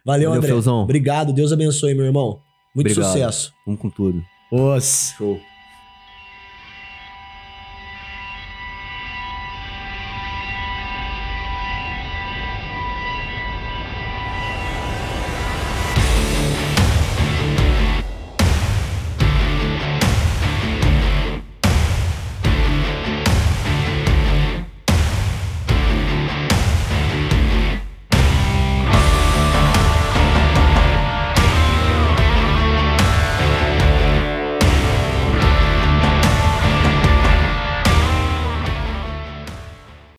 [0.05, 0.47] Valeu, Valeu, André.
[0.49, 0.81] Feuzão.
[0.83, 1.33] Obrigado.
[1.33, 2.39] Deus abençoe, meu irmão.
[2.75, 3.11] Muito Obrigado.
[3.13, 3.51] sucesso.
[3.65, 4.21] Vamos com tudo.
[4.51, 5.13] Os.
[5.17, 5.39] Show.